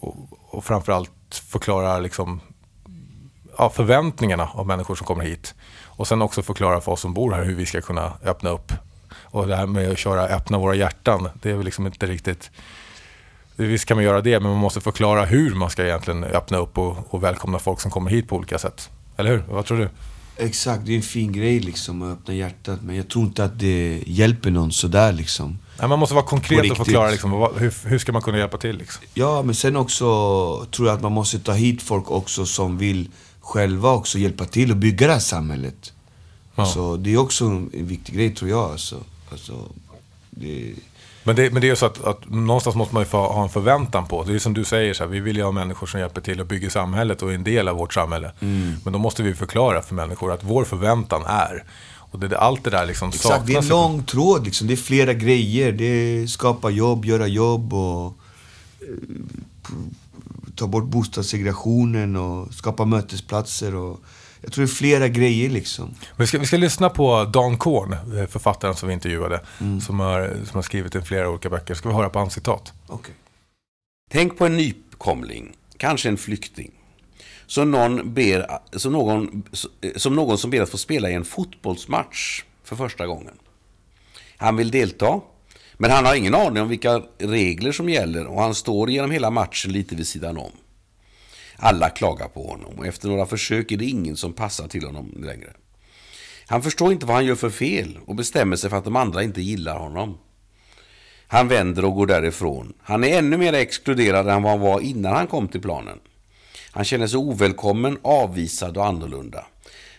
och, 0.00 0.16
och 0.40 0.64
framförallt 0.64 1.10
förklara 1.30 1.98
liksom, 1.98 2.40
ja, 3.58 3.70
förväntningarna 3.70 4.48
av 4.52 4.66
människor 4.66 4.94
som 4.94 5.06
kommer 5.06 5.24
hit. 5.24 5.54
Och 5.84 6.08
sen 6.08 6.22
också 6.22 6.42
förklara 6.42 6.80
för 6.80 6.92
oss 6.92 7.00
som 7.00 7.14
bor 7.14 7.32
här 7.32 7.44
hur 7.44 7.54
vi 7.54 7.66
ska 7.66 7.80
kunna 7.80 8.12
öppna 8.24 8.50
upp. 8.50 8.72
Och 9.22 9.46
det 9.46 9.56
här 9.56 9.66
med 9.66 9.90
att 9.90 9.98
köra 9.98 10.22
öppna 10.22 10.58
våra 10.58 10.74
hjärtan, 10.74 11.28
det 11.42 11.50
är 11.50 11.54
väl 11.54 11.64
liksom 11.64 11.86
inte 11.86 12.06
riktigt... 12.06 12.50
Visst 13.66 13.84
kan 13.84 13.96
man 13.96 14.04
göra 14.04 14.20
det, 14.20 14.40
men 14.40 14.50
man 14.50 14.60
måste 14.60 14.80
förklara 14.80 15.24
hur 15.24 15.54
man 15.54 15.70
ska 15.70 15.84
egentligen 15.84 16.24
öppna 16.24 16.58
upp 16.58 16.78
och, 16.78 17.14
och 17.14 17.22
välkomna 17.22 17.58
folk 17.58 17.80
som 17.80 17.90
kommer 17.90 18.10
hit 18.10 18.28
på 18.28 18.36
olika 18.36 18.58
sätt. 18.58 18.90
Eller 19.16 19.30
hur? 19.30 19.44
Vad 19.48 19.66
tror 19.66 19.78
du? 19.78 19.88
Exakt, 20.36 20.86
det 20.86 20.92
är 20.92 20.96
en 20.96 21.02
fin 21.02 21.32
grej 21.32 21.60
liksom 21.60 22.02
att 22.02 22.18
öppna 22.18 22.34
hjärtat. 22.34 22.82
Men 22.82 22.96
jag 22.96 23.08
tror 23.08 23.24
inte 23.24 23.44
att 23.44 23.58
det 23.58 24.02
hjälper 24.06 24.50
någon 24.50 24.72
sådär 24.72 25.12
liksom. 25.12 25.58
Nej, 25.78 25.88
man 25.88 25.98
måste 25.98 26.14
vara 26.14 26.24
konkret 26.24 26.70
och 26.70 26.76
förklara 26.76 27.10
liksom, 27.10 27.30
vad, 27.30 27.56
hur, 27.56 27.74
hur 27.88 27.98
ska 27.98 28.12
man 28.12 28.22
kunna 28.22 28.38
hjälpa 28.38 28.58
till. 28.58 28.76
Liksom. 28.76 29.04
Ja, 29.14 29.42
men 29.42 29.54
sen 29.54 29.76
också 29.76 30.04
tror 30.64 30.88
jag 30.88 30.96
att 30.96 31.02
man 31.02 31.12
måste 31.12 31.38
ta 31.38 31.52
hit 31.52 31.82
folk 31.82 32.10
också 32.10 32.46
som 32.46 32.78
vill 32.78 33.08
själva 33.40 33.90
också 33.90 34.18
hjälpa 34.18 34.44
till 34.44 34.70
och 34.70 34.76
bygga 34.76 35.06
det 35.06 35.12
här 35.12 35.20
samhället. 35.20 35.92
Ja. 36.54 36.66
Så 36.66 36.96
det 36.96 37.12
är 37.12 37.18
också 37.18 37.44
en 37.44 37.70
viktig 37.72 38.14
grej 38.14 38.34
tror 38.34 38.50
jag. 38.50 38.70
Alltså, 38.70 38.96
alltså, 39.30 39.68
det, 40.30 40.74
Men 41.28 41.36
det, 41.36 41.50
men 41.52 41.60
det 41.60 41.66
är 41.66 41.68
ju 41.68 41.76
så 41.76 41.86
att, 41.86 42.04
att 42.04 42.30
någonstans 42.30 42.76
måste 42.76 42.94
man 42.94 43.02
ju 43.02 43.08
få 43.08 43.18
ha 43.18 43.42
en 43.42 43.48
förväntan 43.48 44.06
på. 44.06 44.24
Det 44.24 44.34
är 44.34 44.38
som 44.38 44.54
du 44.54 44.64
säger, 44.64 44.94
så 44.94 45.04
här, 45.04 45.10
vi 45.10 45.20
vill 45.20 45.36
ju 45.36 45.42
ha 45.42 45.52
människor 45.52 45.86
som 45.86 46.00
hjälper 46.00 46.20
till 46.20 46.40
och 46.40 46.46
bygger 46.46 46.70
samhället 46.70 47.22
och 47.22 47.30
är 47.30 47.34
en 47.34 47.44
del 47.44 47.68
av 47.68 47.76
vårt 47.76 47.94
samhälle. 47.94 48.32
Mm. 48.40 48.74
Men 48.84 48.92
då 48.92 48.98
måste 48.98 49.22
vi 49.22 49.34
förklara 49.34 49.82
för 49.82 49.94
människor 49.94 50.32
att 50.32 50.44
vår 50.44 50.64
förväntan 50.64 51.22
är. 51.26 51.64
Och 51.96 52.18
det, 52.18 52.38
allt 52.38 52.64
det 52.64 52.70
där 52.70 52.86
liksom 52.86 53.08
Exakt, 53.08 53.46
det 53.46 53.52
är 53.52 53.56
en 53.56 53.62
saknas. 53.62 53.70
lång 53.70 54.02
tråd 54.04 54.44
liksom. 54.44 54.66
Det 54.66 54.74
är 54.74 54.76
flera 54.76 55.12
grejer. 55.14 55.72
Det 55.72 55.84
är 55.84 56.26
skapa 56.26 56.70
jobb, 56.70 57.04
göra 57.04 57.26
jobb 57.26 57.74
och 57.74 58.18
eh, 58.80 58.86
ta 60.54 60.66
bort 60.66 60.84
bostadssegregationen 60.84 62.16
och 62.16 62.54
skapa 62.54 62.84
mötesplatser. 62.84 63.74
Och, 63.74 64.00
jag 64.40 64.52
tror 64.52 64.64
det 64.64 64.70
är 64.70 64.74
flera 64.74 65.08
grejer 65.08 65.50
liksom. 65.50 65.94
Vi 66.16 66.26
ska, 66.26 66.38
vi 66.38 66.46
ska 66.46 66.56
lyssna 66.56 66.90
på 66.90 67.24
Dan 67.24 67.58
Korn, 67.58 67.92
eh, 67.92 68.26
författaren 68.26 68.74
som 68.74 68.88
vi 68.88 68.94
intervjuade, 68.94 69.40
Mm. 69.60 69.80
som, 69.80 70.00
har, 70.00 70.36
som 70.44 70.54
har 70.54 70.62
skrivit 70.62 70.94
i 70.94 71.00
flera 71.02 71.30
olika 71.30 71.50
böcker. 71.50 71.74
Ska 71.74 71.88
vi 71.88 71.94
höra 71.94 72.10
på 72.10 72.18
hans 72.18 72.34
citat? 72.34 72.72
Okej. 72.86 73.14
Tänk 74.10 74.38
på 74.38 74.46
en 74.46 74.56
nykomling, 74.56 75.56
kanske 75.76 76.08
en 76.08 76.16
flykting. 76.16 76.70
Som 77.46 77.70
någon, 77.70 78.14
ber, 78.14 78.46
som, 78.78 78.92
någon, 78.92 79.42
som 79.96 80.14
någon 80.14 80.38
som 80.38 80.50
ber 80.50 80.60
att 80.60 80.70
få 80.70 80.78
spela 80.78 81.10
i 81.10 81.14
en 81.14 81.24
fotbollsmatch 81.24 82.42
för 82.64 82.76
första 82.76 83.06
gången. 83.06 83.34
Han 84.36 84.56
vill 84.56 84.70
delta, 84.70 85.20
men 85.74 85.90
han 85.90 86.06
har 86.06 86.14
ingen 86.14 86.34
aning 86.34 86.62
om 86.62 86.68
vilka 86.68 87.02
regler 87.18 87.72
som 87.72 87.88
gäller 87.88 88.26
och 88.26 88.42
han 88.42 88.54
står 88.54 88.90
genom 88.90 89.10
hela 89.10 89.30
matchen 89.30 89.72
lite 89.72 89.94
vid 89.96 90.06
sidan 90.06 90.36
om. 90.36 90.50
Alla 91.60 91.90
klagar 91.90 92.28
på 92.28 92.48
honom 92.48 92.78
och 92.78 92.86
efter 92.86 93.08
några 93.08 93.26
försök 93.26 93.72
är 93.72 93.76
det 93.76 93.84
ingen 93.84 94.16
som 94.16 94.32
passar 94.32 94.68
till 94.68 94.86
honom 94.86 95.14
längre. 95.16 95.52
Han 96.46 96.62
förstår 96.62 96.92
inte 96.92 97.06
vad 97.06 97.16
han 97.16 97.24
gör 97.24 97.34
för 97.34 97.50
fel 97.50 97.98
och 98.06 98.14
bestämmer 98.14 98.56
sig 98.56 98.70
för 98.70 98.76
att 98.76 98.84
de 98.84 98.96
andra 98.96 99.22
inte 99.22 99.42
gillar 99.42 99.78
honom. 99.78 100.18
Han 101.26 101.48
vänder 101.48 101.84
och 101.84 101.94
går 101.94 102.06
därifrån. 102.06 102.72
Han 102.82 103.04
är 103.04 103.18
ännu 103.18 103.36
mer 103.36 103.52
exkluderad 103.52 104.28
än 104.28 104.42
vad 104.42 104.52
han 104.52 104.60
var 104.60 104.80
innan 104.80 105.16
han 105.16 105.26
kom 105.26 105.48
till 105.48 105.60
planen. 105.60 105.98
Han 106.70 106.84
känner 106.84 107.06
sig 107.06 107.18
ovälkommen, 107.18 107.98
avvisad 108.02 108.76
och 108.76 108.86
annorlunda. 108.86 109.46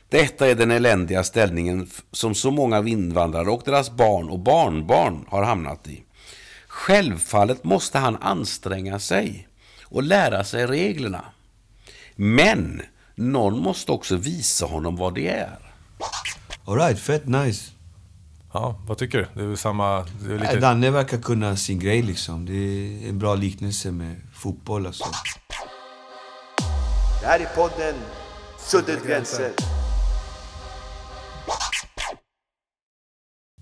Detta 0.09 0.47
är 0.47 0.55
den 0.55 0.71
eländiga 0.71 1.23
ställningen 1.23 1.89
som 2.11 2.35
så 2.35 2.51
många 2.51 2.87
invandrare 2.87 3.49
och 3.49 3.61
deras 3.65 3.91
barn 3.91 4.29
och 4.29 4.39
barnbarn 4.39 5.25
har 5.27 5.43
hamnat 5.43 5.87
i. 5.87 6.03
Självfallet 6.67 7.63
måste 7.63 7.97
han 7.99 8.15
anstränga 8.15 8.99
sig 8.99 9.47
och 9.83 10.03
lära 10.03 10.43
sig 10.43 10.67
reglerna. 10.67 11.25
Men 12.21 12.81
någon 13.15 13.59
måste 13.59 13.91
också 13.91 14.15
visa 14.15 14.65
honom 14.65 14.95
vad 14.95 15.15
det 15.15 15.27
är. 15.27 15.59
Alright, 16.65 16.99
fett 16.99 17.27
nice. 17.27 17.71
Ja, 18.53 18.81
vad 18.87 18.97
tycker 18.97 19.17
du? 19.17 19.27
Det 19.33 19.41
är 19.41 19.47
väl 19.47 19.57
samma... 19.57 20.05
Det 20.21 20.33
är 20.33 20.39
lite... 20.39 20.59
Danne 20.59 20.91
verkar 20.91 21.21
kunna 21.21 21.57
sin 21.57 21.79
grej 21.79 22.01
liksom. 22.01 22.45
Det 22.45 22.53
är 22.53 23.09
en 23.09 23.19
bra 23.19 23.35
liknelse 23.35 23.91
med 23.91 24.21
fotboll 24.33 24.87
alltså. 24.87 25.05
Det 27.21 27.27
här 27.27 27.39
är 27.39 27.45
podden 27.55 27.95
Suddet 28.59 29.07
gränser. 29.07 29.51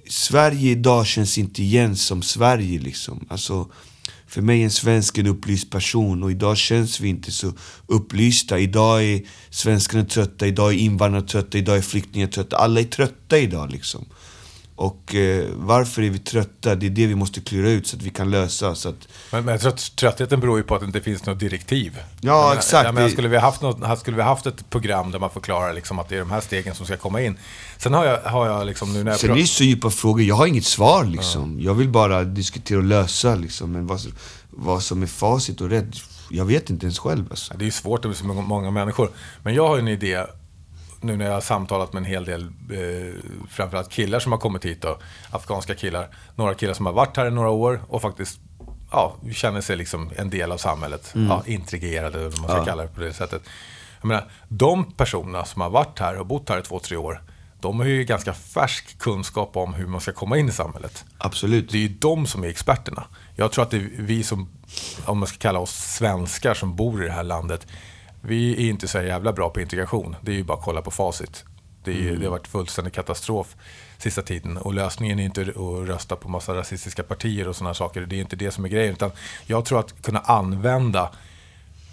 Sverige 0.10 0.72
idag 0.72 1.06
känns 1.06 1.38
inte 1.38 1.64
igen 1.64 1.96
som 1.96 2.22
Sverige 2.22 2.80
liksom. 2.80 3.28
Alltså, 3.30 3.72
för 4.38 4.42
mig 4.42 4.60
är 4.60 4.64
en 4.64 4.72
svensk 4.72 5.18
en 5.18 5.28
upplyst 5.28 5.70
person 5.70 6.24
och 6.24 6.32
idag 6.32 6.58
känns 6.58 7.00
vi 7.00 7.10
inte 7.10 7.32
så 7.32 7.54
upplysta. 7.88 8.60
Idag 8.60 9.04
är 9.04 9.22
svenskarna 9.50 10.06
trötta, 10.06 10.48
idag 10.48 10.74
är 10.74 10.78
invandrarna 10.78 11.28
trötta, 11.28 11.58
idag 11.58 11.78
är 11.78 11.82
flyktingar 11.82 12.28
trötta. 12.28 12.58
Alla 12.58 12.80
är 12.80 12.84
trötta 12.84 13.38
idag 13.38 13.72
liksom. 13.72 14.06
Och 14.78 15.16
eh, 15.16 15.46
varför 15.56 16.02
är 16.02 16.10
vi 16.10 16.20
trötta? 16.20 16.76
Det 16.76 16.86
är 16.86 16.90
det 16.90 17.08
vi 17.08 17.16
måste 17.16 17.42
klura 17.42 17.70
ut 17.70 17.88
så 17.88 17.96
att 17.96 18.02
vi 18.02 18.10
kan 18.10 18.32
lösa. 18.32 18.76
Så 18.76 18.90
att, 18.90 19.08
Men, 19.32 19.46
men 19.46 19.52
jag 19.52 19.62
tror 19.62 19.72
att 19.74 19.96
tröttheten 19.96 20.40
beror 20.40 20.58
ju 20.58 20.64
på 20.64 20.76
att 20.76 20.82
det 20.82 20.86
inte 20.88 21.02
finns 21.02 21.26
något 21.26 21.40
direktiv. 21.40 21.98
Ja, 22.22 22.42
menar, 22.42 22.56
exakt. 22.56 22.86
Jag 22.86 22.96
Det- 22.96 23.10
skulle, 23.10 23.28
vi 23.28 23.38
haft 23.38 23.62
något, 23.62 24.00
skulle 24.00 24.18
vi 24.18 24.24
haft 24.24 24.46
ett 24.46 24.70
program 24.70 25.12
där 25.12 25.20
man 25.20 25.30
förklarar 25.30 25.74
liksom 25.74 26.00
att 26.00 26.10
det 26.10 26.16
är 26.16 26.20
de 26.20 26.32
här 26.32 26.42
stegen 26.42 26.76
som 26.76 26.86
ska 26.86 26.98
komma 26.98 27.22
in. 27.22 27.38
Sen 27.78 27.94
har 27.94 28.06
jag, 28.06 28.22
har 28.22 28.48
jag 28.48 28.66
liksom 28.66 28.94
nu 28.94 29.04
när 29.04 29.12
jag 29.12 29.20
sen 29.20 29.30
är 29.30 29.34
det 29.34 29.40
pratar... 29.42 29.48
så 29.48 29.64
djupa 29.64 29.90
frågor. 29.90 30.22
Jag 30.24 30.36
har 30.36 30.48
inget 30.48 30.66
svar 30.66 31.06
liksom. 31.06 31.58
Jag 31.62 31.74
vill 31.74 31.90
bara 31.90 32.24
diskutera 32.24 32.78
och 32.78 32.84
lösa 32.84 33.36
liksom. 33.36 33.72
Men 33.72 33.88
vad, 33.88 34.00
vad 34.50 34.84
som 34.84 35.04
är 35.04 35.08
facit 35.08 35.62
och 35.62 35.70
rätt, 35.70 35.86
jag 36.30 36.46
vet 36.46 36.70
inte 36.70 36.86
ens 36.86 37.00
själv 37.00 37.26
alltså. 37.30 37.54
Det 37.58 37.64
är 37.64 37.66
ju 37.66 37.72
svårt 37.72 38.06
med 38.06 38.16
så 38.16 38.26
många, 38.26 38.42
många 38.42 38.72
människor. 38.72 39.10
Men 39.44 39.54
jag 39.54 39.68
har 39.68 39.78
en 39.78 39.88
idé, 39.88 40.24
nu 41.02 41.18
när 41.18 41.26
jag 41.26 41.34
har 41.34 41.42
samtalat 41.42 41.94
med 41.94 42.00
en 42.00 42.06
hel 42.06 42.26
del, 42.26 42.44
eh, 42.44 43.14
framförallt 43.50 43.90
killar 43.90 44.20
som 44.20 44.32
har 44.32 44.40
kommit 44.40 44.66
hit 44.66 44.82
då, 44.82 44.98
afghanska 45.32 45.76
killar. 45.76 46.08
Några 46.36 46.54
killar 46.54 46.74
som 46.74 46.86
har 46.86 46.94
varit 46.94 47.18
här 47.18 47.28
i 47.28 47.32
några 47.32 47.50
år 47.50 47.82
och 47.90 48.02
faktiskt 48.02 48.40
ja, 48.92 49.16
känner 49.32 49.62
sig 49.62 49.76
liksom 49.76 50.10
en 50.16 50.30
del 50.30 50.52
av 50.52 50.58
samhället. 50.58 51.14
Ja, 51.30 51.44
intrigerade, 51.46 52.20
eller 52.20 52.30
vad 52.30 52.42
man 52.42 52.50
ska 52.50 52.66
kalla 52.66 52.84
det 52.84 52.90
på 52.90 53.02
det 53.02 53.14
sättet. 53.14 53.42
Jag 54.02 54.08
menar, 54.08 54.32
de 54.48 54.92
personerna 54.92 55.46
som 55.46 55.62
har 55.62 55.70
varit 55.70 56.00
här 56.00 56.20
och 56.20 56.26
bott 56.26 56.50
här 56.50 56.60
i 56.60 56.62
två, 56.62 56.80
tre 56.80 56.98
år, 56.98 57.22
de 57.60 57.80
har 57.80 57.86
ju 57.86 58.04
ganska 58.04 58.34
färsk 58.34 59.00
kunskap 59.00 59.58
om 59.58 59.74
hur 59.74 59.88
man 59.88 60.02
ska 60.02 60.12
komma 60.12 60.38
in 60.38 60.50
i 60.50 60.52
samhället. 60.52 61.06
Absolut. 61.18 61.72
Det 61.72 61.78
är 61.78 61.82
ju 61.82 61.88
de 62.00 62.26
som 62.26 62.44
är 62.44 62.48
experterna. 62.48 63.04
Jag 63.36 63.52
tror 63.52 63.64
att 63.64 63.72
det 63.72 63.78
är 63.78 63.90
vi 63.98 64.24
som, 64.24 64.50
om 65.06 65.18
man 65.18 65.28
ska 65.28 65.38
kalla 65.38 65.60
oss 65.60 65.72
svenskar 65.72 66.54
som 66.54 66.76
bor 66.76 67.04
i 67.04 67.08
det 67.08 67.14
här 67.14 67.24
landet, 67.24 67.68
vi 68.28 68.54
är 68.66 68.70
inte 68.70 68.88
så 68.88 69.02
jävla 69.02 69.34
bra 69.34 69.50
på 69.50 69.62
integration. 69.62 70.16
Det 70.22 70.32
är 70.32 70.36
ju 70.36 70.44
bara 70.44 70.58
att 70.58 70.64
kolla 70.64 70.82
på 70.82 70.92
facit. 70.92 71.44
Det, 71.84 71.92
är, 71.92 71.96
ju- 71.96 72.16
det 72.18 72.26
har 72.26 72.32
varit 72.32 72.48
fullständig 72.48 72.94
katastrof 72.94 73.56
sista 73.98 74.22
tiden. 74.22 74.58
Och 74.58 74.74
lösningen 74.74 75.20
är 75.20 75.24
inte 75.26 75.42
att 75.42 75.88
rösta 75.88 76.16
på 76.16 76.30
massa 76.30 76.56
rasistiska 76.56 77.04
partier 77.04 77.48
och 77.48 77.56
sådana 77.56 77.74
saker. 77.74 78.02
Det 78.02 78.16
är 78.16 78.22
inte 78.22 78.36
det 78.36 78.52
som 78.52 78.66
är 78.66 78.70
grejen. 78.70 78.94
Utan 78.94 79.12
jag 79.46 79.66
tror 79.66 79.80
att 79.80 80.02
kunna 80.02 80.20
använda 80.20 81.12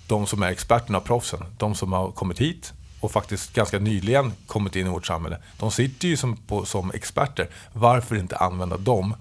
de 0.08 0.26
som 0.26 0.42
är 0.42 0.48
experterna 0.50 0.98
och 0.98 1.04
proffsen, 1.04 1.40
de 1.58 1.74
som 1.74 1.92
har 1.92 2.10
kommit 2.10 2.38
hit 2.40 2.72
och 3.00 3.12
faktiskt 3.12 3.52
ganska 3.52 3.78
nyligen 3.78 4.32
kommit 4.46 4.76
in 4.76 4.86
i 4.86 4.90
vårt 4.90 5.06
samhälle. 5.06 5.38
De 5.58 5.70
sitter 5.70 6.08
ju 6.08 6.16
som, 6.16 6.36
på, 6.36 6.64
som 6.64 6.90
experter. 6.90 7.48
Varför 7.72 8.16
inte 8.16 8.36
använda 8.36 8.76
dem 8.76 9.14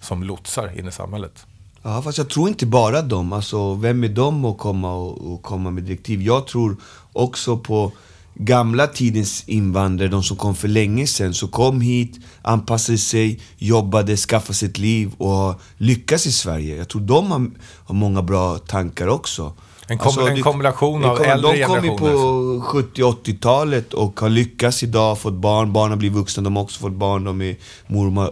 som 0.00 0.22
lotsar 0.22 0.78
in 0.78 0.88
i 0.88 0.92
samhället? 0.92 1.46
Ja, 1.84 2.02
fast 2.02 2.18
jag 2.18 2.28
tror 2.28 2.48
inte 2.48 2.66
bara 2.66 3.02
dem. 3.02 3.32
Alltså, 3.32 3.74
vem 3.74 4.04
är 4.04 4.08
de 4.08 4.44
att 4.44 4.58
komma 4.58 4.94
och, 4.94 5.32
och 5.32 5.42
komma 5.42 5.70
med 5.70 5.84
direktiv? 5.84 6.22
Jag 6.22 6.46
tror 6.46 6.76
också 7.12 7.56
på 7.56 7.92
gamla 8.34 8.86
tidens 8.86 9.44
invandrare, 9.48 10.08
de 10.08 10.22
som 10.22 10.36
kom 10.36 10.54
för 10.54 10.68
länge 10.68 11.06
sedan, 11.06 11.34
som 11.34 11.48
kom 11.48 11.80
hit, 11.80 12.18
anpassade 12.42 12.98
sig, 12.98 13.40
jobbade, 13.58 14.16
skaffade 14.16 14.54
sig 14.54 14.68
ett 14.68 14.78
liv 14.78 15.12
och 15.18 15.30
har 15.30 15.54
lyckats 15.76 16.26
i 16.26 16.32
Sverige. 16.32 16.76
Jag 16.76 16.88
tror 16.88 17.02
de 17.02 17.30
har, 17.30 17.50
har 17.84 17.94
många 17.94 18.22
bra 18.22 18.58
tankar 18.58 19.06
också. 19.06 19.52
En 19.92 19.98
kom- 19.98 20.26
en 20.26 20.42
kombination 20.42 21.04
av 21.04 21.20
äldre 21.22 21.52
De 21.52 21.64
kom 21.64 21.74
ju 21.74 21.80
generationer. 21.80 22.58
på 22.58 22.60
70 22.66 23.02
80-talet 23.02 23.94
och 23.94 24.20
har 24.20 24.28
lyckats 24.28 24.82
idag, 24.82 25.18
fått 25.18 25.34
barn, 25.34 25.72
barnen 25.72 25.98
blivit 25.98 26.18
vuxna, 26.18 26.42
de 26.42 26.56
har 26.56 26.62
också 26.62 26.80
fått 26.80 26.92
barn, 26.92 27.24
de 27.24 27.42
är 27.42 27.56
mormor, 27.86 28.30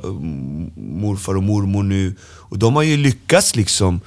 morfar 1.01 1.35
och 1.37 1.42
mormor 1.42 1.83
nu. 1.83 2.14
Och 2.23 2.59
de 2.59 2.77
har 2.77 2.83
ju 2.83 2.96
lyckats 2.96 3.57
liksom 3.57 4.01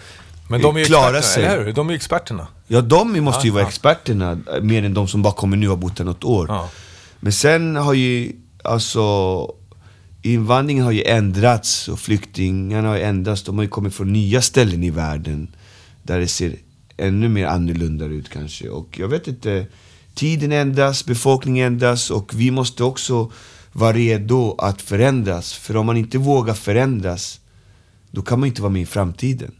Men 0.47 0.61
de 0.61 0.75
är 0.75 0.79
ju 0.79 0.85
klara 0.85 1.21
sig. 1.21 1.45
eller 1.45 1.65
hur? 1.65 1.73
De 1.73 1.87
är 1.87 1.91
ju 1.91 1.95
experterna. 1.95 2.47
Ja, 2.67 2.81
de 2.81 3.19
måste 3.21 3.47
ju 3.47 3.49
Ja, 3.49 3.53
vara 3.53 3.63
ja. 3.63 3.67
experterna, 3.69 4.31
eh, 4.31 4.61
mer 4.61 4.83
än 4.83 4.93
de 4.93 5.07
som 5.07 5.21
bara 5.21 5.33
kommer 5.33 5.57
nu 5.57 5.67
och 5.67 5.71
har 5.77 5.81
bott 5.81 5.97
här 5.99 6.05
något 6.05 6.23
år. 6.23 6.45
Ja. 6.49 6.69
Men 7.19 7.31
sen 7.33 7.75
har 7.75 7.93
ju, 7.93 8.31
alltså, 8.63 9.03
invandringen 10.21 10.83
har 10.83 10.91
ju 10.91 11.03
ändrats 11.03 11.87
och 11.87 11.99
flyktingarna 11.99 12.87
har 12.87 12.95
ju 12.95 13.01
ändrats. 13.01 13.43
De 13.43 13.55
har 13.57 13.63
ju 13.63 13.69
kommit 13.69 13.95
från 13.95 14.13
nya 14.13 14.41
ställen 14.41 14.83
i 14.83 14.89
världen 14.89 15.55
där 16.03 16.19
det 16.19 16.27
ser 16.27 16.55
ännu 16.97 17.29
mer 17.29 17.45
annorlunda 17.45 18.05
ut 18.05 18.29
kanske. 18.29 18.69
Och 18.69 18.99
jag 18.99 19.07
vet 19.07 19.27
inte, 19.27 19.67
tiden 20.13 20.51
ändras, 20.51 21.05
befolkningen 21.05 21.67
ändras 21.67 22.11
och 22.11 22.31
vi 22.35 22.51
måste 22.51 22.83
också 22.83 23.31
vara 23.71 23.93
redo 23.93 24.55
att 24.57 24.81
förändras. 24.81 25.53
För 25.53 25.75
om 25.75 25.85
man 25.85 25.97
inte 25.97 26.17
vågar 26.17 26.53
förändras, 26.53 27.39
då 28.11 28.21
kan 28.21 28.39
man 28.39 28.47
inte 28.47 28.61
vara 28.61 28.71
med 28.71 28.81
i 28.81 28.85
framtiden. 28.85 29.51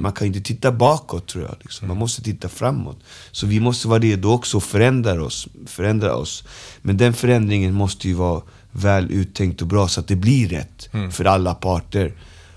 Man 0.00 0.12
kan 0.12 0.26
inte 0.26 0.40
titta 0.40 0.72
bakåt 0.72 1.26
tror 1.26 1.44
jag. 1.44 1.56
Liksom. 1.60 1.88
Man 1.88 1.96
måste 1.96 2.22
titta 2.22 2.48
framåt. 2.48 2.98
Så 3.30 3.46
vi 3.46 3.60
måste 3.60 3.88
vara 3.88 3.98
redo 3.98 4.28
också 4.28 4.56
att 4.56 4.64
förändra 4.64 5.24
oss, 5.24 5.48
förändra 5.66 6.14
oss. 6.14 6.44
Men 6.82 6.96
den 6.96 7.14
förändringen 7.14 7.74
måste 7.74 8.08
ju 8.08 8.14
vara 8.14 8.42
väl 8.72 9.10
uttänkt 9.10 9.62
och 9.62 9.68
bra 9.68 9.88
så 9.88 10.00
att 10.00 10.08
det 10.08 10.16
blir 10.16 10.48
rätt 10.48 10.88
för 11.10 11.24
alla 11.24 11.54
parter. 11.54 12.14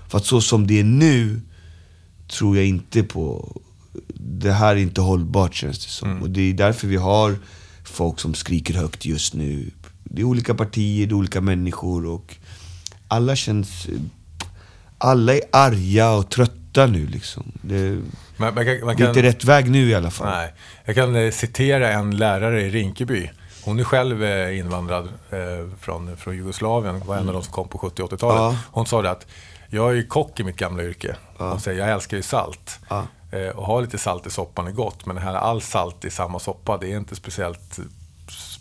För 0.08 0.18
att 0.18 0.24
så 0.24 0.40
som 0.40 0.66
det 0.66 0.80
är 0.80 0.84
nu 0.84 1.40
tror 2.28 2.56
jag 2.56 2.66
inte 2.66 3.02
på... 3.02 3.56
Det 4.14 4.52
här 4.52 4.76
är 4.76 4.80
inte 4.80 5.00
hållbart 5.00 5.54
känns 5.54 5.84
det 5.86 5.90
som. 5.90 6.22
Och 6.22 6.30
det 6.30 6.40
är 6.40 6.54
därför 6.54 6.88
vi 6.88 6.96
har 6.96 7.36
folk 7.84 8.20
som 8.20 8.34
skriker 8.34 8.74
högt 8.74 9.04
just 9.04 9.34
nu. 9.34 9.70
Det 10.04 10.22
är 10.22 10.24
olika 10.24 10.54
partier, 10.54 11.06
det 11.06 11.12
är 11.12 11.16
olika 11.16 11.40
människor 11.40 12.06
och 12.06 12.36
alla 13.08 13.36
känns... 13.36 13.86
Alla 14.98 15.34
är 15.34 15.40
arga 15.52 16.10
och 16.10 16.30
trötta 16.30 16.86
nu 16.86 17.06
liksom. 17.06 17.52
Det, 17.62 17.98
Man, 18.36 18.54
man 18.54 18.64
kan, 18.64 18.64
man 18.64 18.64
det 18.64 18.92
är 18.92 18.96
kan, 18.96 19.08
inte 19.08 19.22
rätt 19.22 19.44
väg 19.44 19.70
nu 19.70 19.88
i 19.88 19.94
alla 19.94 20.10
fall. 20.10 20.26
Nej. 20.26 20.52
Jag 20.84 20.94
kan 20.94 21.16
eh, 21.16 21.30
citera 21.30 21.92
en 21.92 22.16
lärare 22.16 22.62
i 22.62 22.70
Rinkeby. 22.70 23.30
Hon 23.64 23.78
är 23.78 23.84
själv 23.84 24.24
eh, 24.24 24.58
invandrad 24.58 25.08
eh, 25.30 25.78
från, 25.80 26.16
från 26.16 26.36
Jugoslavien, 26.36 27.02
var 27.06 27.16
en 27.16 27.28
av 27.28 27.34
de 27.34 27.42
som 27.42 27.52
kom 27.52 27.68
på 27.68 27.78
70 27.78 28.02
och 28.02 28.12
80-talet. 28.12 28.36
Ja. 28.36 28.58
Hon 28.70 28.86
sa 28.86 29.02
det 29.02 29.10
att 29.10 29.26
jag 29.70 29.90
är 29.90 29.94
ju 29.94 30.06
kock 30.06 30.40
i 30.40 30.44
mitt 30.44 30.56
gamla 30.56 30.82
yrke. 30.82 31.16
Hon 31.36 31.60
säger 31.60 31.80
jag 31.80 31.90
älskar 31.90 32.16
ju 32.16 32.22
salt. 32.22 32.80
Ja. 32.88 33.06
Eh, 33.30 33.48
och 33.48 33.66
ha 33.66 33.80
lite 33.80 33.98
salt 33.98 34.26
i 34.26 34.30
soppan 34.30 34.66
är 34.66 34.72
gott, 34.72 35.06
men 35.06 35.16
det 35.16 35.22
här 35.22 35.34
all 35.34 35.62
salt 35.62 36.04
i 36.04 36.10
samma 36.10 36.38
soppa, 36.38 36.76
det 36.76 36.92
är 36.92 36.96
inte 36.96 37.16
speciellt 37.16 37.78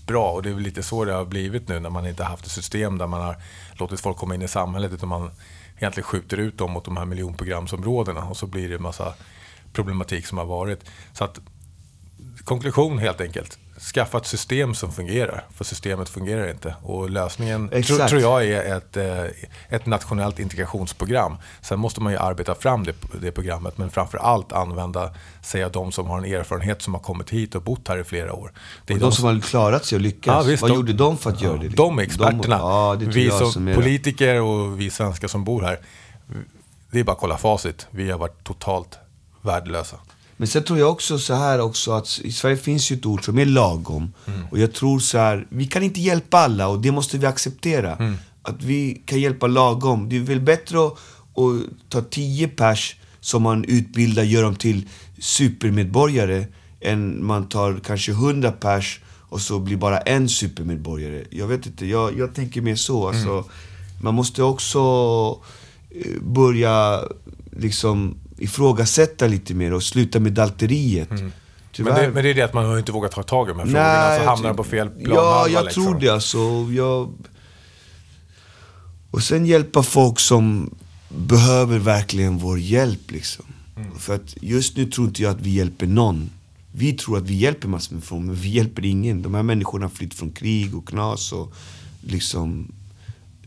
bra. 0.08 0.32
Och 0.32 0.44
det 0.44 0.50
är 0.50 0.54
väl 0.54 0.64
lite 0.64 0.84
så 0.84 1.06
det 1.06 1.14
har 1.14 1.26
blivit 1.26 1.68
nu 1.68 1.80
när 1.80 1.90
man 1.90 2.08
inte 2.08 2.24
haft 2.24 2.46
ett 2.46 2.52
system 2.52 2.98
där 2.98 3.08
man 3.08 3.22
har 3.22 3.36
låtit 3.74 4.00
folk 4.00 4.18
komma 4.18 4.36
in 4.36 4.42
i 4.42 4.48
samhället, 4.48 4.94
utan 4.94 5.10
man 5.10 5.32
egentligen 5.78 6.06
skjuter 6.06 6.38
ut 6.38 6.58
dem 6.58 6.72
mot 6.72 6.86
de 6.86 6.98
här 6.98 7.06
miljonprogramsområdena 7.06 8.24
och 8.24 8.38
så 8.38 8.48
blir 8.48 8.70
det 8.70 8.76
en 8.76 8.82
massa 8.82 9.14
problematik 9.74 10.28
som 10.28 10.38
har 10.38 10.46
varit. 10.46 10.80
Så 11.14 11.24
att 11.24 11.40
konklusion 12.46 12.98
helt 13.00 13.22
enkelt. 13.22 13.58
Skaffa 13.94 14.18
ett 14.18 14.26
system 14.26 14.74
som 14.76 14.92
fungerar, 14.92 15.44
för 15.54 15.64
systemet 15.64 16.10
fungerar 16.10 16.50
inte. 16.52 16.76
Och 16.84 17.10
lösningen 17.10 17.68
tror, 17.70 17.80
Exakt. 17.80 18.10
tror 18.10 18.22
jag 18.22 18.46
är 18.46 18.78
ett, 18.78 18.98
eh, 18.98 19.24
ett 19.76 19.86
nationellt 19.86 20.40
integrationsprogram. 20.40 21.38
Sen 21.62 21.80
måste 21.80 22.02
man 22.02 22.12
ju 22.14 22.20
arbeta 22.20 22.56
fram 22.56 22.84
det, 22.84 22.96
det 23.22 23.32
programmet, 23.32 23.78
men 23.78 23.90
framför 23.90 24.18
allt 24.18 24.52
använda 24.54 25.14
sig 25.42 25.64
av 25.64 25.72
de 25.72 25.92
som 25.92 26.08
har 26.08 26.18
en 26.18 26.26
erfarenhet 26.26 26.82
som 26.82 26.94
har 26.94 27.02
kommit 27.02 27.30
hit 27.30 27.56
och 27.56 27.62
bott 27.62 27.88
här 27.88 27.98
i 27.98 28.04
flera 28.04 28.34
år. 28.34 28.52
Det 28.86 28.94
är 28.94 28.96
Och 28.96 29.02
de 29.02 29.12
som 29.12 29.26
har 29.26 29.40
klarat 29.40 29.86
sig 29.86 29.96
och 29.96 30.02
lyckats, 30.02 30.26
Ja, 30.28 30.42
visst, 30.52 30.62
vad 30.62 30.72
de- 30.72 30.76
gjorde 30.76 30.94
de 30.94 31.18
för 31.18 31.30
att 31.30 31.42
göra 31.42 31.58
det? 31.58 31.68
de 31.68 32.00
är 32.00 32.04
experterna. 32.04 32.56
ja, 32.58 32.96
det 33.00 33.06
vi 33.06 33.30
som, 33.32 33.52
som 33.52 33.74
politiker 33.76 34.42
och 34.42 34.80
vi 34.82 34.90
svenskar 34.90 35.28
som 35.28 35.44
bor 35.44 35.62
här, 35.62 35.80
det 36.92 37.00
är 37.00 37.04
bara 37.04 37.12
att 37.12 37.20
kolla 37.20 37.38
facit. 37.38 37.88
Vi 37.92 38.12
har 38.12 38.18
varit 38.20 38.44
totalt 38.44 38.98
värdelösa. 39.42 39.98
Men 40.38 40.48
sen 40.48 40.64
tror 40.64 40.80
jag 40.80 40.92
också 40.92 41.20
så 41.20 41.34
här 41.34 41.60
också 41.62 41.92
att 41.92 42.20
i 42.24 42.32
Sverige 42.32 42.58
finns 42.58 42.92
ju 42.92 42.96
ett 42.96 43.06
ord 43.06 43.26
som 43.26 43.40
är 43.40 43.46
lagom. 43.46 44.14
Och 44.52 44.60
jag 44.60 44.74
tror 44.74 45.00
så 45.00 45.18
här, 45.18 45.48
vi 45.50 45.66
kan 45.68 45.84
inte 45.84 46.02
hjälpa 46.02 46.38
alla 46.38 46.68
och 46.68 46.80
det 46.80 46.92
måste 46.92 47.18
vi 47.18 47.26
acceptera. 47.26 47.98
Att 48.42 48.64
vi 48.64 49.02
kan 49.06 49.20
hjälpa 49.20 49.48
lagom. 49.48 50.10
Det 50.10 50.16
är 50.16 50.20
väl 50.20 50.40
bättre 50.42 50.86
att, 50.88 50.94
att 51.38 51.90
ta 51.90 52.02
10 52.02 52.48
pers 52.48 52.96
som 53.20 53.44
man 53.44 53.66
utbildar, 53.66 54.24
gör 54.24 54.44
dem 54.44 54.56
till 54.56 54.88
supermedborgare, 55.20 56.46
än 56.82 57.26
man 57.26 57.50
tar 57.50 57.80
kanske 57.84 58.12
100 58.12 58.52
pers 58.52 59.00
och 59.30 59.42
så 59.42 59.60
blir 59.60 59.78
bara 59.78 59.98
en 59.98 60.30
supermedborgare. 60.30 61.24
Jag 61.30 61.48
vet 61.48 61.66
inte, 61.66 61.86
jag, 61.86 62.18
jag 62.20 62.36
tänker 62.36 62.62
mer 62.62 62.76
så. 62.76 63.08
Alltså, 63.08 63.44
Man 64.02 64.14
måste 64.14 64.44
också 64.44 64.80
eh, 65.90 66.22
börja 66.22 67.04
liksom 67.52 68.18
ifrågasätta 68.38 69.28
lite 69.28 69.54
mer 69.54 69.74
och 69.74 69.84
sluta 69.84 70.20
med 70.20 70.34
dalteriet. 70.34 71.10
Men 71.10 71.32
Tyvärr. 71.72 72.02
det, 72.02 72.12
men 72.12 72.24
det 72.24 72.30
är 72.30 72.34
det 72.34 72.42
att 72.42 72.54
man 72.54 72.66
har 72.66 72.78
inte 72.78 72.92
vågat 72.92 73.12
ta 73.12 73.24
tag 73.24 73.48
i 73.48 73.50
de 73.50 73.60
här 73.60 73.66
frågorna, 73.66 74.16
så 74.18 74.24
jag 74.24 74.30
hamnar 74.30 74.54
på 74.54 74.64
fel 74.64 74.90
plan. 74.90 75.16
Ja, 75.16 75.48
jag 75.48 75.72
tror 75.72 76.00
det 76.00 76.10
alltså. 76.10 76.68
Jag... 76.72 77.14
Och 79.12 79.24
sen 79.24 79.46
hjälpa 79.46 79.84
folk 79.84 80.20
som 80.20 80.76
behöver 81.10 81.80
verkligen 81.80 82.38
vår 82.38 82.60
hjälp 82.60 83.12
liksom. 83.12 83.46
Mm. 83.76 83.98
För 83.98 84.16
att 84.16 84.36
just 84.42 84.78
nu 84.78 84.86
tror 84.86 85.08
inte 85.08 85.24
jag 85.24 85.32
att 85.32 85.42
vi 85.42 85.50
hjälper 85.50 85.88
någon. 85.88 86.30
Vi 86.72 86.94
tror 86.94 87.18
att 87.18 87.24
vi 87.24 87.34
hjälper 87.36 87.68
massor 87.68 87.96
med 87.96 88.04
folk, 88.04 88.26
men 88.26 88.36
vi 88.36 88.50
hjälper 88.50 88.86
ingen. 88.86 89.22
De 89.22 89.34
här 89.34 89.44
människorna 89.44 89.86
har 89.86 89.90
flytt 89.90 90.14
från 90.14 90.32
krig 90.32 90.76
och 90.76 90.88
knas 90.88 91.32
och 91.32 91.54
liksom... 92.02 92.72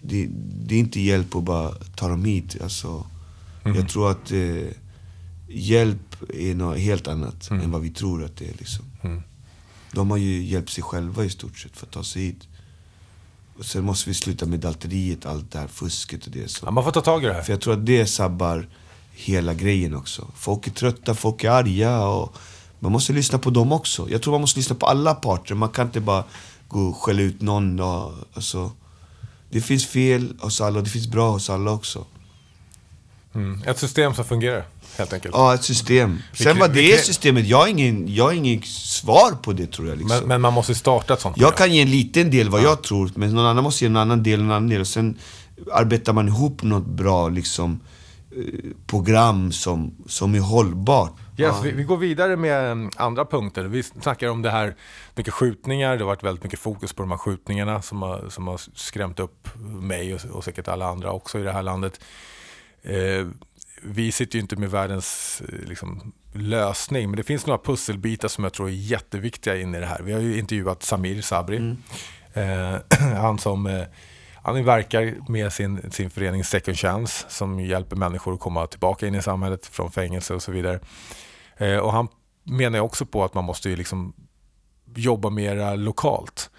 Det, 0.02 0.28
det 0.66 0.74
är 0.74 0.78
inte 0.78 1.00
hjälp 1.00 1.36
att 1.36 1.42
bara 1.42 1.70
ta 1.70 2.08
dem 2.08 2.24
hit. 2.24 2.56
Alltså, 2.62 3.04
Mm. 3.68 3.80
Jag 3.80 3.88
tror 3.88 4.10
att 4.10 4.32
eh, 4.32 4.72
hjälp 5.48 6.16
är 6.34 6.54
något 6.54 6.78
helt 6.78 7.08
annat 7.08 7.50
Mm. 7.50 7.64
än 7.64 7.70
vad 7.70 7.80
vi 7.80 7.90
tror 7.90 8.24
att 8.24 8.36
det 8.36 8.44
är. 8.48 8.54
Liksom. 8.58 8.84
De 9.92 10.10
har 10.10 10.16
ju 10.16 10.42
hjälpt 10.42 10.70
sig 10.70 10.84
själva 10.84 11.24
i 11.24 11.30
stort 11.30 11.58
sett 11.58 11.76
för 11.76 11.86
att 11.86 11.92
ta 11.92 12.04
sig 12.04 12.22
hit. 12.22 12.48
Och 13.58 13.64
sen 13.64 13.84
måste 13.84 14.10
vi 14.10 14.14
sluta 14.14 14.46
med 14.46 14.60
dalteriet, 14.60 15.26
allt 15.26 15.50
det 15.52 15.58
här 15.58 15.68
fusket 15.68 16.26
och 16.26 16.32
det. 16.32 16.50
Så. 16.50 16.66
Ja, 16.66 16.70
man 16.70 16.84
får 16.84 16.90
ta 16.90 17.00
tag 17.00 17.24
i 17.24 17.26
det 17.26 17.32
här. 17.34 17.42
För 17.42 17.52
jag 17.52 17.60
tror 17.60 17.74
att 17.74 17.86
det 17.86 18.06
sabbar 18.06 18.68
hela 19.12 19.54
grejen 19.54 19.94
också. 19.94 20.28
Folk 20.36 20.66
är 20.66 20.70
trötta, 20.70 21.14
folk 21.14 21.44
är 21.44 21.50
arga 21.50 22.04
och 22.06 22.36
man 22.78 22.92
måste 22.92 23.12
lyssna 23.12 23.38
på 23.38 23.50
dem 23.50 23.72
också. 23.72 24.10
Jag 24.10 24.22
tror 24.22 24.32
man 24.32 24.40
måste 24.40 24.58
lyssna 24.58 24.76
på 24.76 24.86
alla 24.86 25.14
parter. 25.14 25.54
Man 25.54 25.68
kan 25.68 25.86
inte 25.86 26.00
bara 26.00 26.24
gå 26.68 26.80
och 26.80 26.96
skälla 26.96 27.22
ut 27.22 27.40
någon. 27.40 27.80
Och, 27.80 28.12
alltså, 28.32 28.72
det 29.50 29.60
finns 29.60 29.86
fel 29.86 30.36
hos 30.40 30.60
alla 30.60 30.78
och 30.78 30.84
det 30.84 30.90
finns 30.90 31.08
bra 31.08 31.30
hos 31.30 31.50
alla 31.50 31.70
också. 31.70 32.04
Mm. 33.34 33.62
Ett 33.66 33.78
system 33.78 34.14
som 34.14 34.24
fungerar, 34.24 34.66
helt 34.98 35.12
enkelt. 35.12 35.34
Ja, 35.34 35.54
ett 35.54 35.64
system. 35.64 36.18
Sen 36.32 36.58
vad 36.58 36.70
det 36.70 36.80
vi 36.80 36.92
är 36.92 36.96
systemet, 36.96 37.46
jag 37.46 37.58
har 37.58 37.66
ingen, 37.66 38.14
jag 38.14 38.24
har 38.24 38.32
ingen 38.32 38.62
svar 38.62 39.30
på 39.42 39.52
det 39.52 39.66
tror 39.66 39.88
jag. 39.88 39.98
Liksom. 39.98 40.18
Men, 40.18 40.28
men 40.28 40.40
man 40.40 40.52
måste 40.52 40.74
starta 40.74 41.14
ett 41.14 41.20
sånt 41.20 41.36
Jag 41.36 41.50
program. 41.50 41.68
kan 41.68 41.74
ge 41.74 41.82
en 41.82 41.90
liten 41.90 42.30
del 42.30 42.48
vad 42.48 42.62
jag 42.62 42.82
tror, 42.82 43.10
men 43.14 43.34
någon 43.34 43.46
annan 43.46 43.64
måste 43.64 43.84
ge 43.84 43.90
en 43.90 43.96
annan 43.96 44.22
del, 44.22 44.40
en 44.40 44.50
annan 44.50 44.68
del. 44.68 44.80
Och 44.80 44.86
sen 44.86 45.18
arbetar 45.72 46.12
man 46.12 46.28
ihop 46.28 46.62
något 46.62 46.86
bra 46.86 47.28
liksom, 47.28 47.80
eh, 48.36 48.70
program 48.86 49.52
som, 49.52 49.94
som 50.06 50.34
är 50.34 50.40
hållbart. 50.40 51.12
Yes, 51.38 51.56
vi, 51.62 51.72
vi 51.72 51.82
går 51.82 51.96
vidare 51.96 52.36
med 52.36 52.72
mm, 52.72 52.90
andra 52.96 53.24
punkter. 53.24 53.64
Vi 53.64 53.82
snackar 53.82 54.28
om 54.28 54.42
det 54.42 54.50
här, 54.50 54.76
mycket 55.14 55.34
skjutningar. 55.34 55.96
Det 55.96 56.04
har 56.04 56.06
varit 56.06 56.22
väldigt 56.22 56.44
mycket 56.44 56.58
fokus 56.58 56.92
på 56.92 57.02
de 57.02 57.10
här 57.10 57.18
skjutningarna 57.18 57.82
som 57.82 58.02
har, 58.02 58.28
som 58.28 58.46
har 58.46 58.60
skrämt 58.74 59.20
upp 59.20 59.48
mig 59.80 60.14
och, 60.14 60.20
och 60.30 60.44
säkert 60.44 60.68
alla 60.68 60.86
andra 60.86 61.12
också 61.12 61.38
i 61.38 61.42
det 61.42 61.52
här 61.52 61.62
landet. 61.62 62.00
Eh, 62.82 63.26
vi 63.82 64.12
sitter 64.12 64.36
ju 64.36 64.40
inte 64.40 64.56
med 64.56 64.70
världens 64.70 65.42
eh, 65.48 65.68
liksom, 65.68 66.12
lösning, 66.32 67.10
men 67.10 67.16
det 67.16 67.22
finns 67.22 67.46
några 67.46 67.58
pusselbitar 67.58 68.28
som 68.28 68.44
jag 68.44 68.52
tror 68.52 68.68
är 68.68 68.72
jätteviktiga 68.72 69.56
in 69.56 69.74
i 69.74 69.80
det 69.80 69.86
här. 69.86 70.02
Vi 70.02 70.12
har 70.12 70.20
ju 70.20 70.38
intervjuat 70.38 70.82
Samir 70.82 71.22
Sabri. 71.22 71.76
Eh, 72.34 72.76
han 73.16 73.38
som 73.38 73.66
eh, 73.66 73.84
han 74.42 74.64
verkar 74.64 75.30
med 75.30 75.52
sin, 75.52 75.90
sin 75.90 76.10
förening 76.10 76.44
Second 76.44 76.78
Chance 76.78 77.24
som 77.28 77.60
hjälper 77.60 77.96
människor 77.96 78.34
att 78.34 78.40
komma 78.40 78.66
tillbaka 78.66 79.06
in 79.06 79.14
i 79.14 79.22
samhället 79.22 79.66
från 79.66 79.90
fängelse 79.90 80.34
och 80.34 80.42
så 80.42 80.52
vidare. 80.52 80.80
Eh, 81.56 81.76
och 81.76 81.92
han 81.92 82.08
menar 82.44 82.80
också 82.80 83.06
på 83.06 83.24
att 83.24 83.34
man 83.34 83.44
måste 83.44 83.70
ju 83.70 83.76
liksom 83.76 84.12
jobba 84.94 85.30
mera 85.30 85.74
lokalt. 85.74 86.50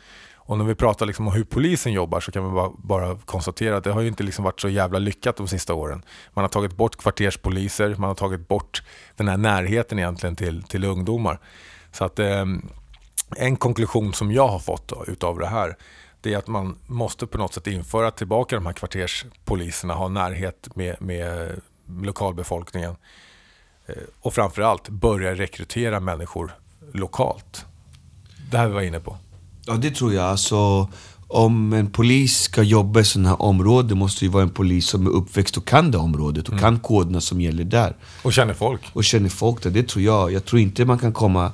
Och 0.50 0.58
när 0.58 0.66
vi 0.66 0.76
pratar 0.76 1.06
liksom 1.06 1.28
om 1.28 1.34
hur 1.34 1.44
polisen 1.44 1.94
jobbar 1.94 2.20
så 2.20 2.32
kan 2.32 2.46
vi 2.46 2.52
bara, 2.52 2.72
bara 2.78 3.18
konstatera 3.26 3.78
att 3.78 3.84
det 3.84 3.92
har 3.92 4.02
ju 4.02 4.08
inte 4.08 4.24
liksom 4.24 4.46
varit 4.46 4.60
så 4.60 4.70
jävla 4.70 5.00
lyckat 5.00 5.36
de 5.36 5.48
sista 5.48 5.74
åren. 5.74 6.04
Man 6.34 6.44
har 6.44 6.50
tagit 6.50 6.78
bort 6.78 6.96
kvarterspoliser, 6.96 7.96
man 7.98 8.08
har 8.08 8.16
tagit 8.16 8.48
bort 8.48 8.84
den 9.16 9.28
här 9.28 9.38
närheten 9.38 10.00
egentligen 10.00 10.36
till, 10.36 10.64
till 10.64 10.84
ungdomar. 10.84 11.40
Så 11.92 12.06
att 12.06 12.20
eh, 12.20 12.46
en 13.38 13.56
konklusion 13.56 14.14
som 14.14 14.32
jag 14.32 14.48
har 14.48 14.60
fått 14.60 14.88
då, 14.88 15.06
utav 15.08 15.40
det 15.40 15.48
här 15.48 15.78
det 16.22 16.34
är 16.34 16.38
att 16.38 16.48
man 16.48 16.78
måste 16.88 17.28
på 17.28 17.38
något 17.38 17.54
sätt 17.54 17.68
införa 17.68 18.12
tillbaka 18.12 18.56
de 18.56 18.66
här 18.66 18.74
kvarterspoliserna, 18.74 19.94
ha 19.94 20.08
närhet 20.08 20.76
med, 20.76 21.02
med 21.02 21.62
lokalbefolkningen 22.04 22.96
eh, 23.86 23.96
och 24.20 24.34
framförallt 24.34 24.90
börja 24.90 25.36
rekrytera 25.36 26.00
människor 26.00 26.52
lokalt. 26.94 27.66
Det 28.52 28.58
här 28.58 28.68
vi 28.68 28.74
var 28.74 28.82
inne 28.82 29.00
på. 29.00 29.18
Ja, 29.66 29.74
det 29.74 29.92
tror 29.92 30.14
jag. 30.14 30.26
Alltså, 30.26 30.88
om 31.28 31.74
en 31.74 31.88
polis 31.92 32.38
ska 32.38 32.64
jobba 32.64 33.00
i 33.00 33.04
sådana 33.04 33.30
här 33.30 33.42
områden 33.42 33.98
måste 33.98 34.26
det 34.26 34.30
vara 34.30 34.44
en 34.44 34.50
polis 34.50 34.88
som 34.88 35.06
är 35.06 35.10
uppväxt 35.10 35.58
och 35.58 35.68
kan 35.68 35.92
det 35.92 35.98
området 35.98 36.50
och 36.50 36.60
kan 36.60 36.80
koderna 36.80 37.22
som 37.22 37.42
gäller 37.42 37.64
där. 37.64 37.96
Och 38.24 38.34
känner 38.34 38.54
folk. 38.54 38.82
Och 38.94 39.04
känner 39.04 39.30
folk 39.30 39.64
där, 39.64 39.70
det 39.70 39.88
tror 39.88 40.06
jag. 40.06 40.32
Jag 40.32 40.46
tror 40.46 40.62
inte 40.62 40.86
man 40.86 41.00
kan 41.00 41.14
komma 41.14 41.52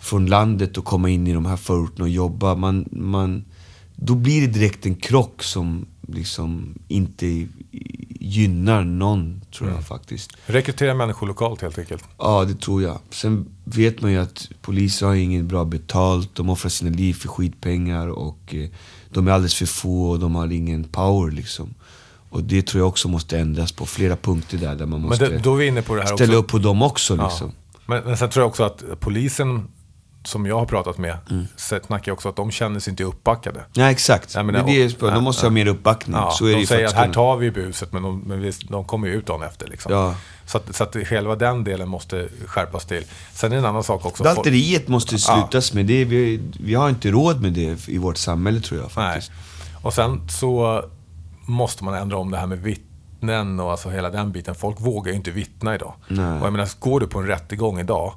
från 0.00 0.26
landet 0.26 0.78
och 0.78 0.84
komma 0.84 1.10
in 1.10 1.26
i 1.26 1.32
de 1.32 1.46
här 1.46 1.56
förorterna 1.56 2.04
och 2.04 2.10
jobba. 2.10 2.54
Man, 2.54 2.88
man, 2.90 3.44
då 3.96 4.14
blir 4.14 4.40
det 4.40 4.46
direkt 4.46 4.86
en 4.86 4.94
krock 4.94 5.42
som 5.42 5.86
liksom 6.08 6.74
inte 6.88 7.46
gynnar 8.28 8.84
någon, 8.84 9.40
tror 9.52 9.70
jag 9.70 9.86
faktiskt. 9.86 10.32
Rekrytera 10.46 10.94
människor 10.94 11.26
lokalt 11.26 11.62
helt 11.62 11.78
enkelt. 11.78 12.04
Ja, 12.18 12.44
det 12.44 12.60
tror 12.60 12.82
jag. 12.82 12.98
Sen 13.10 13.46
vet 13.64 14.00
man 14.00 14.12
ju 14.12 14.18
att 14.18 14.48
poliser 14.62 15.06
har 15.06 15.14
inget 15.14 15.44
bra 15.44 15.64
betalt. 15.64 16.30
De 16.34 16.50
offrar 16.50 16.68
sina 16.68 16.90
liv 16.90 17.14
för 17.14 17.28
skitpengar 17.28 18.08
och 18.08 18.54
eh, 18.54 18.68
de 19.10 19.28
är 19.28 19.32
alldeles 19.32 19.54
för 19.54 19.66
få 19.66 20.10
och 20.10 20.18
de 20.18 20.34
har 20.34 20.52
ingen 20.52 20.84
power 20.84 21.30
liksom. 21.30 21.74
Och 22.30 22.42
det 22.44 22.66
tror 22.66 22.80
jag 22.80 22.88
också 22.88 23.08
måste 23.08 23.38
ändras 23.38 23.72
på 23.72 23.86
flera 23.86 24.16
punkter 24.16 24.58
där, 24.58 24.74
där 24.76 24.86
man 24.86 25.00
måste 25.00 25.28
det, 25.28 25.40
ställa 25.40 26.14
också. 26.16 26.32
upp 26.32 26.48
på 26.48 26.58
dem 26.58 26.82
också 26.82 27.16
liksom. 27.16 27.48
Ja. 27.48 27.74
Men, 27.86 28.04
men 28.04 28.16
sen 28.16 28.30
tror 28.30 28.42
jag 28.42 28.48
också 28.48 28.62
att 28.62 28.82
polisen 29.00 29.68
som 30.24 30.46
jag 30.46 30.58
har 30.58 30.66
pratat 30.66 30.98
med 30.98 31.16
Mm. 31.30 31.46
snackar 31.56 32.12
också 32.12 32.28
att 32.28 32.36
de 32.36 32.50
känner 32.50 32.80
sig 32.80 32.90
inte 32.90 33.04
uppbackade. 33.04 33.60
Nej, 33.76 33.92
exakt. 33.92 34.34
Ja, 34.34 34.42
men 34.42 34.54
det 34.54 34.60
är 34.60 34.64
det- 34.64 34.72
det 34.72 34.78
jag 34.82 34.90
spör. 34.90 35.10
De 35.14 35.24
måste 35.24 35.46
ha 35.46 35.50
mer 35.50 35.66
uppbackning. 35.66 36.16
Ja, 36.16 36.30
så 36.30 36.44
är 36.44 36.48
det 36.48 36.54
de 36.54 36.60
ju 36.60 36.66
säger 36.66 36.86
att 36.86 36.92
här 36.92 37.12
tar 37.12 37.36
vi 37.36 37.50
buset 37.50 37.92
men 37.92 38.02
de, 38.02 38.20
men 38.26 38.52
de 38.68 38.84
kommer 38.84 39.08
ju 39.08 39.14
ut 39.14 39.26
dagen 39.26 39.42
efter. 39.42 39.66
Liksom. 39.66 39.92
Ja. 39.92 40.14
Så, 40.46 40.58
att, 40.58 40.74
så 40.76 40.84
att 40.84 40.96
själva 41.06 41.36
den 41.36 41.64
delen 41.64 41.88
måste 41.88 42.28
skärpas 42.46 42.84
till. 42.84 43.04
Sen 43.32 43.52
är 43.52 43.56
det 43.56 43.60
en 43.62 43.66
annan 43.66 43.82
sak 43.84 44.06
också. 44.06 44.24
Dalteriet 44.24 44.88
måste 44.88 45.18
slutas 45.18 45.72
med. 45.74 45.86
Det. 45.86 46.04
Vi, 46.04 46.40
vi 46.60 46.74
har 46.74 46.88
inte 46.88 47.10
råd 47.10 47.40
med 47.42 47.52
det 47.52 47.88
i 47.88 47.98
vårt 47.98 48.16
samhälle 48.16 48.60
tror 48.60 48.80
jag 48.80 48.90
Nej. 48.96 49.12
faktiskt. 49.12 49.32
Och 49.82 49.94
sen 49.94 50.28
så 50.28 50.84
måste 51.46 51.84
man 51.84 51.94
ändra 51.94 52.16
om 52.16 52.30
det 52.30 52.36
här 52.38 52.46
med 52.46 52.58
vittnen 52.62 53.60
och 53.60 53.70
alltså 53.70 53.90
hela 53.90 54.10
den 54.10 54.32
biten. 54.32 54.54
Folk 54.54 54.80
vågar 54.80 55.10
ju 55.12 55.16
inte 55.16 55.30
vittna 55.30 55.74
idag. 55.74 55.94
Nej. 56.08 56.40
Och 56.40 56.46
jag 56.46 56.52
menar, 56.52 56.68
går 56.80 57.00
du 57.00 57.06
på 57.06 57.18
en 57.18 57.26
rättegång 57.26 57.80
idag, 57.80 58.12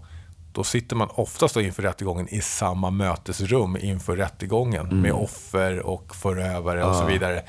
då 0.53 0.63
sitter 0.63 0.95
man 0.95 1.09
oftast 1.11 1.55
inför 1.57 1.83
rättegången 1.83 2.27
i 2.33 2.41
samma 2.41 2.89
mötesrum 2.89 3.77
inför 3.81 4.15
rättegången 4.15 4.85
Mm. 4.85 5.01
med 5.01 5.13
offer 5.13 5.79
och 5.79 6.15
förövare 6.15 6.83
och 6.83 6.95
så 6.95 7.05
vidare. 7.05 7.43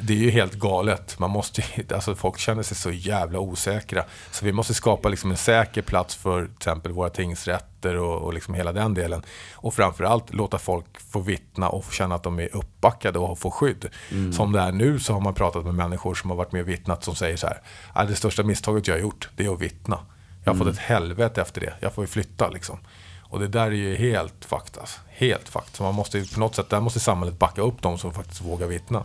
Det 0.00 0.12
är 0.12 0.16
ju 0.16 0.30
helt 0.30 0.54
galet. 0.54 1.18
Man 1.18 1.30
måste, 1.30 1.62
alltså 1.94 2.14
folk 2.14 2.38
känner 2.38 2.62
sig 2.62 2.76
så 2.76 2.90
jävla 2.90 3.38
osäkra. 3.38 4.04
Så 4.30 4.44
vi 4.44 4.52
måste 4.52 4.74
skapa 4.74 5.08
liksom 5.08 5.30
en 5.30 5.36
säker 5.36 5.82
plats 5.82 6.14
för 6.14 6.44
till 6.44 6.54
exempel 6.56 6.92
våra 6.92 7.10
tingsrätter 7.10 7.96
och, 7.96 8.22
och 8.22 8.34
liksom 8.34 8.54
hela 8.54 8.72
den 8.72 8.94
delen. 8.94 9.22
Och 9.54 9.74
framförallt 9.74 10.34
låta 10.34 10.58
folk 10.58 11.00
få 11.12 11.20
vittna 11.20 11.68
och 11.68 11.84
få 11.84 11.92
känna 11.92 12.14
att 12.14 12.22
de 12.22 12.40
är 12.40 12.56
uppbackade 12.56 13.18
och 13.18 13.38
få 13.38 13.50
skydd. 13.50 13.88
Som 14.32 14.52
det 14.52 14.60
är 14.60 14.72
nu 14.72 14.98
så 14.98 15.12
har 15.12 15.20
man 15.20 15.34
pratat 15.34 15.64
med 15.64 15.74
människor 15.74 16.14
som 16.14 16.30
har 16.30 16.36
varit 16.36 16.52
med 16.52 16.62
och 16.62 16.68
vittnat 16.68 17.04
som 17.04 17.14
säger 17.14 17.36
så 17.36 17.46
här. 17.46 17.60
"Ah, 17.92 18.04
Det 18.04 18.14
största 18.14 18.42
misstaget 18.42 18.86
jag 18.88 18.94
har 18.94 19.00
gjort, 19.00 19.28
det 19.36 19.44
är 19.44 19.52
att 19.54 19.60
vittna. 19.60 19.98
Jag 20.44 20.52
har 20.52 20.58
fått 20.58 20.74
ett 20.74 20.78
helvete 20.78 21.42
efter 21.42 21.60
det. 21.60 21.74
Jag 21.80 21.94
får 21.94 22.04
ju 22.04 22.08
flytta 22.08 22.50
liksom. 22.50 22.78
Och 23.22 23.40
det 23.40 23.48
där 23.48 23.66
är 23.66 23.70
ju 23.70 23.96
helt 23.96 24.44
fakt 24.44 24.78
alltså. 24.78 25.00
Helt 25.08 25.48
fakt. 25.48 25.76
Så 25.76 25.82
man 25.82 25.94
måste 25.94 26.18
ju 26.18 26.26
på 26.26 26.40
något 26.40 26.54
sätt, 26.54 26.70
där 26.70 26.80
måste 26.80 27.00
samhället 27.00 27.38
backa 27.38 27.62
upp 27.62 27.82
de 27.82 27.98
som 27.98 28.12
faktiskt 28.12 28.40
vågar 28.40 28.66
vittna. 28.66 29.04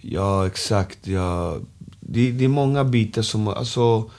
Ja, 0.00 0.46
exakt. 0.46 1.06
Ja. 1.06 1.58
Det, 2.00 2.32
det 2.32 2.44
är 2.44 2.48
många 2.48 2.84
bitar 2.84 3.22
som... 3.22 3.48
Alltså, 3.48 4.10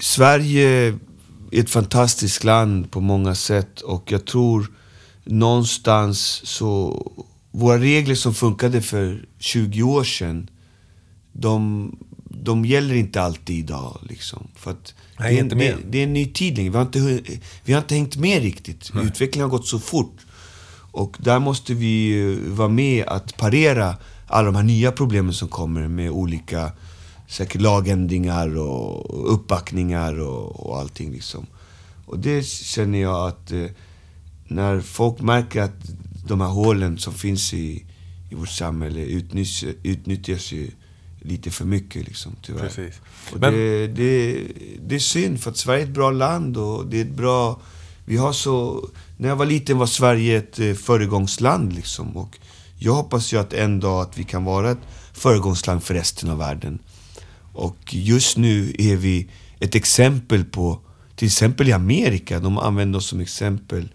Sverige 0.00 0.68
är 0.68 0.98
ett 1.52 1.70
fantastiskt 1.70 2.44
land 2.44 2.90
på 2.90 3.00
många 3.00 3.34
sätt 3.34 3.80
och 3.80 4.12
jag 4.12 4.26
tror 4.26 4.70
någonstans 5.24 6.46
så... 6.46 7.02
Våra 7.50 7.78
regler 7.78 8.14
som 8.14 8.34
funkade 8.34 8.82
för 8.82 9.26
20 9.38 9.82
år 9.82 10.04
sedan, 10.04 10.50
de, 11.32 11.92
de 12.42 12.64
gäller 12.64 12.94
inte 12.94 13.22
alltid 13.22 13.58
idag. 13.58 13.98
Liksom. 14.08 14.48
För 14.54 14.76
Nej, 15.18 15.32
det, 15.32 15.38
är, 15.38 15.44
inte 15.44 15.54
det, 15.54 15.76
det 15.90 15.98
är 15.98 16.04
en 16.04 16.12
ny 16.12 16.26
tid 16.26 16.56
längre. 16.56 16.70
Vi 16.70 16.76
har 16.76 16.84
inte, 16.84 17.22
vi 17.64 17.72
har 17.72 17.80
inte 17.80 17.94
hängt 17.94 18.16
med 18.16 18.42
riktigt. 18.42 18.90
Utvecklingen 19.02 19.50
har 19.50 19.58
gått 19.58 19.66
så 19.66 19.78
fort. 19.78 20.16
Och 20.90 21.16
där 21.18 21.38
måste 21.38 21.74
vi 21.74 22.20
eh, 22.20 22.52
vara 22.52 22.68
med 22.68 23.04
att 23.06 23.36
parera 23.36 23.96
alla 24.26 24.46
de 24.46 24.54
här 24.54 24.62
nya 24.62 24.92
problemen 24.92 25.32
som 25.32 25.48
kommer 25.48 25.88
med 25.88 26.10
olika 26.10 26.72
säkert 27.28 27.60
lagändringar 27.60 28.58
och 28.58 29.34
uppbackningar 29.34 30.20
och, 30.20 30.66
och 30.66 30.78
allting 30.78 31.12
liksom. 31.12 31.46
Och 32.06 32.18
det 32.18 32.46
känner 32.46 32.98
jag 32.98 33.28
att 33.28 33.52
eh, 33.52 33.66
när 34.48 34.80
folk 34.80 35.20
märker 35.20 35.62
att 35.62 35.76
de 36.26 36.40
här 36.40 36.48
hålen 36.48 36.98
som 36.98 37.14
finns 37.14 37.54
i, 37.54 37.84
i 38.30 38.34
vårt 38.34 38.48
samhälle 38.48 39.00
utnyttjas, 39.00 39.74
utnyttjas 39.82 40.52
ju 40.52 40.70
lite 41.20 41.50
för 41.50 41.64
mycket 41.64 42.06
liksom, 42.06 42.36
tyvärr. 42.42 42.60
Precis. 42.60 43.00
Och 43.32 43.40
Men- 43.40 43.52
det, 43.52 43.86
det, 43.86 44.42
det 44.86 44.94
är 44.94 44.98
synd 44.98 45.40
för 45.40 45.50
att 45.50 45.56
Sverige 45.56 45.82
är 45.82 45.86
ett 45.86 45.94
bra 45.94 46.10
land 46.10 46.56
och 46.56 46.86
det 46.86 46.96
är 47.00 47.04
ett 47.04 47.16
bra... 47.16 47.60
Vi 48.04 48.16
har 48.16 48.32
så... 48.32 48.88
När 49.16 49.28
jag 49.28 49.36
var 49.36 49.46
liten 49.46 49.78
var 49.78 49.86
Sverige 49.86 50.38
ett 50.38 50.58
eh, 50.58 50.74
föregångsland 50.74 51.72
liksom. 51.72 52.16
Och 52.16 52.38
jag 52.78 52.92
hoppas 52.94 53.32
ju 53.32 53.36
att 53.36 53.52
en 53.52 53.80
dag 53.80 54.02
att 54.02 54.18
vi 54.18 54.24
kan 54.24 54.44
vara 54.44 54.70
ett 54.70 54.78
föregångsland 55.12 55.82
för 55.82 55.94
resten 55.94 56.30
av 56.30 56.38
världen. 56.38 56.78
Och 57.52 57.94
just 57.94 58.36
nu 58.36 58.74
är 58.78 58.96
vi 58.96 59.28
ett 59.60 59.74
exempel 59.74 60.44
på, 60.44 60.80
till 61.16 61.26
exempel 61.26 61.68
i 61.68 61.72
Amerika, 61.72 62.40
de 62.40 62.58
använder 62.58 62.98
oss 62.98 63.06
som 63.06 63.20
exempel 63.20 63.88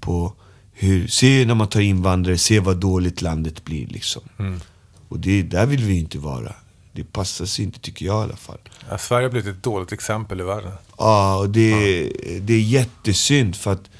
på 0.00 0.32
hur, 0.72 1.06
se 1.06 1.44
när 1.46 1.54
man 1.54 1.68
tar 1.68 1.80
invandrare, 1.80 2.38
se 2.38 2.60
vad 2.60 2.76
dåligt 2.76 3.22
landet 3.22 3.64
blir 3.64 3.86
liksom. 3.86 4.22
Och 5.08 5.20
det, 5.20 5.42
där 5.42 5.66
vill 5.66 5.84
vi 5.84 5.92
ju 5.94 6.00
inte 6.00 6.18
vara. 6.18 6.54
Det 6.96 7.04
passar 7.04 7.44
sig 7.44 7.64
inte 7.64 7.80
tycker 7.80 8.06
jag 8.06 8.20
i 8.20 8.24
alla 8.24 8.36
fall. 8.36 8.58
Ja, 8.90 8.98
Sverige 8.98 9.24
har 9.24 9.30
blivit 9.30 9.56
ett 9.56 9.62
dåligt 9.62 9.92
exempel 9.92 10.40
i 10.40 10.44
världen. 10.44 10.72
Ja, 10.98 11.36
och 11.38 11.50
det, 11.50 12.12
det 12.40 12.54
är 12.54 12.60
jättesynd 12.60 13.56
för 13.56 13.72
att 13.72 13.90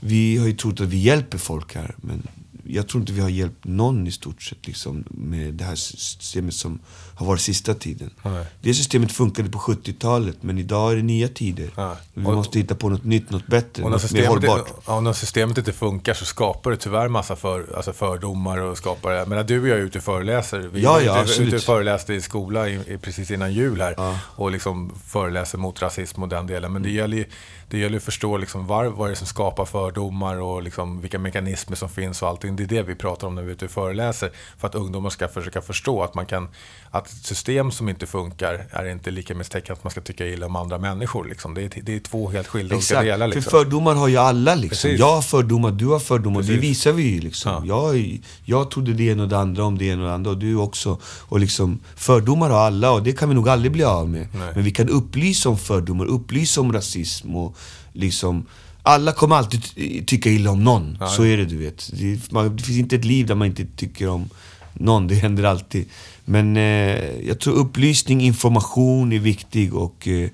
vi 0.00 0.36
har 0.36 0.46
ju 0.46 0.52
trott 0.52 0.80
att 0.80 0.86
vi 0.86 0.98
hjälper 0.98 1.38
folk 1.38 1.74
här. 1.74 1.94
Men 1.96 2.28
jag 2.66 2.88
tror 2.88 3.00
inte 3.00 3.12
vi 3.12 3.20
har 3.20 3.28
hjälpt 3.28 3.64
någon 3.64 4.06
i 4.06 4.10
stort 4.12 4.42
sett 4.42 4.66
liksom, 4.66 5.04
med 5.10 5.54
det 5.54 5.64
här 5.64 5.74
systemet 5.74 6.54
som 6.54 6.78
har 7.16 7.26
varit 7.26 7.40
sista 7.40 7.74
tiden. 7.74 8.10
Nej. 8.22 8.46
Det 8.60 8.74
systemet 8.74 9.12
funkade 9.12 9.50
på 9.50 9.58
70-talet, 9.58 10.36
men 10.40 10.58
idag 10.58 10.92
är 10.92 10.96
det 10.96 11.02
nya 11.02 11.28
tider. 11.28 11.70
Ja. 11.76 11.96
Vi 12.14 12.26
Och- 12.26 12.34
måste 12.34 12.58
hitta 12.58 12.74
på 12.74 12.88
något 12.88 13.04
nytt, 13.04 13.30
något 13.30 13.46
bättre, 13.46 13.82
Och 13.82 13.90
något 13.90 14.02
mer 14.02 14.08
systemet, 14.08 14.28
hållbart. 14.28 14.72
ja, 14.86 15.00
när 15.00 15.12
systemet 15.12 15.58
inte 15.58 15.72
funkar 15.72 16.14
så 16.14 16.24
skapar 16.24 16.70
det 16.70 16.76
tyvärr 16.76 17.08
massa 17.08 17.36
för, 17.36 17.76
alltså 17.76 17.92
fördomar 17.92 18.58
och 18.58 18.78
skapar 18.78 19.26
menar, 19.26 19.44
du 19.44 19.60
och 19.60 19.68
jag 19.68 19.78
är 19.78 19.82
ute 19.82 19.98
och 19.98 20.04
föreläser. 20.04 20.58
Vi 20.72 20.82
Ja, 20.82 21.00
ja, 21.00 21.24
ute, 21.24 21.42
ute 21.42 21.56
och 21.56 21.62
föreläste 21.62 22.14
i 22.14 22.20
skola 22.20 22.68
i, 22.68 22.74
i, 22.94 22.98
precis 22.98 23.30
innan 23.30 23.52
jul 23.52 23.80
här. 23.80 23.94
Ja. 23.96 24.18
Och 24.24 24.50
liksom 24.50 24.92
föreläser 25.06 25.58
mot 25.58 25.82
rasism 25.82 26.22
och 26.22 26.28
den 26.28 26.46
delen. 26.46 26.72
Men 26.72 26.82
det 26.82 26.90
gäller 26.90 27.16
ju 27.16 27.24
det 27.68 27.78
gäller 27.78 27.96
att 27.96 28.02
förstå 28.02 28.36
liksom 28.36 28.66
var, 28.66 28.84
vad 28.84 29.08
det 29.08 29.12
är 29.12 29.14
som 29.14 29.26
skapar 29.26 29.64
fördomar 29.64 30.40
och 30.40 30.62
liksom 30.62 31.00
vilka 31.00 31.18
mekanismer 31.18 31.76
som 31.76 31.88
finns 31.88 32.22
och 32.22 32.28
allting. 32.28 32.56
Det 32.56 32.62
är 32.62 32.66
det 32.66 32.82
vi 32.82 32.94
pratar 32.94 33.26
om 33.26 33.34
när 33.34 33.42
vi 33.42 33.48
är 33.48 33.52
ute 33.52 33.64
och 33.64 33.70
föreläser. 33.70 34.30
För 34.58 34.68
att 34.68 34.74
ungdomar 34.74 35.10
ska 35.10 35.28
försöka 35.28 35.62
förstå 35.62 36.02
att 36.02 36.14
man 36.14 36.26
kan 36.26 36.48
att 36.94 37.06
ett 37.06 37.26
system 37.26 37.70
som 37.70 37.88
inte 37.88 38.06
funkar 38.06 38.66
är 38.70 38.84
inte 38.84 39.10
lika 39.10 39.34
med 39.34 39.50
tecken 39.50 39.72
att 39.72 39.84
man 39.84 39.90
ska 39.90 40.00
tycka 40.00 40.26
illa 40.26 40.46
om 40.46 40.56
andra 40.56 40.78
människor. 40.78 41.24
Liksom. 41.24 41.54
Det, 41.54 41.62
är, 41.62 41.82
det 41.82 41.94
är 41.94 42.00
två 42.00 42.30
helt 42.30 42.48
skilda 42.48 42.74
olika 42.74 42.82
Exakt, 42.84 43.04
delar. 43.04 43.26
Liksom. 43.28 43.42
för 43.42 43.50
fördomar 43.50 43.94
har 43.94 44.08
ju 44.08 44.16
alla 44.16 44.54
liksom. 44.54 44.88
Precis. 44.88 45.00
Jag 45.00 45.14
har 45.14 45.22
fördomar, 45.22 45.70
du 45.70 45.86
har 45.86 45.98
fördomar, 45.98 46.40
det 46.40 46.46
Precis. 46.46 46.62
visar 46.62 46.92
vi 46.92 47.02
ju 47.02 47.20
liksom. 47.20 47.66
Ja. 47.66 47.94
Jag, 47.94 48.20
jag 48.44 48.70
trodde 48.70 48.92
det 48.92 49.04
ena 49.04 49.22
och 49.22 49.28
det 49.28 49.38
andra 49.38 49.64
om 49.64 49.78
det 49.78 49.84
ena 49.84 50.02
och 50.02 50.08
det 50.08 50.14
andra 50.14 50.30
och 50.30 50.38
du 50.38 50.56
också. 50.56 50.98
Och 51.04 51.40
liksom, 51.40 51.80
fördomar 51.96 52.50
har 52.50 52.58
alla 52.58 52.92
och 52.92 53.02
det 53.02 53.12
kan 53.12 53.28
vi 53.28 53.34
nog 53.34 53.48
aldrig 53.48 53.72
bli 53.72 53.84
av 53.84 54.08
med. 54.08 54.28
Nej. 54.34 54.52
Men 54.54 54.64
vi 54.64 54.70
kan 54.70 54.88
upplysa 54.88 55.48
om 55.48 55.58
fördomar, 55.58 56.04
upplysa 56.04 56.60
om 56.60 56.72
rasism 56.72 57.36
och 57.36 57.56
liksom 57.94 58.46
alla 58.82 59.12
kommer 59.12 59.36
alltid 59.36 59.62
ty- 59.74 60.04
tycka 60.04 60.30
illa 60.30 60.50
om 60.50 60.64
någon. 60.64 60.96
Ja, 61.00 61.06
Så 61.06 61.22
är 61.24 61.36
det 61.36 61.44
du 61.44 61.56
vet. 61.56 61.90
Det, 61.92 62.32
man, 62.32 62.56
det 62.56 62.62
finns 62.62 62.78
inte 62.78 62.96
ett 62.96 63.04
liv 63.04 63.26
där 63.26 63.34
man 63.34 63.46
inte 63.46 63.66
tycker 63.76 64.08
om 64.08 64.28
någon, 64.74 65.06
det 65.06 65.14
händer 65.14 65.44
alltid. 65.44 65.86
Men 66.24 66.56
eh, 66.56 67.20
jag 67.26 67.40
tror 67.40 67.54
upplysning, 67.54 68.20
information 68.20 69.12
är 69.12 69.18
viktig 69.18 69.74
och 69.74 70.08
eh, 70.08 70.28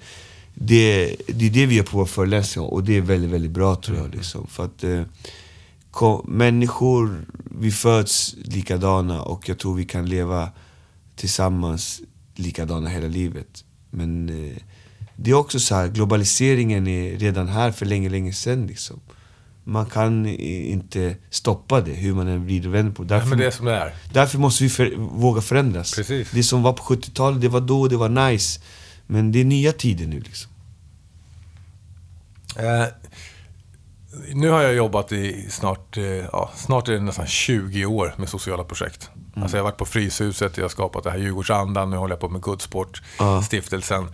det, 0.54 1.16
det 1.28 1.46
är 1.46 1.50
det 1.50 1.66
vi 1.66 1.74
gör 1.74 1.82
på 1.82 1.96
våra 1.96 2.06
föreläsningar 2.06 2.68
och 2.72 2.84
det 2.84 2.96
är 2.96 3.00
väldigt, 3.00 3.30
väldigt 3.30 3.50
bra 3.50 3.74
tror 3.76 3.96
jag. 3.98 4.14
Liksom. 4.14 4.46
För 4.46 4.64
att 4.64 4.84
eh, 4.84 5.02
ko- 5.90 6.24
människor, 6.28 7.24
vi 7.60 7.70
föds 7.70 8.34
likadana 8.44 9.22
och 9.22 9.48
jag 9.48 9.58
tror 9.58 9.74
vi 9.74 9.84
kan 9.84 10.06
leva 10.08 10.48
tillsammans 11.16 12.00
likadana 12.34 12.88
hela 12.90 13.08
livet. 13.08 13.64
Men 13.90 14.28
eh, 14.28 14.56
det 15.22 15.30
är 15.30 15.34
också 15.34 15.60
så 15.60 15.74
här, 15.74 15.88
globaliseringen 15.88 16.86
är 16.86 17.18
redan 17.18 17.48
här 17.48 17.70
för 17.72 17.86
länge, 17.86 18.08
länge 18.08 18.32
sedan. 18.32 18.66
Liksom. 18.66 19.00
Man 19.64 19.86
kan 19.86 20.26
inte 20.26 21.16
stoppa 21.30 21.80
det, 21.80 21.92
hur 21.92 22.14
man 22.14 22.28
än 22.28 22.44
vrider 22.44 22.68
och 22.68 22.74
vänder 22.74 22.92
på 22.92 23.02
Därför, 23.04 23.28
men 23.28 23.38
det 23.38 23.46
är 23.46 23.50
som 23.50 23.66
det 23.66 23.74
är. 23.76 23.94
därför 24.12 24.38
måste 24.38 24.64
vi 24.64 24.70
för, 24.70 24.94
våga 24.96 25.40
förändras. 25.40 25.94
Precis. 25.94 26.30
Det 26.30 26.42
som 26.42 26.62
var 26.62 26.72
på 26.72 26.82
70-talet, 26.82 27.40
det 27.40 27.48
var 27.48 27.60
då, 27.60 27.88
det 27.88 27.96
var 27.96 28.08
nice. 28.08 28.60
Men 29.06 29.32
det 29.32 29.40
är 29.40 29.44
nya 29.44 29.72
tider 29.72 30.06
nu 30.06 30.20
liksom. 30.20 30.50
Eh, 32.56 32.84
nu 34.34 34.48
har 34.48 34.62
jag 34.62 34.74
jobbat 34.74 35.12
i 35.12 35.46
snart, 35.50 35.96
eh, 35.96 36.04
ja, 36.04 36.50
snart 36.56 36.88
är 36.88 36.92
det 36.92 37.00
nästan 37.00 37.26
20 37.26 37.84
år 37.86 38.14
med 38.18 38.28
sociala 38.28 38.64
projekt. 38.64 39.10
Mm. 39.16 39.42
Alltså 39.42 39.56
jag 39.56 39.64
har 39.64 39.70
varit 39.70 39.78
på 39.78 39.84
Fryshuset, 39.84 40.56
jag 40.56 40.64
har 40.64 40.68
skapat 40.68 41.04
det 41.04 41.10
här 41.10 41.18
Djurgårdsandan, 41.18 41.90
nu 41.90 41.96
håller 41.96 42.12
jag 42.14 42.20
på 42.20 42.28
med 42.28 42.40
Goodsport, 42.40 43.02
Ja. 43.18 43.42
stiftelsen. 43.42 44.06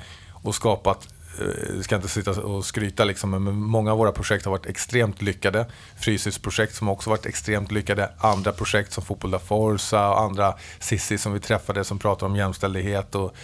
Och 0.47 0.55
skapat, 0.55 1.09
vi 1.39 1.75
jag 1.75 1.85
ska 1.85 1.97
inte 1.97 2.09
sitta 2.09 2.31
och 2.31 2.65
skryta 2.65 3.05
liksom, 3.05 3.31
men 3.31 3.55
många 3.55 3.93
av 3.93 3.99
våra 3.99 4.13
projekt 4.13 4.45
har 4.45 4.53
varit 4.53 4.67
extremt 4.67 5.23
lyckade. 5.23 5.67
Fryshusprojekt 5.99 6.75
som 6.75 6.89
också 6.89 7.11
varit 7.11 7.27
extremt 7.27 7.71
lyckade. 7.71 8.11
Andra 8.19 8.53
projekt 8.53 8.93
som 8.93 9.05
Fotboll 9.05 9.31
da 9.31 9.39
Forza 9.39 10.09
och 10.09 10.21
andra 10.21 10.55
Sissi 10.81 11.19
som 11.19 11.33
vi 11.33 11.41
träffade 11.41 11.85
som 11.85 11.99
pratar 11.99 12.27
om 12.27 12.37
jämställdhet 12.37 13.15
och, 13.15 13.35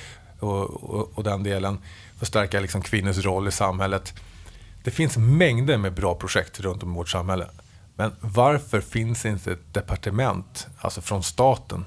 och, 0.41 0.71
och, 0.71 1.13
och 1.15 1.25
den 1.25 1.43
delen. 1.43 1.79
Förstärka 2.19 2.61
liksom 2.61 2.83
kvinnors 2.83 3.19
roll 3.19 3.49
i 3.49 3.53
samhället. 3.53 4.15
Det 4.85 4.91
finns 4.91 5.17
mängder 5.17 5.79
med 5.79 5.95
bra 5.95 6.15
projekt 6.15 6.61
runt 6.61 6.83
om 6.83 6.93
i 6.93 6.97
vårt 6.97 7.09
samhälle. 7.09 7.47
Men 7.97 8.13
varför 8.21 8.81
finns 8.81 9.27
inte 9.27 9.53
ett 9.53 9.75
departement, 9.75 10.67
alltså 10.79 11.01
från 11.01 11.23
staten, 11.23 11.85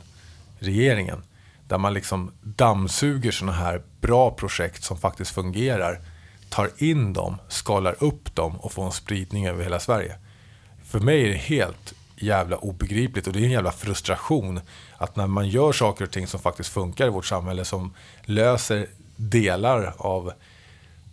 regeringen, 0.59 1.23
där 1.67 1.77
man 1.77 1.93
liksom 1.93 2.31
dammsuger 2.41 3.31
sådana 3.31 3.57
här 3.57 3.81
bra 4.05 4.31
projekt 4.31 4.83
som 4.83 4.97
faktiskt 4.97 5.31
fungerar, 5.31 6.01
tar 6.49 6.69
in 6.77 7.13
dem, 7.13 7.37
skalar 7.47 8.03
upp 8.03 8.35
dem 8.35 8.55
och 8.59 8.71
får 8.71 8.85
en 8.85 8.91
spridning 8.91 9.47
över 9.47 9.63
hela 9.63 9.79
Sverige. 9.79 10.15
För 10.83 10.99
mig 10.99 11.23
är 11.23 11.27
det 11.27 11.37
helt 11.37 11.93
jävla 12.15 12.57
obegripligt 12.57 13.27
och 13.27 13.33
det 13.33 13.39
är 13.39 13.43
en 13.43 13.51
jävla 13.51 13.71
frustration 13.71 14.61
att 14.97 15.15
när 15.15 15.27
man 15.27 15.49
gör 15.49 15.71
saker 15.71 16.05
och 16.05 16.11
ting 16.11 16.27
som 16.27 16.39
faktiskt 16.39 16.69
funkar 16.69 17.07
i 17.07 17.09
vårt 17.09 17.25
samhälle 17.25 17.65
som 17.65 17.93
löser 18.23 18.87
delar 19.15 19.93
av 19.97 20.33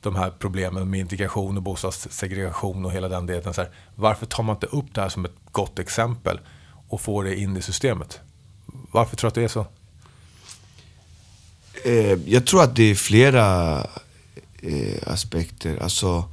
de 0.00 0.16
här 0.16 0.30
problemen 0.38 0.90
med 0.90 1.00
integration 1.00 1.56
och 1.56 1.62
bostadssegregation 1.62 2.84
och 2.84 2.92
hela 2.92 3.08
den 3.08 3.26
delen. 3.26 3.54
Så 3.54 3.60
här, 3.60 3.70
varför 3.94 4.26
tar 4.26 4.42
man 4.42 4.56
inte 4.56 4.66
upp 4.66 4.94
det 4.94 5.00
här 5.00 5.08
som 5.08 5.24
ett 5.24 5.36
gott 5.52 5.78
exempel 5.78 6.40
och 6.88 7.00
får 7.00 7.24
det 7.24 7.36
in 7.36 7.56
i 7.56 7.62
systemet? 7.62 8.20
Varför 8.90 9.16
tror 9.16 9.28
du 9.28 9.30
att 9.30 9.34
det 9.34 9.44
är 9.44 9.48
så? 9.48 9.66
Eh, 11.84 12.18
jag 12.26 12.46
tror 12.46 12.62
att 12.62 12.76
det 12.76 12.90
är 12.90 12.94
flera 12.94 13.78
eh, 14.62 14.98
aspekter. 15.06 15.82
Alltså, 15.82 16.24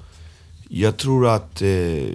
jag 0.69 0.97
tror 0.97 1.27
att 1.27 1.61
eh, 1.61 2.07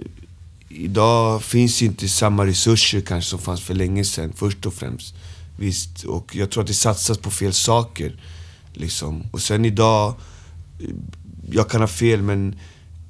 idag 0.69 1.43
finns 1.43 1.81
inte 1.81 2.07
samma 2.07 2.45
resurser 2.45 3.01
kanske 3.01 3.29
som 3.29 3.39
fanns 3.39 3.61
för 3.61 3.73
länge 3.73 4.03
sedan, 4.03 4.33
först 4.35 4.65
och 4.65 4.73
främst. 4.73 5.15
Visst, 5.57 6.03
och 6.03 6.35
jag 6.35 6.51
tror 6.51 6.63
att 6.63 6.67
det 6.67 6.73
satsas 6.73 7.17
på 7.17 7.31
fel 7.31 7.53
saker. 7.53 8.15
Liksom. 8.73 9.23
Och 9.31 9.41
sen 9.41 9.65
idag, 9.65 10.13
eh, 10.79 10.89
jag 11.51 11.69
kan 11.69 11.81
ha 11.81 11.87
fel 11.87 12.21
men 12.21 12.55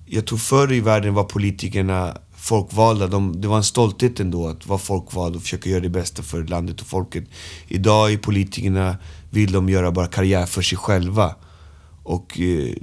jag 0.05 0.25
tror 0.25 0.37
förr 0.37 0.73
i 0.73 0.79
världen 0.79 1.13
var 1.13 1.23
politikerna 1.23 2.17
folkvalda. 2.45 3.07
De, 3.07 3.41
det 3.41 3.47
var 3.47 3.57
en 3.57 3.63
stolthet 3.63 4.19
ändå 4.19 4.47
att 4.47 4.67
vara 4.67 4.79
folkvald 4.79 5.35
och 5.35 5.41
försöka 5.41 5.69
göra 5.69 5.79
det 5.79 5.89
bästa 5.89 6.23
för 6.23 6.43
landet 6.43 6.81
och 6.81 6.87
folket. 6.87 7.23
Idag 7.67 8.13
är 8.13 8.17
politikerna, 8.17 8.97
vill 9.35 9.51
de 9.51 9.69
göra 9.69 9.91
bara 9.91 10.07
karriär 10.07 10.45
för 10.45 10.61
sig 10.61 10.77
själva. 10.77 11.35
Och 12.03 12.39
eh, 12.39 12.73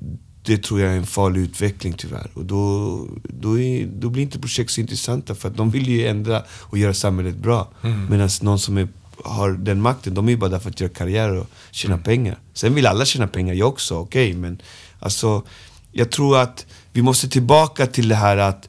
det 0.44 0.62
tror 0.62 0.80
jag 0.80 0.92
är 0.92 0.96
en 0.96 1.06
farlig 1.06 1.40
utveckling 1.40 1.92
tyvärr. 1.92 2.30
Och 2.34 2.44
då, 2.44 3.06
då, 3.22 3.60
är, 3.60 3.86
då 3.86 4.10
blir 4.10 4.22
inte 4.22 4.38
projekt 4.38 4.70
så 4.70 4.80
intressanta 4.80 5.34
för 5.34 5.48
att 5.48 5.56
de 5.56 5.70
vill 5.70 5.88
ju 5.88 6.06
ändra 6.06 6.42
och 6.50 6.78
göra 6.78 6.94
samhället 6.94 7.36
bra. 7.36 7.68
Medan 8.10 8.28
någon 8.42 8.58
som 8.58 8.78
är, 8.78 8.88
har 9.24 9.50
den 9.50 9.80
makten, 9.80 10.14
de 10.14 10.26
är 10.26 10.30
ju 10.30 10.36
bara 10.36 10.50
där 10.50 10.58
för 10.58 10.70
att 10.70 10.80
göra 10.80 10.92
karriär 10.92 11.36
och 11.36 11.46
tjäna 11.70 11.98
pengar. 11.98 12.38
Sen 12.54 12.74
vill 12.74 12.86
alla 12.86 13.04
tjäna 13.04 13.26
pengar, 13.26 13.54
jag 13.54 13.68
också, 13.68 13.98
okej. 13.98 14.32
men 14.32 14.62
alltså, 14.98 15.42
jag 15.92 16.10
tror 16.10 16.38
att 16.38 16.66
vi 16.92 17.02
måste 17.02 17.28
tillbaka 17.28 17.86
till 17.86 18.08
det 18.08 18.14
här 18.14 18.36
att 18.36 18.68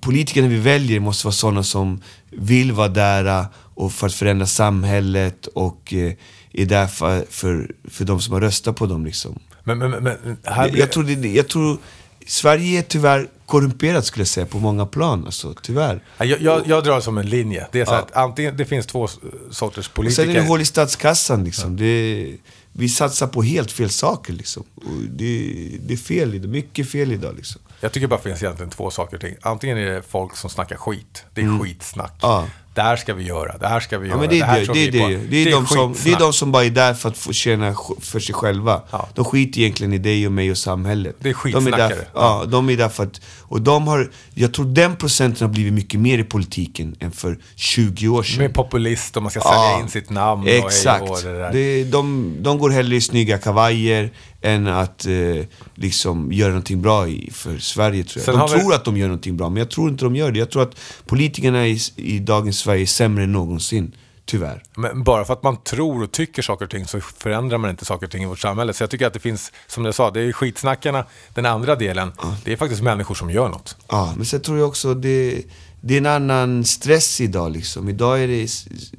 politikerna 0.00 0.48
vi 0.48 0.58
väljer 0.58 1.00
måste 1.00 1.26
vara 1.26 1.32
sådana 1.32 1.62
som 1.62 2.00
vill 2.30 2.72
vara 2.72 2.88
där 2.88 3.46
och 3.54 3.92
för 3.92 4.06
att 4.06 4.14
förändra 4.14 4.46
samhället 4.46 5.46
och 5.46 5.94
eh, 5.94 6.12
är 6.54 6.66
där 6.66 6.86
för, 6.86 7.24
för, 7.30 7.70
för 7.90 8.04
de 8.04 8.20
som 8.20 8.32
har 8.34 8.40
röstat 8.40 8.76
på 8.76 8.86
dem. 8.86 9.04
Liksom. 9.06 9.38
Men, 9.64 9.78
men, 9.78 9.90
men 9.90 10.36
här 10.44 10.68
Jag, 10.68 10.76
jag, 10.78 10.92
tror 10.92 11.04
det, 11.04 11.28
jag 11.28 11.48
tror 11.48 11.78
Sverige 12.26 12.78
är 12.78 12.82
tyvärr 12.82 13.28
korrumperat 13.46 14.04
skulle 14.06 14.20
jag 14.20 14.28
säga 14.28 14.46
på 14.46 14.58
många 14.58 14.86
plan. 14.86 15.24
Alltså, 15.24 15.54
tyvärr. 15.62 16.02
jag, 16.18 16.40
jag, 16.40 16.62
jag 16.66 16.84
drar 16.84 17.00
som 17.00 17.18
en 17.18 17.26
linje. 17.28 17.66
Det 17.72 17.80
är 17.80 17.84
så 17.84 17.92
Ja. 17.92 17.98
att 17.98 18.16
antingen, 18.16 18.56
det 18.56 18.64
finns 18.64 18.86
två 18.86 19.08
sorters 19.50 19.88
Och 19.88 19.94
politiker. 19.94 20.22
sen 20.22 20.30
är 20.36 20.40
det 20.40 20.46
hål 20.48 20.60
i 20.60 20.64
statskassan. 20.64 21.44
Liksom. 21.44 21.76
Det, 21.76 22.36
vi 22.72 22.88
satsar 22.88 23.26
på 23.26 23.42
helt 23.42 23.72
fel 23.72 23.90
saker. 23.90 24.32
Liksom. 24.32 24.64
Och 24.74 24.92
det, 25.10 25.52
det 25.80 25.92
är 25.94 25.98
fel 25.98 26.34
idag. 26.34 26.50
Mycket 26.50 26.90
fel 26.90 27.12
idag. 27.12 27.34
Liksom. 27.36 27.60
Jag 27.80 27.92
tycker 27.92 28.06
bara 28.06 28.16
det 28.16 28.22
finns 28.28 28.42
egentligen 28.42 28.70
två 28.70 28.90
saker 28.90 29.16
och 29.16 29.20
ting. 29.20 29.34
Antingen 29.42 29.78
är 29.78 29.90
det 29.90 30.02
folk 30.08 30.36
som 30.36 30.50
snackar 30.50 30.76
skit. 30.76 31.24
Det 31.34 31.40
är 31.40 31.58
skitsnack. 31.62 32.22
Mm. 32.22 32.34
Ja. 32.36 32.46
Det 32.74 32.82
här 32.82 32.96
ska 32.96 33.14
vi 33.14 33.24
göra, 33.24 33.58
det 33.58 33.66
här 33.68 33.80
ska 33.80 33.98
vi 33.98 34.06
Ja, 34.08 34.10
göra, 34.10 34.20
men 34.20 34.30
det, 34.30 34.40
är 34.40 34.44
här 34.44 34.60
det, 34.60 34.64
tror 34.64 34.74
det, 34.74 34.86
är 34.86 34.90
vi 34.90 35.00
på. 35.00 35.08
det, 35.08 35.16
det, 35.16 35.42
är 35.42 35.50
de 35.52 35.66
som, 35.66 35.94
det 36.04 36.12
är 36.12 36.18
de 36.18 36.32
som 36.32 36.52
bara 36.52 36.64
är 36.64 36.70
där 36.70 36.94
för 36.94 37.08
att 37.08 37.16
få 37.16 37.32
tjäna 37.32 37.74
för 38.00 38.20
sig 38.20 38.34
själva. 38.34 38.82
Ja. 38.90 39.08
De 39.14 39.24
skiter 39.24 39.60
egentligen 39.60 39.92
i 39.92 39.98
dig 39.98 40.26
och 40.26 40.32
mig 40.32 40.50
och 40.50 40.58
samhället. 40.58 41.16
Det 41.20 41.28
är 41.28 41.32
de 41.32 41.34
skitsnackare. 41.38 41.88
där, 41.88 42.08
ja, 42.14 42.44
de 42.48 42.70
är 42.70 42.76
där 42.76 42.88
för 42.88 43.02
att... 43.02 43.20
Och 43.40 43.60
de 43.62 43.88
har... 43.88 44.10
Jag 44.34 44.54
tror 44.54 44.66
den 44.66 44.96
procenten 44.96 45.46
har 45.46 45.54
blivit 45.54 45.72
mycket 45.72 46.00
mer 46.00 46.18
i 46.18 46.24
politiken 46.24 46.96
än 47.00 47.12
för 47.12 47.38
20 47.54 48.08
år 48.08 48.22
sedan. 48.22 48.38
Med 48.38 48.54
populist 48.54 49.16
och 49.16 49.22
man 49.22 49.30
ska 49.30 49.40
sälja 49.40 49.54
Ja, 49.54 49.80
in 49.80 49.88
sitt 49.88 50.10
namn 50.10 50.46
Exakt. 50.46 51.02
och, 51.02 51.08
hej 51.08 51.16
och 51.16 51.22
det 51.34 51.38
där. 51.38 51.52
Det, 51.52 51.84
de, 51.84 52.36
de 52.40 52.58
går 52.58 52.70
hellre 52.70 52.96
i 52.96 53.00
snygga 53.00 53.38
kavajer 53.38 54.10
än 54.44 54.66
att 54.66 55.06
eh, 55.06 55.46
liksom 55.74 56.32
göra 56.32 56.48
någonting 56.48 56.82
bra 56.82 57.08
i, 57.08 57.30
för 57.32 57.58
Sverige 57.58 58.04
tror 58.04 58.18
jag. 58.20 58.24
Sen 58.24 58.34
de 58.34 58.40
har 58.40 58.48
vi- 58.48 58.60
tror 58.60 58.74
att 58.74 58.84
de 58.84 58.96
gör 58.96 59.06
någonting 59.06 59.36
bra, 59.36 59.48
men 59.48 59.56
jag 59.56 59.70
tror 59.70 59.88
inte 59.90 60.04
de 60.04 60.16
gör 60.16 60.32
det. 60.32 60.38
Jag 60.38 60.50
tror 60.50 60.62
att 60.62 60.76
politikerna 61.06 61.66
i, 61.66 61.78
i 61.96 62.18
dagens 62.18 62.58
Sverige 62.58 62.82
är 62.82 62.86
sämre 62.86 63.24
än 63.24 63.32
någonsin. 63.32 63.92
Tyvärr. 64.26 64.62
Men 64.76 65.04
bara 65.04 65.24
för 65.24 65.32
att 65.32 65.42
man 65.42 65.56
tror 65.62 66.02
och 66.02 66.12
tycker 66.12 66.42
saker 66.42 66.64
och 66.64 66.70
ting 66.70 66.86
så 66.86 67.00
förändrar 67.00 67.58
man 67.58 67.70
inte 67.70 67.84
saker 67.84 68.06
och 68.06 68.12
ting 68.12 68.22
i 68.22 68.26
vårt 68.26 68.38
samhälle. 68.38 68.72
Så 68.72 68.82
jag 68.82 68.90
tycker 68.90 69.06
att 69.06 69.12
det 69.12 69.18
finns, 69.20 69.52
som 69.66 69.84
jag 69.84 69.94
sa, 69.94 70.10
det 70.10 70.20
är 70.20 70.32
skitsnackarna, 70.32 71.04
den 71.34 71.46
andra 71.46 71.74
delen, 71.76 72.12
det 72.44 72.52
är 72.52 72.56
faktiskt 72.56 72.82
människor 72.82 73.14
som 73.14 73.30
gör 73.30 73.48
något. 73.48 73.76
Ja, 73.88 74.14
men 74.16 74.26
sen 74.26 74.40
tror 74.40 74.58
jag 74.58 74.68
också 74.68 74.94
det, 74.94 75.42
det 75.80 75.94
är 75.94 75.98
en 75.98 76.06
annan 76.06 76.64
stress 76.64 77.20
idag 77.20 77.52
liksom. 77.52 77.88
Idag 77.88 78.22
är 78.22 78.28
det, 78.28 78.48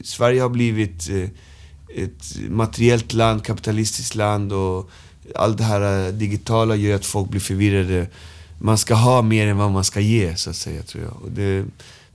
Sverige 0.05 0.41
har 0.41 0.49
blivit 0.49 1.09
eh, 1.09 2.03
ett 2.03 2.49
materiellt 2.49 3.13
land, 3.13 3.45
kapitalistiskt 3.45 4.15
land 4.15 4.53
och 4.53 4.89
allt 5.35 5.57
det 5.57 5.63
här 5.63 6.07
eh, 6.07 6.13
digitala 6.13 6.75
gör 6.75 6.95
att 6.95 7.05
folk 7.05 7.29
blir 7.29 7.41
förvirrade. 7.41 8.07
Man 8.59 8.77
ska 8.77 8.93
ha 8.93 9.21
mer 9.21 9.47
än 9.47 9.57
vad 9.57 9.71
man 9.71 9.83
ska 9.83 9.99
ge, 9.99 10.35
så 10.35 10.49
att 10.49 10.55
säga, 10.55 10.83
tror 10.83 11.03
jag. 11.03 11.13
Och 11.23 11.31
det, 11.31 11.65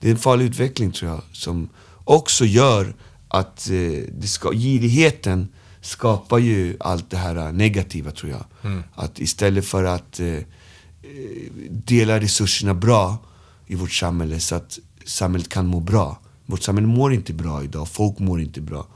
det 0.01 0.09
är 0.09 0.11
en 0.11 0.17
farlig 0.17 0.45
utveckling, 0.45 0.93
tror 0.93 1.11
jag, 1.11 1.23
som 1.33 1.69
också 2.05 2.45
gör 2.45 2.95
att 3.29 3.71
eh, 3.71 4.05
det 4.19 4.27
ska, 4.27 4.51
girigheten 4.53 5.49
skapar 5.81 6.39
ju 6.39 6.77
allt 6.81 7.11
det 7.11 7.17
här 7.17 7.37
eh, 7.37 7.53
negativa, 7.53 8.11
tror 8.11 8.33
jag. 8.33 8.45
Att 8.95 9.19
istället 9.19 9.65
för 9.65 9.85
att 9.85 10.21
eh, 10.21 10.39
dela 11.71 12.21
resurserna 12.21 12.75
bra 12.75 13.19
i 13.67 13.75
vårt 13.75 13.93
samhälle 13.93 14.41
så 14.41 14.55
att 14.55 14.79
samhället 15.07 15.49
kan 15.49 15.67
må 15.67 15.81
bra. 15.81 16.19
Vårt 16.47 16.63
samhälle 16.63 16.87
mår 16.89 17.13
inte 17.13 17.33
bra 17.33 17.65
idag, 17.65 17.89
folk 17.89 18.19
mår 18.19 18.41
inte 18.41 18.61
bra. 18.61 18.87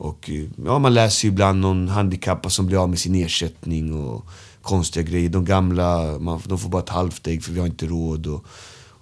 Och 0.00 0.30
eh, 0.30 0.44
ja, 0.64 0.78
man 0.78 0.94
läser 0.94 1.28
ju 1.28 1.32
ibland 1.32 1.60
någon 1.60 1.88
handikappad 1.88 2.52
som 2.52 2.66
blir 2.66 2.82
av 2.82 2.88
med 2.88 2.98
sin 2.98 3.14
ersättning 3.14 3.94
och 3.94 4.26
konstiga 4.62 5.02
grejer. 5.02 5.28
De 5.28 5.44
gamla, 5.44 6.18
man, 6.18 6.42
de 6.46 6.58
får 6.58 6.68
bara 6.68 6.82
ett 6.82 6.88
halvt 6.88 7.26
ägg 7.26 7.44
för 7.44 7.52
vi 7.52 7.60
har 7.60 7.66
inte 7.66 7.86
råd. 7.86 8.26
Och, 8.26 8.44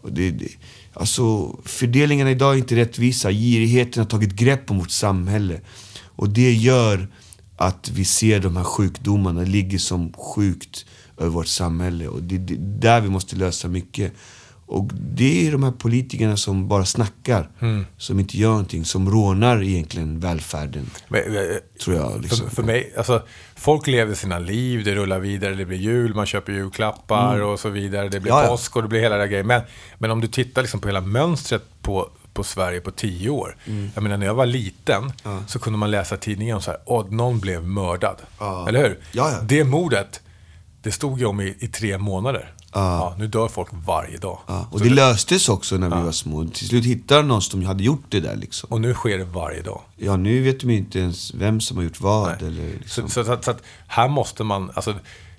och 0.02 0.12
det, 0.12 0.30
det, 0.30 0.48
alltså, 0.92 1.56
fördelningarna 1.64 2.30
idag 2.30 2.54
är 2.54 2.58
inte 2.58 2.76
rättvisa. 2.76 3.30
Girigheten 3.32 4.02
har 4.02 4.10
tagit 4.10 4.32
grepp 4.32 4.70
om 4.70 4.78
vårt 4.78 4.90
samhälle. 4.90 5.60
Och 6.00 6.28
det 6.28 6.52
gör 6.52 7.08
att 7.56 7.90
vi 7.90 8.04
ser 8.04 8.40
de 8.40 8.56
här 8.56 8.64
sjukdomarna 8.64 9.42
ligger 9.42 9.78
som 9.78 10.12
sjukt 10.12 10.86
över 11.18 11.30
vårt 11.30 11.46
samhälle. 11.46 12.08
Och 12.08 12.22
det 12.22 12.34
är 12.34 12.56
där 12.58 13.00
vi 13.00 13.08
måste 13.08 13.36
lösa 13.36 13.68
mycket. 13.68 14.12
Och 14.70 14.90
det 14.94 15.46
är 15.46 15.52
de 15.52 15.62
här 15.62 15.70
politikerna 15.70 16.36
som 16.36 16.68
bara 16.68 16.84
snackar, 16.84 17.50
som 17.96 18.20
inte 18.20 18.38
gör 18.38 18.48
någonting, 18.50 18.84
som 18.84 19.10
rånar 19.10 19.62
egentligen 19.62 20.20
välfärden. 20.20 20.90
Men, 21.08 21.20
eh, 21.36 21.42
Tror 21.84 21.96
jag. 21.96 22.22
Liksom. 22.22 22.48
För, 22.48 22.56
för 22.56 22.62
mig, 22.62 22.92
alltså, 22.96 23.22
folk 23.56 23.86
lever 23.86 24.14
sina 24.14 24.38
liv, 24.38 24.84
det 24.84 24.94
rullar 24.94 25.18
vidare, 25.18 25.54
det 25.54 25.64
blir 25.64 25.78
jul, 25.78 26.14
man 26.14 26.26
köper 26.26 26.52
julklappar 26.52 27.40
och 27.40 27.60
så 27.60 27.68
vidare. 27.68 28.08
Det 28.08 28.20
blir 28.20 28.32
Mm. 28.32 28.38
Ja, 28.38 28.42
ja. 28.44 28.48
påsk 28.50 28.76
och 28.76 28.82
det 28.82 28.88
blir 28.88 29.00
hela 29.00 29.16
där 29.16 29.26
grejen. 29.26 29.46
Men, 29.46 29.62
men 29.98 30.10
om 30.10 30.20
du 30.20 30.26
tittar 30.28 30.62
liksom 30.62 30.80
på 30.80 30.88
hela 30.88 31.00
mönstret 31.00 31.62
på, 31.82 32.10
på 32.32 32.44
Sverige 32.44 32.80
på 32.80 32.90
tio 32.90 33.30
år. 33.30 33.56
Mm. 33.66 33.90
Jag 33.94 34.02
menar, 34.02 34.16
när 34.16 34.26
jag 34.26 34.34
var 34.34 34.46
liten 34.46 35.12
så 35.46 35.58
kunde 35.58 35.78
man 35.78 35.90
läsa 35.90 36.16
tidningen 36.16 36.56
om 36.56 36.62
så 36.62 36.70
här, 36.70 36.80
åh, 36.84 37.06
någon 37.10 37.40
blev 37.40 37.64
mördad. 37.66 38.16
Eller 38.68 38.80
hur? 38.82 38.98
Ja, 39.12 39.30
ja. 39.30 39.38
Det 39.42 39.64
mordet, 39.64 40.20
det 40.82 40.92
stod 40.92 41.18
ju 41.18 41.24
om 41.26 41.40
i, 41.40 41.56
i 41.58 41.68
tre 41.68 41.98
månader. 41.98 42.54
Ja, 42.72 43.14
nu 43.18 43.26
dör 43.26 43.48
folk 43.48 43.68
varje 43.86 44.18
dag. 44.18 44.38
Ja, 44.46 44.66
och 44.70 44.78
Så 44.78 44.84
det 44.84 44.90
löstes 44.90 45.48
också 45.48 45.76
när 45.76 45.96
vi 45.96 46.02
var 46.02 46.12
små. 46.12 46.44
Till 46.44 46.68
slut 46.68 46.84
hittade 46.84 47.22
någon 47.22 47.42
som 47.42 47.64
hade 47.66 47.82
gjort 47.84 48.04
det 48.08 48.20
där 48.20 48.36
liksom. 48.36 48.68
och 48.72 48.80
nu 48.80 48.94
sker 48.94 49.18
det 49.18 49.24
varje 49.24 49.62
dag. 49.62 49.80
Ja, 49.96 50.16
nu 50.16 50.42
vet 50.42 50.60
de 50.60 50.70
inte 50.70 50.98
ens 50.98 51.34
vem 51.34 51.60
som 51.60 51.76
har 51.76 51.84
gjort 51.84 52.00
vad. 52.00 52.42
Eller 52.42 52.78
liksom. 52.78 53.08
Så, 53.08 53.10
så, 53.10 53.24
så, 53.24 53.32
att, 53.32 53.44
så 53.44 53.50
att 53.50 53.62
här 53.86 54.08
måste 54.08 54.44
man, 54.44 54.70
alltså, 54.74 54.94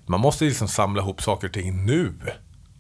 man 0.06 0.20
måste 0.20 0.46
liksom 0.46 0.68
samla 0.68 1.02
ihop 1.02 1.22
saker 1.22 1.48
och 1.48 1.54
ting 1.54 1.86
nu. 1.86 2.14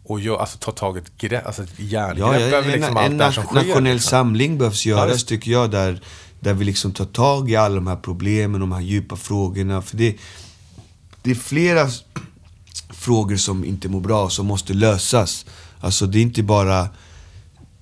Och 0.04 0.20
gör, 0.20 0.38
alltså, 0.38 0.58
ta 0.58 0.72
tag 0.72 0.98
i 0.98 1.00
ett 1.00 1.18
grepp, 1.18 1.46
alltså 1.46 1.64
ett 1.64 1.80
järngrepp 1.80 2.18
Ja, 2.20 2.40
ja, 2.40 2.46
över 2.46 2.64
en, 2.64 2.72
liksom 2.72 2.98
en 2.98 3.04
allt 3.04 3.18
det 3.18 3.24
här 3.24 3.32
som 3.32 3.44
sker. 3.44 3.56
nationell 3.56 3.94
liksom. 3.94 4.10
samling 4.10 4.58
behövs 4.58 4.86
göras, 4.86 5.24
tycker 5.24 5.52
jag. 5.52 5.72
Där, 5.72 6.02
där 6.40 6.54
vi 6.54 6.66
liksom 6.66 6.92
tar 6.92 7.06
tag 7.06 7.52
i 7.52 7.56
alla 7.56 7.76
de 7.76 7.88
här 7.88 7.96
problemen, 7.96 8.62
de 8.62 8.72
här 8.72 8.82
djupa 8.82 9.16
frågorna. 9.16 9.82
För 9.82 9.98
det, 9.98 10.16
det 11.22 11.32
är 11.32 11.36
flera 11.36 11.88
frågor 12.90 13.36
som 13.36 13.66
inte 13.66 13.90
mår 13.90 14.00
bra, 14.02 14.30
som 14.30 14.46
måste 14.46 14.74
lösas. 14.74 15.46
Alltså 15.80 16.06
det 16.06 16.18
är 16.18 16.22
inte 16.22 16.44
bara... 16.44 16.90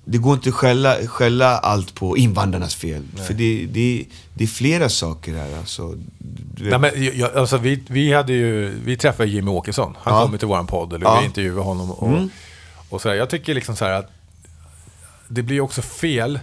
Det 0.04 0.18
går 0.18 0.34
inte 0.34 0.48
att 0.48 0.54
skälla, 0.54 0.96
skälla 1.06 1.58
allt 1.58 1.94
på 1.94 2.16
invandrarnas 2.16 2.74
fel. 2.74 3.02
För 3.26 3.34
det, 3.34 3.66
det, 3.66 4.04
det 4.34 4.44
är 4.44 4.48
flera 4.48 4.88
saker 4.88 5.34
här. 5.34 5.58
Alltså. 5.58 5.94
Nej, 6.58 6.78
men, 6.78 6.90
jag, 7.18 7.36
alltså, 7.36 7.56
vi, 7.58 7.82
vi, 7.88 8.12
hade 8.12 8.32
ju, 8.32 8.68
vi 8.84 8.96
träffade 8.96 9.28
Jimmy 9.28 9.50
Åkesson. 9.50 9.94
Han 10.02 10.14
Ja. 10.14 10.22
kom 10.26 10.38
till 10.38 10.48
vår 10.48 10.62
podd, 10.64 10.92
eller 10.92 11.06
Ja. 11.06 11.10
Mm. 11.10 11.20
vi 11.22 11.26
intervjuade 11.26 11.60
honom. 11.60 11.90
Och, 11.90 12.28
och 12.88 13.00
så 13.02 13.08
här, 13.08 13.16
jag 13.16 13.30
tycker 13.30 13.54
liksom 13.54 13.76
så 13.76 13.84
här 13.84 13.92
att 13.92 14.10
det 15.28 15.42
blir 15.42 15.60
också 15.60 15.82
fel. 15.82 16.40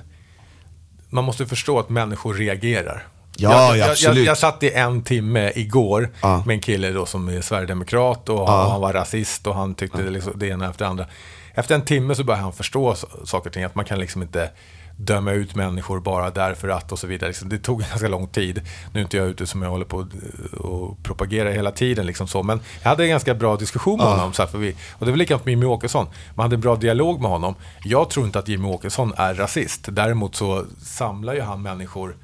Man 1.09 1.23
måste 1.23 1.45
förstå 1.45 1.79
att 1.79 1.89
människor 1.89 2.33
reagerar. 2.33 3.07
Ja, 3.37 3.49
jag, 3.51 3.61
ja, 3.61 3.69
jag, 3.69 3.77
jag, 3.77 3.89
absolut. 3.91 4.25
jag 4.27 4.37
satt 4.37 4.63
i 4.63 4.71
en 4.71 5.01
timme 5.03 5.51
igår 5.55 6.11
Ja. 6.21 6.43
med 6.45 6.53
en 6.53 6.59
kille 6.61 6.91
då 6.91 7.05
som 7.05 7.27
är 7.29 7.41
sverigedemokrat 7.41 8.29
och 8.29 8.47
han, 8.49 8.71
han 8.71 8.81
var 8.81 8.93
rasist 8.93 9.47
och 9.47 9.55
han 9.55 9.75
tyckte 9.75 10.01
det, 10.03 10.09
liksom, 10.09 10.33
det 10.35 10.47
ena 10.47 10.69
efter 10.69 10.85
det 10.85 10.89
andra. 10.89 11.05
Efter 11.53 11.75
en 11.75 11.81
timme 11.81 12.15
så 12.15 12.23
började 12.23 12.43
han 12.43 12.53
förstå 12.53 12.95
saker 13.25 13.49
och 13.49 13.53
ting, 13.53 13.63
att 13.63 13.75
man 13.75 13.85
kan 13.85 13.99
liksom 13.99 14.21
inte 14.21 14.49
döma 14.97 15.31
ut 15.31 15.55
människor 15.55 15.99
bara 15.99 16.29
därför 16.29 16.67
att 16.69 16.91
och 16.91 16.99
så 16.99 17.07
vidare. 17.07 17.29
Liksom, 17.29 17.49
det 17.49 17.57
tog 17.57 17.79
ganska 17.89 18.07
lång 18.07 18.27
tid. 18.27 18.61
Nu 18.93 18.99
är 18.99 19.03
inte 19.03 19.17
jag 19.17 19.27
ute 19.27 19.47
som 19.47 19.61
jag 19.61 19.69
håller 19.69 19.85
på 19.85 19.97
och- 19.97 20.65
och 20.71 21.03
propagerar 21.03 21.51
hela 21.51 21.71
tiden. 21.71 22.05
Liksom 22.05 22.27
så. 22.27 22.43
Men 22.43 22.59
jag 22.81 22.89
hade 22.89 23.03
en 23.03 23.09
ganska 23.09 23.33
bra 23.33 23.55
diskussion 23.55 23.97
med 23.97 24.07
honom. 24.07 24.33
Så 24.33 24.41
här, 24.41 24.49
för 24.49 24.57
vi, 24.57 24.75
och 24.93 25.05
det 25.05 25.11
var 25.11 25.17
likadant 25.17 25.45
med 25.45 25.51
Jimmy 25.51 25.65
Åkesson. 25.65 26.07
Man 26.35 26.43
hade 26.43 26.55
en 26.55 26.61
bra 26.61 26.75
dialog 26.75 27.21
med 27.21 27.31
honom. 27.31 27.55
Jag 27.83 28.09
tror 28.09 28.25
inte 28.25 28.39
att 28.39 28.47
Jimmy 28.47 28.67
Åkesson 28.67 29.13
är 29.17 29.33
rasist. 29.33 29.81
Däremot 29.91 30.35
så 30.35 30.65
samlar 30.83 31.33
ju 31.33 31.41
han 31.41 31.61
människor 31.61 32.15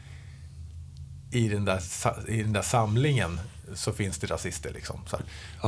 i 1.32 1.48
den 1.48 1.66
där, 1.66 1.82
i 2.28 2.38
den 2.44 2.54
där 2.54 2.62
samlingen 2.62 3.40
så 3.76 3.94
finns 3.94 4.18
det 4.18 4.28
rasister. 4.28 4.72
Liksom. 4.74 5.00
Ja, 5.12 5.20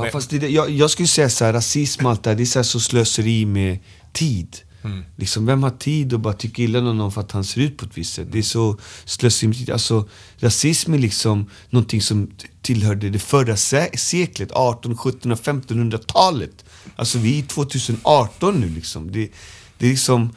Men- 0.02 0.12
fast 0.12 0.30
det, 0.30 0.48
jag, 0.48 0.70
jag 0.70 0.90
skulle 0.90 1.08
säga 1.08 1.30
så 1.30 1.44
här, 1.44 1.52
rasism 1.52 2.06
allt 2.06 2.22
det 2.22 2.30
här, 2.30 2.36
det 2.36 2.42
är 2.42 2.46
så, 2.46 2.58
här 2.58 2.64
så 2.64 2.80
slöseri 2.80 3.46
med 3.46 3.78
tid. 4.12 4.56
Mm. 4.84 5.04
Liksom, 5.16 5.46
vem 5.46 5.62
har 5.62 5.70
tid 5.70 6.14
att 6.14 6.20
bara 6.20 6.34
tycka 6.34 6.62
illa 6.62 6.78
om 6.78 6.98
någon 6.98 7.12
för 7.12 7.20
att 7.20 7.32
han 7.32 7.44
ser 7.44 7.60
ut 7.60 7.76
på 7.76 7.86
ett 7.86 7.98
visst 7.98 8.14
sätt? 8.14 8.28
Det 8.30 8.38
är 8.38 8.42
så 8.42 8.78
slöseri 9.04 9.48
med 9.48 9.56
tid. 9.58 9.70
Alltså, 9.70 10.08
rasism 10.36 10.94
är 10.94 10.98
liksom 10.98 11.50
någonting 11.70 12.02
som 12.02 12.30
tillhörde 12.62 13.10
det 13.10 13.18
förra 13.18 13.56
se- 13.56 13.96
seklet, 13.98 14.52
18, 14.52 14.96
17 14.96 15.32
och 15.32 15.38
1500-talet. 15.38 16.64
Alltså 16.96 17.18
vi 17.18 17.38
är 17.38 17.42
2018 17.42 18.60
nu 18.60 18.68
liksom. 18.68 19.12
Det, 19.12 19.30
det 19.78 19.86
är 19.86 19.90
liksom... 19.90 20.34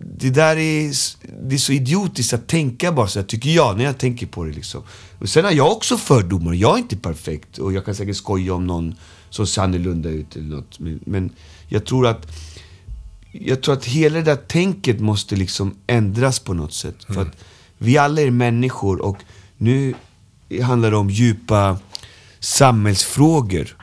Det 0.00 0.30
där 0.30 0.56
är, 0.56 0.92
det 1.48 1.54
är 1.54 1.58
så 1.58 1.72
idiotiskt 1.72 2.32
att 2.34 2.46
tänka 2.46 2.92
bara 2.92 3.08
så 3.08 3.18
här, 3.18 3.26
tycker 3.26 3.50
jag, 3.50 3.76
när 3.76 3.84
jag 3.84 3.98
tänker 3.98 4.26
på 4.26 4.44
det 4.44 4.52
liksom. 4.52 4.82
Och 5.18 5.28
sen 5.28 5.44
har 5.44 5.52
jag 5.52 5.72
också 5.72 5.96
fördomar, 5.96 6.54
jag 6.54 6.74
är 6.74 6.78
inte 6.78 6.96
perfekt. 6.96 7.58
Och 7.58 7.72
jag 7.72 7.84
kan 7.84 7.94
säkert 7.94 8.16
skoja 8.16 8.54
om 8.54 8.66
någon 8.66 8.94
som 9.30 9.46
ser 9.46 9.62
annorlunda 9.62 10.08
ut 10.08 10.36
eller 10.36 10.56
något. 10.56 10.78
Men, 10.78 11.00
men 11.04 11.30
jag 11.68 11.84
tror 11.84 12.06
att 12.06 12.26
jag 13.32 13.62
tror 13.62 13.74
att 13.74 13.84
hela 13.84 14.16
det 14.16 14.24
där 14.24 14.36
tänket 14.36 15.00
måste 15.00 15.36
liksom 15.36 15.74
ändras 15.86 16.38
på 16.38 16.54
något 16.54 16.72
sätt. 16.72 17.04
För 17.04 17.22
att 17.22 17.44
vi 17.78 17.98
alla 17.98 18.20
är 18.20 18.30
människor 18.30 19.00
och 19.00 19.18
nu 19.56 19.94
handlar 20.62 20.90
det 20.90 20.96
om 20.96 21.10
djupa 21.10 21.78
samhällsfrågor. 22.40 23.76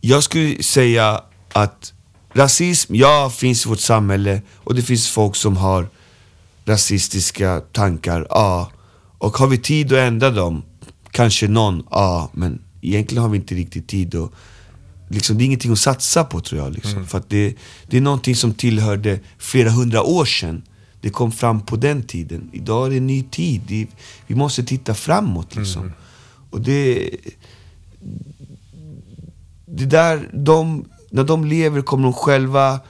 Jag 0.00 0.22
skulle 0.22 0.62
säga 0.62 1.22
att 1.52 1.92
rasism, 2.36 2.94
ja, 2.94 3.32
finns 3.36 3.66
i 3.66 3.68
vårt 3.68 3.80
samhälle 3.80 4.42
och 4.56 4.74
det 4.74 4.82
finns 4.82 5.08
folk 5.08 5.36
som 5.36 5.56
har 5.56 5.88
rasistiska 6.64 7.60
tankar, 7.72 8.26
ja. 8.30 8.70
Och 9.18 9.36
har 9.36 9.46
vi 9.46 9.58
tid 9.58 9.92
att 9.92 9.98
ändra 9.98 10.30
dem? 10.30 10.62
Kanske 11.10 11.48
någon, 11.48 11.86
ja. 11.90 12.30
Men 12.32 12.62
egentligen 12.80 13.22
har 13.22 13.30
vi 13.30 13.38
inte 13.38 13.54
riktigt 13.54 13.88
tid 13.88 14.14
att 14.14 14.30
liksom, 15.08 15.38
det 15.38 15.44
är 15.44 15.46
ingenting 15.46 15.72
att 15.72 15.78
satsa 15.78 16.24
på 16.24 16.40
tror 16.40 16.60
jag. 16.60 16.72
Liksom. 16.72 17.06
För 17.06 17.18
att 17.18 17.30
det, 17.30 17.54
det 17.86 17.96
är 17.96 18.00
någonting 18.00 18.36
som 18.36 18.54
tillhörde 18.54 19.20
flera 19.38 19.70
hundra 19.70 20.02
år 20.02 20.24
sedan. 20.24 20.62
Det 21.00 21.10
kom 21.10 21.32
fram 21.32 21.60
på 21.60 21.76
den 21.76 22.02
tiden. 22.02 22.50
Idag 22.52 22.86
är 22.86 22.90
det 22.90 22.96
en 22.96 23.06
ny 23.06 23.22
tid. 23.22 23.62
Det, 23.68 23.86
vi 24.26 24.34
måste 24.34 24.62
titta 24.62 24.94
framåt 24.94 25.56
liksom. 25.56 25.92
Och 26.50 26.60
det... 26.60 27.10
Det 29.68 29.86
där, 29.86 30.30
de, 30.32 30.84
när 31.16 31.24
de 31.24 31.44
lever 31.44 31.82
kommer 31.82 32.02
de 32.04 32.12
själva 32.12 32.80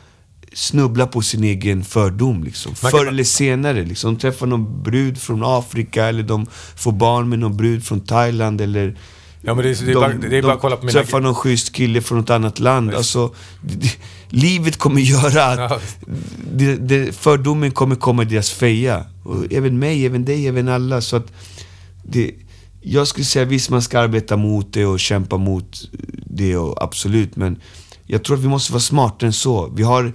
snubbla 0.52 1.06
på 1.06 1.22
sin 1.22 1.44
egen 1.44 1.84
fördom 1.84 2.44
liksom. 2.44 2.74
Förr 2.74 3.06
eller 3.06 3.24
senare 3.24 3.84
liksom. 3.84 4.14
De 4.14 4.20
träffar 4.20 4.46
någon 4.46 4.82
brud 4.82 5.18
från 5.18 5.42
Afrika 5.44 6.04
eller 6.06 6.22
de 6.22 6.46
får 6.76 6.92
barn 6.92 7.28
med 7.28 7.38
någon 7.38 7.56
brud 7.56 7.84
från 7.84 8.00
Thailand 8.00 8.60
eller 8.60 8.96
Ja, 9.42 9.54
men 9.54 9.64
det 9.64 9.70
är- 9.70 9.84
det 9.84 9.90
är 9.90 9.94
de, 9.94 10.00
bara- 10.00 10.12
det 10.30 10.38
är 10.38 10.42
bara 10.42 10.52
att 10.54 10.60
kolla 10.60 10.76
på 10.76 10.86
mina- 10.86 10.92
träffar 10.92 11.20
någon 11.20 11.34
schysst 11.34 11.72
kille 11.72 12.00
från 12.00 12.18
något 12.18 12.30
annat 12.30 12.58
land. 12.58 12.94
Alltså, 12.94 13.34
det, 13.62 13.96
livet 14.28 14.76
kommer 14.76 15.00
göra 15.00 15.44
att 15.44 15.70
Ja. 15.70 15.80
det, 16.52 16.76
det, 16.76 17.12
fördomen 17.16 17.70
kommer 17.70 17.96
komma 17.96 18.22
i 18.22 18.26
deras 18.26 18.50
feja. 18.50 19.04
Och 19.24 19.52
även 19.52 19.78
mig, 19.78 20.06
även 20.06 20.24
dig, 20.24 20.46
även 20.48 20.68
alla. 20.68 21.00
Så 21.00 21.16
att 21.16 21.32
det, 22.04 22.30
jag 22.80 23.08
skulle 23.08 23.24
säga 23.24 23.44
visst 23.44 23.70
man 23.70 23.82
ska 23.82 23.98
arbeta 24.00 24.36
mot 24.36 24.72
det 24.72 24.86
och 24.86 25.00
kämpa 25.00 25.36
mot 25.36 25.80
det, 26.26 26.56
och 26.56 26.82
absolut. 26.82 27.36
Men 27.36 27.60
jag 28.06 28.24
tror 28.24 28.36
att 28.36 28.42
vi 28.42 28.48
måste 28.48 28.72
vara 28.72 28.80
smartare 28.80 29.26
än 29.26 29.32
så. 29.32 29.68
Vi 29.74 29.82
har 29.82 30.12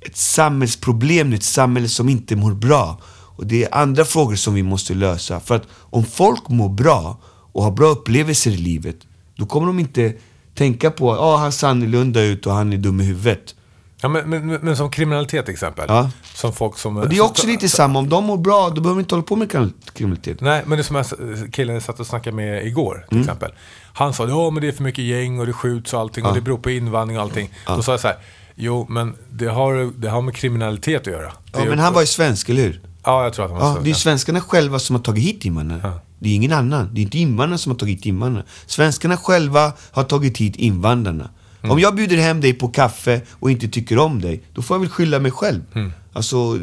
ett 0.00 0.16
samhällsproblem 0.16 1.30
nu, 1.30 1.36
ett 1.36 1.42
samhälle 1.42 1.88
som 1.88 2.08
inte 2.08 2.36
mår 2.36 2.54
bra. 2.54 3.00
Och 3.36 3.46
det 3.46 3.64
är 3.64 3.74
andra 3.74 4.04
frågor 4.04 4.34
som 4.34 4.54
vi 4.54 4.62
måste 4.62 4.94
lösa. 4.94 5.40
För 5.40 5.54
att 5.54 5.66
om 5.72 6.04
folk 6.04 6.48
mår 6.48 6.68
bra 6.68 7.18
och 7.52 7.62
har 7.62 7.70
bra 7.70 7.86
upplevelser 7.86 8.50
i 8.50 8.56
livet, 8.56 8.96
då 9.36 9.46
kommer 9.46 9.66
de 9.66 9.78
inte 9.78 10.14
tänka 10.54 10.90
på 10.90 11.12
att 11.12 11.18
ah, 11.18 11.36
han 11.36 11.52
ser 11.52 11.68
annorlunda 11.68 12.22
ut 12.22 12.46
och 12.46 12.52
han 12.52 12.72
är 12.72 12.76
dum 12.76 13.00
i 13.00 13.04
huvudet. 13.04 13.54
Ja, 14.00 14.08
men, 14.08 14.30
men, 14.30 14.46
men- 14.46 14.76
som 14.76 14.90
kriminalitet 14.90 15.44
till 15.44 15.54
exempel. 15.54 15.84
Ja. 15.88 16.10
Som 16.34 16.52
folk 16.52 16.78
som... 16.78 16.96
Och 16.96 17.08
det 17.08 17.16
är 17.16 17.20
också 17.24 17.46
lite 17.46 17.68
samma, 17.68 17.98
om 17.98 18.08
de 18.08 18.24
mår 18.24 18.36
bra, 18.36 18.68
då 18.70 18.80
behöver 18.80 18.94
de 18.94 19.00
inte 19.00 19.14
hålla 19.14 19.22
på 19.26 19.36
med 19.36 19.50
krim- 19.50 19.72
kriminalitet. 19.94 20.40
Nej, 20.40 20.62
men 20.66 20.78
det 20.78 20.82
är 20.82 20.84
som 20.84 20.96
jag, 20.96 21.06
killen 21.52 21.74
jag 21.74 21.82
satt 21.82 22.00
och 22.00 22.06
snackade 22.06 22.36
med 22.36 22.66
igår 22.66 22.94
Mm. 22.96 23.08
till 23.08 23.20
exempel. 23.20 23.50
Han 23.92 24.12
sa 24.14 24.28
ja 24.28 24.50
men 24.50 24.62
det 24.62 24.68
är 24.68 24.72
för 24.72 24.82
mycket 24.82 25.04
gäng 25.04 25.40
och 25.40 25.46
det 25.46 25.52
skjuts 25.52 25.94
och 25.94 26.00
allting 26.00 26.24
och 26.26 26.34
det 26.34 26.40
beror 26.40 26.58
på 26.58 26.70
invandring 26.70 27.18
och 27.18 27.22
allting. 27.24 27.50
Då 27.66 27.82
sa 27.82 27.92
jag 27.92 28.00
så 28.00 28.08
här, 28.08 28.16
jo 28.54 28.86
men 28.88 29.14
det 29.30 29.46
har, 29.46 29.92
det 30.00 30.08
har 30.08 30.22
med 30.22 30.34
kriminalitet 30.34 31.00
att 31.00 31.06
göra. 31.06 31.32
Det 31.52 31.58
Ja, 31.58 31.64
men 31.64 31.78
han 31.78 31.92
var 31.92 32.00
ju 32.00 32.06
svensk, 32.06 32.48
eller 32.48 32.62
hur? 32.62 32.80
Ja, 33.04 33.24
jag 33.24 33.32
tror 33.32 33.44
att 33.44 33.50
han 33.50 33.60
var 33.60 33.66
Ja, 33.66 33.72
svensk. 33.72 33.84
det 33.84 33.90
är 33.90 33.94
svenskarna 33.94 34.40
själva 34.40 34.78
som 34.78 34.96
har 34.96 35.02
tagit 35.02 35.24
hit 35.24 35.44
invandrare. 35.44 35.80
Ja. 35.84 36.00
Det 36.18 36.28
är 36.28 36.34
ingen 36.34 36.52
annan. 36.52 36.88
Det 36.94 37.00
är 37.00 37.02
inte 37.02 37.18
invandrarna 37.18 37.58
som 37.58 37.72
har 37.72 37.78
tagit 37.78 37.98
hit 37.98 38.06
invandrare. 38.06 38.44
Svenskarna 38.66 39.16
själva 39.16 39.72
har 39.90 40.02
tagit 40.04 40.38
hit 40.38 40.56
invandrarna. 40.56 41.30
Mm. 41.64 41.72
Om 41.72 41.78
jag 41.80 41.94
bjuder 41.94 42.16
hem 42.16 42.40
dig 42.40 42.52
på 42.54 42.68
kaffe 42.68 43.20
och 43.40 43.50
inte 43.50 43.68
tycker 43.68 43.98
om 43.98 44.20
dig, 44.20 44.42
då 44.54 44.62
får 44.62 44.74
jag 44.74 44.80
väl 44.80 44.88
skylla 44.90 45.18
mig 45.18 45.30
själv. 45.30 45.60
Mm. 45.74 45.92
Alltså, 46.12 46.58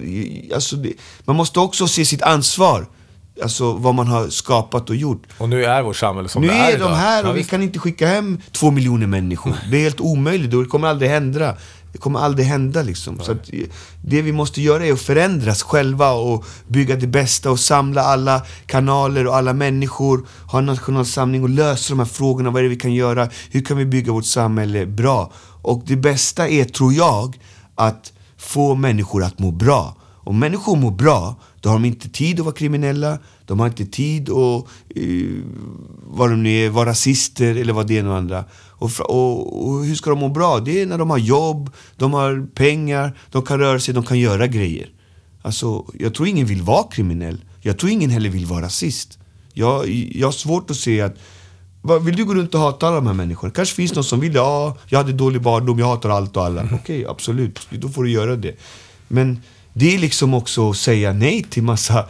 alltså 0.54 0.76
man 1.26 1.36
måste 1.36 1.60
också 1.60 1.88
se 1.88 2.06
sitt 2.06 2.22
ansvar. 2.22 2.86
Alltså 3.44 3.74
vad 3.74 3.96
man 3.96 4.08
har 4.08 4.30
skapat 4.30 4.90
och 4.90 4.96
gjort. 4.96 5.24
Och 5.38 5.50
nu 5.50 5.66
är 5.66 5.82
vårt 5.82 5.96
samhälle 5.96 6.30
som 6.30 6.42
Nu 6.42 6.48
det 6.48 6.54
är, 6.54 6.68
är 6.68 6.72
de 6.72 6.84
idag. 6.86 6.96
här 6.96 7.24
Ja, 7.24 7.30
och 7.30 7.36
vi 7.36 7.40
visst. 7.40 7.50
kan 7.50 7.62
inte 7.64 7.80
skicka 7.80 8.08
hem 8.08 8.38
två 8.52 8.72
miljoner 8.72 9.08
människor. 9.08 9.54
Det 9.72 9.78
är 9.78 9.82
helt 9.82 10.00
omöjligt 10.00 10.54
och 10.54 10.64
det 10.64 10.70
kommer 10.70 10.88
aldrig 10.88 11.12
hända. 11.12 11.56
Det 11.92 11.98
kommer 11.98 12.20
aldrig 12.20 12.46
hända 12.46 12.82
liksom. 12.82 13.20
Så 13.20 13.32
att, 13.32 13.54
eh, 13.54 13.60
det 14.02 14.22
vi 14.22 14.32
måste 14.32 14.62
göra 14.62 14.86
är 14.86 14.94
att 14.94 15.02
förändras 15.02 15.64
själva 15.64 16.12
och 16.12 16.46
bygga 16.68 16.96
det 16.96 17.08
bästa 17.08 17.52
och 17.52 17.60
samla 17.60 18.02
alla 18.02 18.42
kanaler 18.66 19.28
och 19.28 19.36
alla 19.36 19.54
människor. 19.54 20.28
Ha 20.52 20.60
en 20.60 20.66
nationell 20.66 21.06
samling 21.06 21.44
och 21.44 21.50
lösa 21.50 21.90
de 21.94 22.00
här 22.00 22.06
frågorna. 22.06 22.50
Vad 22.50 22.60
är 22.60 22.64
det 22.64 22.70
vi 22.70 22.76
kan 22.76 22.94
göra? 22.94 23.30
Hur 23.52 23.62
kan 23.62 23.78
vi 23.78 23.86
bygga 23.86 24.12
vårt 24.12 24.26
samhälle 24.26 24.86
bra? 24.86 25.32
Och 25.62 25.84
det 25.86 25.96
bästa 25.96 26.48
är, 26.48 26.66
tror 26.66 26.94
jag, 26.94 27.40
att 27.76 28.14
få 28.38 28.76
människor 28.76 29.24
att 29.24 29.40
må 29.40 29.52
bra. 29.52 29.96
Om 30.24 30.40
människor 30.40 30.76
mår 30.76 30.92
bra, 30.92 31.36
då 31.60 31.70
har 31.70 31.76
de 31.76 31.86
inte 31.86 32.10
tid 32.10 32.40
att 32.40 32.46
vara 32.46 32.56
kriminella, 32.56 33.18
de 33.46 33.60
har 33.60 33.68
inte 33.68 33.86
tid 33.86 34.30
att 34.30 34.66
uh, 34.98 35.44
vad 36.04 36.30
de 36.30 36.44
nu 36.44 36.66
är, 36.66 36.70
vara 36.70 36.90
rasister 36.90 37.56
eller 37.56 37.74
vad 37.74 37.88
det 37.88 37.98
är 37.98 38.08
och 38.08 38.18
andra. 38.18 38.46
Och, 38.82 38.92
och, 39.00 39.68
och 39.68 39.86
hur 39.86 39.96
ska 39.96 40.10
de 40.10 40.20
må 40.20 40.30
bra? 40.30 40.60
Det 40.60 40.82
är 40.82 40.86
när 40.86 40.98
de 40.98 41.10
har 41.10 41.18
jobb, 41.18 41.70
de 41.98 42.14
har 42.14 42.48
pengar, 42.56 43.18
de 43.32 43.42
kan 43.42 43.60
röra 43.60 43.80
sig, 43.80 43.94
de 43.94 44.04
kan 44.04 44.20
göra 44.20 44.48
grejer. 44.48 44.90
Alltså, 45.42 45.86
jag 46.00 46.14
tror 46.14 46.28
ingen 46.28 46.46
vill 46.46 46.62
vara 46.62 46.84
kriminell. 46.84 47.44
Jag 47.60 47.78
tror 47.78 47.92
ingen 47.92 48.10
heller 48.10 48.30
vill 48.30 48.46
vara 48.46 48.62
rasist. 48.66 49.20
Jag, 49.54 49.90
jag 49.90 50.28
har 50.28 50.32
svårt 50.32 50.72
att 50.72 50.78
se 50.78 51.02
att 51.02 51.16
vill 52.02 52.16
du 52.16 52.26
gå 52.26 52.34
runt 52.34 52.56
och 52.56 52.62
hata 52.62 52.88
alla 52.88 52.96
de 52.96 53.08
här 53.08 53.14
människorna? 53.14 53.54
kanske 53.54 53.76
finns 53.76 53.96
någon 53.96 54.04
som 54.04 54.20
vill 54.20 54.34
det. 54.34 54.40
Ja, 54.40 54.78
jag 54.88 54.98
hade 54.98 55.14
dålig 55.14 55.42
barndom, 55.42 55.80
jag 55.80 55.88
hatar 55.88 56.10
allt 56.10 56.38
och 56.38 56.46
alla. 56.46 56.70
Okej, 56.72 57.06
absolut. 57.06 57.60
Då 57.70 57.90
får 57.90 58.04
du 58.04 58.12
göra 58.12 58.36
det. 58.36 58.56
Men 59.08 59.42
det 59.74 59.96
är 59.96 60.00
liksom 60.00 60.34
också 60.34 60.70
att 60.70 60.78
säga 60.78 61.14
nej 61.14 61.44
till 61.44 61.64
massa 61.64 62.06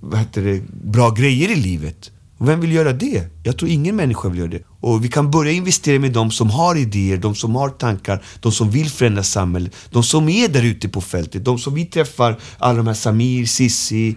vad 0.00 0.18
heter 0.18 0.42
det, 0.42 0.62
bra 0.70 1.10
grejer 1.10 1.48
i 1.48 1.56
livet. 1.56 2.10
Och 2.38 2.48
vem 2.48 2.60
vill 2.60 2.72
göra 2.72 2.92
det? 2.92 3.24
Jag 3.42 3.58
tror 3.58 3.70
ingen 3.70 3.96
människa 3.96 4.28
vill 4.28 4.38
göra 4.38 4.50
det. 4.50 4.62
Och 4.86 5.04
vi 5.04 5.08
kan 5.08 5.30
börja 5.30 5.52
investera 5.52 5.98
med 5.98 6.12
de 6.12 6.30
som 6.30 6.50
har 6.50 6.76
idéer, 6.76 7.16
de 7.16 7.34
som 7.34 7.56
har 7.56 7.68
tankar, 7.68 8.22
de 8.40 8.52
som 8.52 8.70
vill 8.70 8.90
förändra 8.90 9.22
samhället, 9.22 9.74
de 9.90 10.02
som 10.02 10.28
är 10.28 10.48
där 10.48 10.62
ute 10.62 10.88
på 10.88 11.00
fältet, 11.00 11.44
de 11.44 11.58
som 11.58 11.74
vi 11.74 11.84
träffar, 11.84 12.38
alla 12.58 12.76
de 12.76 12.86
här 12.86 12.94
Samir, 12.94 13.46
Sissi, 13.46 14.16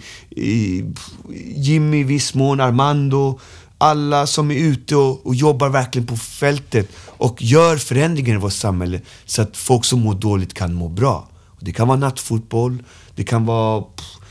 Jimmy 1.55 1.99
i 1.99 2.03
viss 2.03 2.34
mån, 2.34 2.59
Armando, 2.59 3.39
alla 3.78 4.28
som 4.28 4.51
är 4.51 4.55
ute 4.55 4.95
och, 4.95 5.26
och 5.26 5.36
jobbar 5.36 5.70
verkligen 5.70 6.07
på 6.07 6.17
fältet 6.17 6.89
och 7.17 7.43
gör 7.43 7.78
förändringar 7.78 8.36
i 8.36 8.38
vårt 8.38 8.53
samhälle 8.53 9.01
så 9.26 9.41
att 9.41 9.57
folk 9.57 9.86
som 9.86 9.99
mår 9.99 10.15
dåligt 10.15 10.53
kan 10.53 10.74
må 10.74 10.88
bra. 10.88 11.30
Och 11.45 11.65
det 11.65 11.72
kan 11.72 11.88
vara 11.88 11.97
nattfotboll, 11.97 12.84
det 13.15 13.24
kan 13.24 13.45
vara 13.45 13.84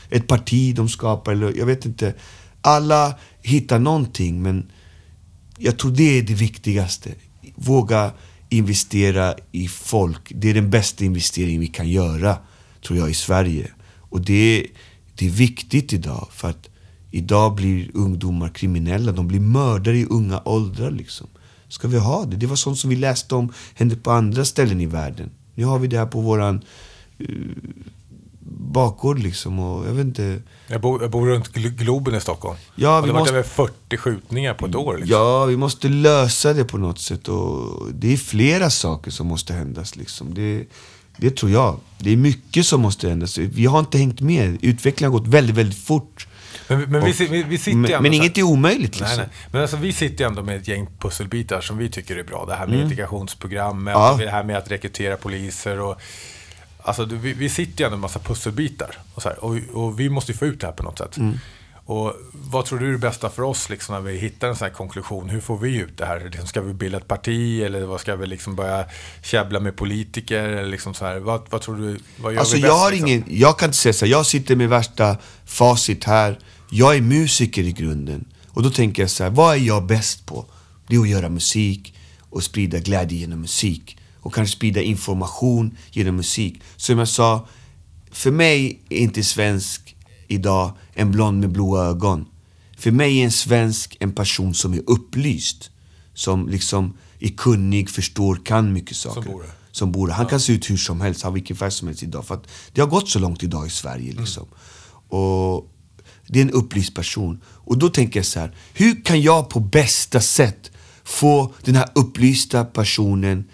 ett 0.09 0.27
parti 0.27 0.75
de 0.75 0.89
skapar, 0.89 1.31
eller 1.31 1.57
jag 1.57 1.65
vet 1.65 1.85
inte. 1.85 2.13
Alla 2.61 3.13
hittar 3.41 3.79
någonting, 3.79 4.41
men 4.41 4.71
jag 5.59 5.79
tror 5.79 5.91
det 5.91 6.17
är 6.17 6.21
det 6.21 6.33
viktigaste. 6.33 7.09
Våga 7.55 8.11
investera 8.49 9.35
i 9.51 9.67
folk. 9.67 10.31
Det 10.35 10.49
är 10.49 10.53
den 10.53 10.69
bästa 10.69 11.05
investeringen 11.05 11.61
vi 11.61 11.67
kan 11.67 11.89
göra, 11.89 12.37
tror 12.87 12.99
jag, 12.99 13.09
i 13.09 13.13
Sverige. 13.13 13.71
Och 14.09 14.21
det, 14.21 14.67
det 15.15 15.25
är 15.25 15.29
viktigt 15.29 15.93
idag, 15.93 16.27
för 16.31 16.49
att 16.49 16.69
idag 17.11 17.55
blir 17.55 17.91
ungdomar 17.93 18.49
kriminella. 18.49 19.11
De 19.11 19.27
blir 19.27 19.39
mördare 19.39 19.97
i 19.97 20.05
unga 20.05 20.41
åldrar, 20.45 20.91
liksom. 20.91 21.27
Ska 21.67 21.87
vi 21.87 21.97
ha 21.97 22.25
det? 22.25 22.35
Det 22.35 22.47
var 22.47 22.55
sånt 22.55 22.77
som 22.79 22.89
vi 22.89 22.95
läste 22.95 23.35
om 23.35 23.53
hände 23.73 23.95
på 23.95 24.11
andra 24.11 24.45
ställen 24.45 24.81
i 24.81 24.85
världen. 24.85 25.29
Nu 25.55 25.65
har 25.65 25.79
vi 25.79 25.87
det 25.87 25.97
här 25.97 26.05
på 26.05 26.21
våran 26.21 26.61
eh, 27.17 27.27
bakgård, 28.57 29.19
liksom. 29.19 29.59
Och 29.59 29.87
jag 29.87 29.91
vet 29.91 30.05
inte... 30.05 30.41
Jag 30.67 30.81
bor, 30.81 31.01
jag 31.01 31.11
bor 31.11 31.27
runt 31.27 31.51
Glo- 31.55 31.69
Globen 31.77 32.15
i 32.15 32.21
Stockholm. 32.21 32.57
Ja, 32.75 33.01
vi 33.01 33.07
det 33.07 33.13
har 33.13 33.19
varit 33.19 33.33
måste- 33.33 33.33
över 33.33 33.43
40 33.43 33.97
skjutningar 33.97 34.53
på 34.53 34.65
ett 34.65 34.75
år. 34.75 34.97
Liksom. 34.97 35.17
Ja, 35.17 35.45
vi 35.45 35.57
måste 35.57 35.87
lösa 35.89 36.53
det 36.53 36.65
på 36.65 36.77
något 36.77 36.99
sätt. 36.99 37.27
Och 37.27 37.87
det 37.93 38.13
är 38.13 38.17
flera 38.17 38.69
saker 38.69 39.11
som 39.11 39.27
måste 39.27 39.53
händas. 39.53 39.95
Liksom. 39.95 40.33
Det, 40.33 40.63
det 41.17 41.35
tror 41.37 41.51
jag. 41.51 41.79
Det 41.97 42.13
är 42.13 42.17
mycket 42.17 42.65
som 42.65 42.81
måste 42.81 43.09
händas. 43.09 43.37
Vi 43.37 43.65
har 43.65 43.79
inte 43.79 43.97
hängt 43.97 44.21
med. 44.21 44.57
Utvecklingen 44.61 45.13
har 45.13 45.19
gått 45.19 45.27
väldigt, 45.29 45.55
väldigt 45.55 45.79
fort. 45.83 46.27
Men, 46.67 46.79
men 46.91 47.05
vi, 47.05 47.11
Och- 47.11 47.19
vi, 47.33 47.43
vi 47.43 47.57
sitter 47.57 47.77
men, 47.77 47.91
ändå 47.91 48.01
men 48.01 48.13
inget 48.13 48.37
är 48.37 48.43
omöjligt. 48.43 48.99
Liksom. 48.99 49.07
Nej, 49.07 49.17
nej. 49.17 49.27
Men 49.51 49.61
alltså, 49.61 49.77
vi 49.77 49.93
sitter 49.93 50.25
ändå 50.25 50.43
med 50.43 50.55
ett 50.57 50.67
gäng 50.67 50.87
pusselbitar 50.99 51.61
som 51.61 51.77
vi 51.77 51.89
tycker 51.89 52.15
är 52.17 52.23
bra. 52.23 52.45
Det 52.45 52.55
här 52.55 52.67
med 52.67 52.79
integrationsprogrammet, 52.79 53.95
Mm. 53.95 54.01
Ja. 54.05 54.11
och 54.13 54.19
det 54.19 54.29
här 54.29 54.43
med 54.43 54.57
att 54.57 54.71
rekrytera 54.71 55.17
poliser 55.17 55.79
och... 55.79 56.01
Alltså, 56.83 57.05
vi, 57.05 57.33
vi 57.33 57.49
sitter 57.49 57.79
ju 57.79 57.85
ändå 57.85 57.89
med 57.89 57.93
en 57.97 58.01
massa 58.01 58.19
pusselbitar. 58.19 58.97
Och, 59.13 59.21
så 59.21 59.29
här, 59.29 59.43
och, 59.43 59.57
och 59.73 59.99
vi 59.99 60.09
måste 60.09 60.31
ju 60.31 60.37
få 60.37 60.45
ut 60.45 60.61
det 60.61 60.67
här 60.67 60.73
på 60.73 60.83
något 60.83 60.97
sätt. 60.97 61.17
Mm. 61.17 61.39
Och 61.85 62.13
vad 62.31 62.65
tror 62.65 62.79
du 62.79 62.87
är 62.87 62.91
det 62.91 62.97
bästa 62.97 63.29
för 63.29 63.43
oss 63.43 63.69
liksom, 63.69 63.95
när 63.95 64.01
vi 64.01 64.17
hittar 64.17 64.47
en 64.47 64.55
sån 64.55 64.65
här 64.65 64.73
konklusion? 64.73 65.29
Hur 65.29 65.41
får 65.41 65.57
vi 65.57 65.75
ut 65.77 65.97
det 65.97 66.05
här? 66.05 66.19
Liksom, 66.19 66.47
Ska 66.47 66.61
vi 66.61 66.73
bilda 66.73 66.97
ett 66.97 67.07
parti 67.07 67.61
eller 67.61 67.85
vad 67.85 68.01
ska 68.01 68.15
vi 68.15 68.27
liksom 68.27 68.55
börja 68.55 68.85
käbbla 69.23 69.59
med 69.59 69.75
politiker? 69.75 70.43
Eller 70.43 70.69
liksom 70.69 70.93
så 70.93 71.05
här, 71.05 71.19
vad, 71.19 71.41
vad 71.49 71.61
tror 71.61 71.75
du? 71.77 71.99
Vad 72.17 72.33
gör 72.33 72.39
Alltså 72.39 72.55
vi 72.55 72.61
jag 72.61 72.69
bäst, 72.69 72.79
har 72.79 72.91
liksom? 72.91 73.07
ingen, 73.07 73.23
jag 73.27 73.59
kan 73.59 73.67
inte 73.67 73.77
säga 73.77 73.93
så 73.93 74.05
här, 74.05 74.11
jag 74.11 74.25
sitter 74.25 74.55
med 74.55 74.69
värsta 74.69 75.17
facit 75.45 76.03
här. 76.03 76.39
Jag 76.71 76.95
är 76.95 77.01
musiker 77.01 77.63
i 77.63 77.71
grunden. 77.71 78.25
Och 78.47 78.63
då 78.63 78.69
tänker 78.69 79.03
jag 79.03 79.09
så 79.09 79.23
här, 79.23 79.31
vad 79.31 79.55
är 79.55 79.59
jag 79.59 79.85
bäst 79.85 80.25
på? 80.25 80.45
Det 80.87 80.95
är 80.95 80.99
att 80.99 81.09
göra 81.09 81.29
musik 81.29 81.93
och 82.29 82.43
sprida 82.43 82.79
glädje 82.79 83.17
genom 83.17 83.41
musik. 83.41 83.97
Och 84.21 84.33
kanske 84.33 84.55
sprida 84.55 84.81
information 84.81 85.77
genom 85.91 86.15
musik. 86.15 86.61
Som 86.75 86.97
jag 86.97 87.07
sa, 87.07 87.47
för 88.11 88.31
mig 88.31 88.81
är 88.89 88.97
inte 88.97 89.23
svensk 89.23 89.95
idag 90.27 90.71
en 90.93 91.11
blond 91.11 91.39
med 91.39 91.51
blåa 91.51 91.85
ögon. 91.85 92.25
För 92.77 92.91
mig 92.91 93.19
är 93.19 93.25
en 93.25 93.31
svensk 93.31 93.97
en 93.99 94.11
person 94.11 94.53
som 94.53 94.73
är 94.73 94.81
upplyst. 94.87 95.71
Som 96.13 96.49
liksom 96.49 96.97
är 97.19 97.29
kunnig, 97.29 97.89
förstår, 97.89 98.39
kan 98.45 98.73
mycket 98.73 98.97
saker 98.97 99.31
bor 99.31 99.41
här. 99.41 99.51
som 99.71 99.91
bor. 99.91 100.09
Han 100.09 100.25
kan 100.25 100.39
se 100.39 100.53
ut 100.53 100.69
hur 100.69 100.77
som 100.77 101.01
helst, 101.01 101.21
ha 101.21 101.29
vilken 101.29 101.55
färg 101.57 101.71
som 101.71 101.87
helst 101.87 102.03
idag. 102.03 102.25
För 102.25 102.35
att 102.35 102.47
det 102.73 102.81
har 102.81 102.87
gått 102.87 103.09
så 103.09 103.19
långt 103.19 103.43
idag 103.43 103.67
i 103.67 103.69
Sverige. 103.69 104.13
Liksom. 104.13 104.47
Och 105.09 105.71
det 106.27 106.39
är 106.39 106.43
en 106.43 106.51
upplyst 106.51 106.95
person. 106.95 107.41
Och 107.45 107.77
då 107.77 107.89
tänker 107.89 108.19
jag 108.19 108.25
så 108.25 108.39
här, 108.39 108.55
hur 108.73 109.03
kan 109.05 109.21
jag 109.21 109.49
på 109.49 109.59
bästa 109.59 110.21
sätt 110.21 110.71
få 111.03 111.53
den 111.63 111.75
här 111.75 111.89
upplysta 111.95 112.65
personen 112.65 113.45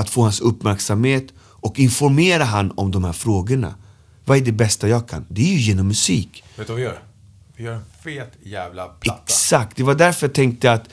att 0.00 0.10
få 0.10 0.22
hans 0.22 0.40
uppmärksamhet 0.40 1.26
och 1.40 1.78
informera 1.78 2.44
han 2.44 2.72
om 2.76 2.90
de 2.90 3.04
här 3.04 3.12
frågorna? 3.12 3.74
Vad 4.24 4.38
är 4.38 4.40
det 4.40 4.52
bästa 4.52 4.88
jag 4.88 5.08
kan? 5.08 5.26
Det 5.28 5.42
är 5.42 5.52
ju 5.52 5.58
genom 5.58 5.88
musik. 5.88 6.44
Vet 6.56 6.66
du 6.66 6.72
vad 6.72 6.80
vi 6.80 6.86
gör? 6.86 7.02
Vi 7.56 7.64
gör 7.64 7.74
en 7.74 7.84
fet 8.02 8.32
jävla 8.42 8.86
platta. 8.86 9.22
Exakt, 9.22 9.76
det 9.76 9.82
var 9.82 9.94
därför 9.94 10.26
jag 10.26 10.34
tänkte 10.34 10.72
att 10.72 10.84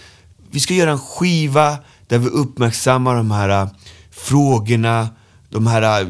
vi 0.52 0.60
ska 0.60 0.74
göra 0.74 0.92
en 0.92 1.00
skiva 1.00 1.78
där 2.08 2.18
vi 2.18 2.28
uppmärksammar 2.28 3.16
de 3.16 3.32
här 3.32 3.50
äh, 3.50 3.68
frågorna, 4.12 5.10
de 5.50 5.68
här 5.68 6.02
äh, 6.02 6.08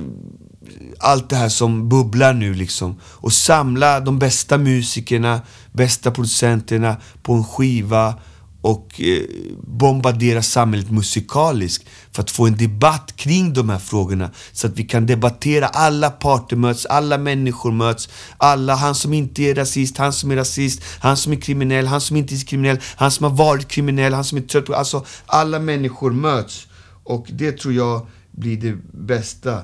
allt 0.99 1.29
det 1.29 1.35
här 1.35 1.49
som 1.49 1.89
bubblar 1.89 2.33
nu 2.33 2.53
liksom. 2.53 2.99
Och 3.03 3.33
samla 3.33 3.99
de 3.99 4.19
bästa 4.19 4.57
musikerna, 4.57 5.41
bästa 5.71 6.11
producenterna 6.11 6.95
på 7.21 7.33
en 7.33 7.43
skiva 7.43 8.13
och 8.61 9.01
eh, 9.01 9.23
bombardera 9.63 10.41
samhället 10.41 10.91
musikaliskt 10.91 11.89
för 12.11 12.21
att 12.21 12.31
få 12.31 12.47
en 12.47 12.57
debatt 12.57 13.13
kring 13.15 13.53
de 13.53 13.69
här 13.69 13.79
frågorna. 13.79 14.31
Så 14.51 14.67
att 14.67 14.73
vi 14.73 14.83
kan 14.83 15.05
debattera, 15.05 15.67
alla 15.67 16.09
parter 16.09 16.55
möts, 16.55 16.85
alla 16.85 17.17
människor 17.17 17.71
möts. 17.71 18.09
Alla, 18.37 18.75
han 18.75 18.95
som 18.95 19.13
inte 19.13 19.43
är 19.43 19.55
rasist, 19.55 19.97
han 19.97 20.13
som 20.13 20.31
är 20.31 20.35
rasist, 20.35 20.83
han 20.99 21.17
som 21.17 21.33
är 21.33 21.41
kriminell, 21.41 21.87
han 21.87 22.01
som 22.01 22.17
inte 22.17 22.35
är 22.35 22.45
kriminell, 22.45 22.79
han 22.95 23.11
som 23.11 23.23
har 23.23 23.31
varit 23.31 23.67
kriminell, 23.67 24.13
han 24.13 24.23
som 24.23 24.37
är 24.37 24.41
trött 24.41 24.65
på... 24.65 24.75
Alltså, 24.75 25.05
alla 25.25 25.59
människor 25.59 26.11
möts. 26.11 26.67
Och 27.03 27.27
det 27.29 27.51
tror 27.51 27.73
jag 27.73 28.07
blir 28.31 28.57
det 28.57 28.77
bästa 28.91 29.63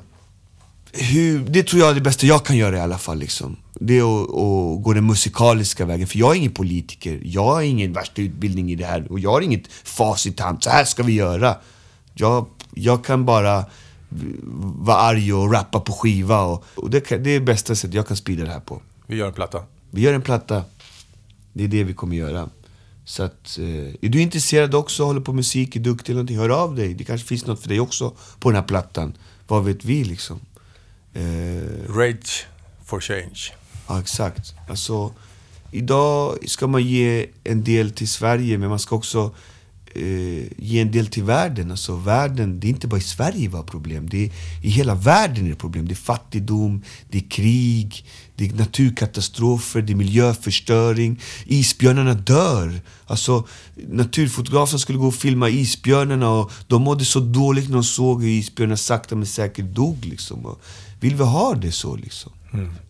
hur, 0.94 1.40
det 1.40 1.64
tror 1.64 1.82
jag 1.82 1.90
är 1.90 1.96
det 1.96 2.02
bästa 2.02 2.26
jag 2.26 2.46
kan 2.46 2.58
göra 2.58 2.78
i 2.78 2.80
alla 2.80 2.98
fall. 2.98 3.18
Liksom. 3.18 3.56
Det 3.74 4.00
är 4.00 4.24
att, 4.24 4.30
att 4.30 4.84
gå 4.84 4.94
den 4.94 5.08
musikaliska 5.08 5.86
vägen. 5.86 6.08
För 6.08 6.20
jag 6.20 6.32
är 6.32 6.36
ingen 6.36 6.52
politiker. 6.52 7.22
Jag 7.24 7.44
har 7.44 7.62
ingen 7.62 7.94
värsta 7.94 8.22
utbildning 8.22 8.72
i 8.72 8.76
det 8.76 8.86
här. 8.86 9.12
Och 9.12 9.20
jag 9.20 9.32
har 9.32 9.42
inget 9.42 9.68
facit 9.84 10.40
i 10.40 10.44
hand. 10.44 10.64
Så 10.64 10.70
här 10.70 10.86
ska 10.86 11.04
vi 11.04 11.14
göra. 11.14 11.56
Jag, 12.14 12.46
jag 12.74 13.06
kan 13.06 13.26
bara 13.26 13.66
vara 14.78 14.98
arg 14.98 15.34
och 15.34 15.54
rappa 15.54 15.80
på 15.80 15.94
skiva. 15.94 16.42
Och, 16.42 16.64
och 16.76 16.90
det, 16.90 17.02
kan, 17.02 17.24
det 17.24 17.30
är 17.30 17.40
bästa 17.40 17.76
sättet 17.76 17.96
jag 17.96 18.08
kan 18.08 18.18
sprida 18.18 18.44
det 18.44 18.52
här 18.52 18.60
på. 18.60 18.82
Vi 19.08 19.16
gör 19.16 19.28
en 19.28 19.34
platta. 19.34 19.64
Vi 19.92 20.02
gör 20.02 20.14
en 20.14 20.22
platta. 20.22 20.64
Det 21.54 21.64
är 21.64 21.68
det 21.68 21.84
vi 21.84 21.94
kommer 21.94 22.16
göra. 22.16 22.50
Så 23.06 23.24
att, 23.24 23.58
eh, 23.60 23.66
är 24.02 24.10
du 24.10 24.22
intresserad 24.22 24.76
också, 24.76 25.04
håller 25.04 25.22
på 25.22 25.34
musik, 25.34 25.76
är 25.76 25.80
duktig 25.80 26.12
eller 26.12 26.18
någonting, 26.18 26.38
hör 26.38 26.50
av 26.50 26.76
dig. 26.76 26.94
Det 26.94 27.04
kanske 27.04 27.28
finns 27.28 27.46
något 27.46 27.62
för 27.62 27.70
dig 27.70 27.80
också 27.80 28.14
på 28.40 28.50
den 28.50 28.56
här 28.56 28.68
plattan. 28.68 29.14
Vad 29.48 29.66
vet 29.66 29.86
vi 29.86 30.04
liksom? 30.04 30.40
Eh, 31.14 31.94
Rage 31.96 32.46
for 32.86 33.00
change. 33.00 33.40
Ja, 33.88 34.00
exakt. 34.00 34.54
Alltså, 34.70 35.14
idag 35.72 36.38
ska 36.50 36.68
man 36.68 36.84
ge 36.84 37.28
en 37.44 37.64
del 37.64 37.92
till 37.92 38.08
Sverige, 38.08 38.58
men 38.58 38.70
man 38.70 38.80
ska 38.80 38.96
också 38.96 39.36
eh, 39.96 40.44
ge 40.58 40.80
en 40.80 40.92
del 40.92 41.08
till 41.08 41.24
världen. 41.24 41.72
Alltså 41.72 41.96
världen, 41.96 42.60
det 42.60 42.68
är 42.68 42.70
inte 42.70 42.88
bara 42.88 42.98
i 42.98 43.02
Sverige 43.02 43.48
vi 43.48 43.56
har 43.56 43.64
problem. 43.64 44.10
Det 44.10 44.26
är, 44.26 44.32
I 44.62 44.70
hela 44.70 44.96
världen 44.96 45.46
är 45.46 45.50
det 45.50 45.56
problem. 45.56 45.88
Det 45.88 45.94
är 45.94 45.96
fattigdom, 45.96 46.82
det 47.10 47.18
är 47.18 47.30
krig, 47.30 48.06
det 48.36 48.46
är 48.46 48.54
naturkatastrofer, 48.54 49.82
det 49.82 49.94
är 49.94 49.96
miljöförstöring. 49.96 51.20
Isbjörnarna 51.46 52.14
dör. 52.14 52.82
Alltså, 53.06 53.48
naturfotografen 53.90 54.80
skulle 54.80 54.98
gå 55.00 55.08
och 55.08 55.16
filma 55.16 55.50
isbjörnarna 55.50 56.30
och 56.30 56.52
de 56.68 56.82
mådde 56.82 57.06
så 57.06 57.20
dåligt 57.20 57.68
när 57.70 57.74
de 57.76 57.84
såg 57.84 58.22
hur 58.24 58.30
isbjörnarna 58.30 58.78
sakta 58.78 59.16
men 59.16 59.26
säkert 59.26 59.66
dog. 59.66 60.06
Liksom. 60.06 60.46
Och 60.46 60.62
vill 61.00 61.16
vi 61.16 61.24
ha 61.24 61.56
det 61.56 61.72
så 61.72 61.96
liksom? 61.96 62.32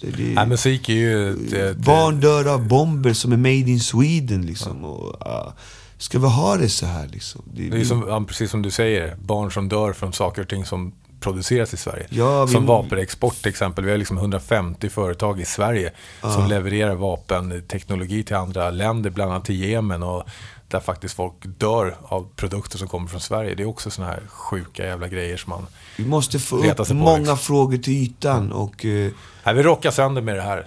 Det, 0.02 0.08
det, 0.18 0.34
Nej, 0.34 0.48
musik 0.48 0.90
är 0.90 0.94
ju... 0.94 1.30
ett- 1.32 1.78
Barn 1.78 2.20
dör 2.20 2.46
av 2.54 2.68
bomber 2.68 3.14
som 3.14 3.32
är 3.32 3.38
made 3.38 3.72
in 3.72 3.80
Sweden 3.80 4.46
liksom. 4.46 4.84
Och, 4.84 5.16
ja, 5.20 5.54
ska 6.04 6.20
vi 6.20 6.28
ha 6.28 6.58
det 6.58 6.70
så 6.70 6.86
här 6.86 7.08
liksom? 7.08 7.42
Det, 7.54 7.70
Det 7.70 7.80
är 7.82 7.86
som, 7.86 8.06
ja, 8.08 8.24
precis 8.28 8.52
som 8.52 8.62
du 8.62 8.72
säger, 8.72 9.16
barn 9.16 9.52
som 9.52 9.70
dör 9.70 9.94
från 9.94 10.14
saker 10.14 10.42
och 10.42 10.48
ting 10.50 10.66
som 10.66 10.94
produceras 11.20 11.74
i 11.74 11.78
Sverige. 11.78 12.06
Ja, 12.10 12.46
vi- 12.46 12.52
Som 12.54 12.66
vapenexport 12.66 13.36
till 13.36 13.50
exempel. 13.50 13.86
Vi 13.86 13.92
har 13.92 13.98
liksom 13.98 14.18
150 14.18 14.90
företag 14.90 15.42
i 15.42 15.46
Sverige 15.46 15.92
som 16.22 16.48
levererar 16.48 16.96
vapenteknologi 16.96 18.24
till 18.24 18.36
andra 18.36 18.72
länder, 18.72 19.10
bland 19.10 19.32
annat 19.32 19.46
till 19.46 19.64
Jemen. 19.70 20.04
Och 20.04 20.24
där 20.68 20.80
faktiskt 20.80 21.16
folk 21.16 21.34
dör 21.44 21.96
av 22.04 22.28
produkter 22.36 22.78
som 22.78 22.88
kommer 22.88 23.08
från 23.08 23.20
Sverige. 23.22 23.56
Det 23.56 23.64
är 23.64 23.68
också 23.68 23.90
såna 23.90 24.08
här 24.08 24.22
sjuka 24.28 24.86
jävla 24.86 25.08
grejer 25.08 25.38
som 25.38 25.50
man... 25.50 25.66
vi 25.98 26.06
måste 26.06 26.40
få 26.40 26.58
upp 26.58 26.78
på, 26.88 26.94
många 26.94 27.18
liksom. 27.18 27.38
frågor 27.38 27.78
till 27.78 27.94
ytan. 27.94 28.52
Och, 28.52 28.86
eh, 28.86 29.12
Nej, 29.44 29.56
vi 29.56 29.64
rockar 29.64 29.92
sönder 29.92 30.22
med 30.22 30.36
det 30.36 30.42
här. 30.42 30.66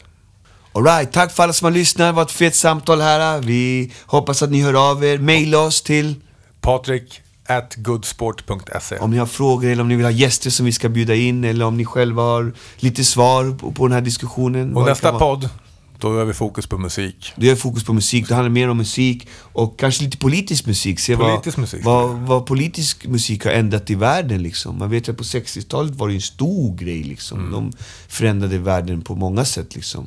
All 0.77 0.85
right, 0.85 1.13
tack 1.13 1.33
för 1.33 1.43
alla 1.43 1.53
som 1.53 1.65
har 1.65 1.73
lyssnat. 1.73 2.09
Det 2.09 2.13
var 2.13 2.23
ett 2.23 2.33
fett 2.33 2.55
samtal 2.55 3.01
här. 3.01 3.41
Vi 3.41 3.93
hoppas 4.07 4.43
att 4.43 4.51
ni 4.51 4.63
hör 4.63 4.91
av 4.91 5.05
er. 5.05 5.19
Maila 5.19 5.59
oss 5.59 5.83
till 5.83 6.15
Patrik 6.61 7.21
at 7.47 7.75
goodsport.se. 7.77 8.99
om 8.99 9.11
ni 9.11 9.19
har 9.19 9.27
frågor 9.27 9.71
eller 9.71 9.83
om 9.83 9.89
ni 9.89 9.95
vill 9.97 10.05
ha 10.05 10.11
gäster 10.11 10.51
som 10.51 10.67
vi 10.67 10.73
ska 10.73 10.89
bjuda 10.89 11.15
in. 11.15 11.45
Eller 11.45 11.65
om 11.65 11.77
ni 11.77 11.85
själva 11.85 12.23
har 12.23 12.53
lite 12.77 13.05
svar 13.05 13.57
på, 13.59 13.73
på 13.73 13.87
den 13.87 13.95
här 13.95 14.01
diskussionen. 14.01 14.77
Och 14.77 14.87
nästa 14.87 15.19
podd, 15.19 15.49
då 15.99 16.19
har 16.19 16.25
vi 16.25 16.33
fokus 16.33 16.67
på 16.67 16.79
musik. 16.79 17.33
Det 17.37 17.51
är 17.51 17.57
fokus 17.57 17.85
på 17.85 17.93
musik, 17.93 18.29
det 18.29 18.35
handlar 18.35 18.51
mer 18.51 18.69
om 18.69 18.77
musik 18.77 19.29
och 19.33 19.79
kanske 19.79 20.05
lite 20.05 20.17
politisk 20.19 20.67
musik. 20.67 21.01
Se 21.01 21.17
Politisk 21.17 21.57
vad, 21.57 21.63
musik, 21.63 21.85
vad, 21.85 22.11
vad 22.11 22.47
politisk 22.47 23.07
musik 23.07 23.45
har 23.45 23.53
ändrat 23.53 23.91
i 23.91 23.95
världen 23.95 24.43
liksom. 24.43 24.79
Man 24.79 24.91
vet 24.91 25.09
att 25.09 25.17
på 25.17 25.25
60-talet 25.25 25.95
var 25.95 26.09
det 26.09 26.15
en 26.15 26.21
stor 26.21 26.77
grej 26.77 27.03
liksom. 27.03 27.39
Mm. 27.39 27.53
De 27.53 27.73
förändrade 28.09 28.59
världen 28.59 29.03
på 29.03 29.15
många 29.15 29.45
sätt 29.45 29.75
liksom. 29.75 30.07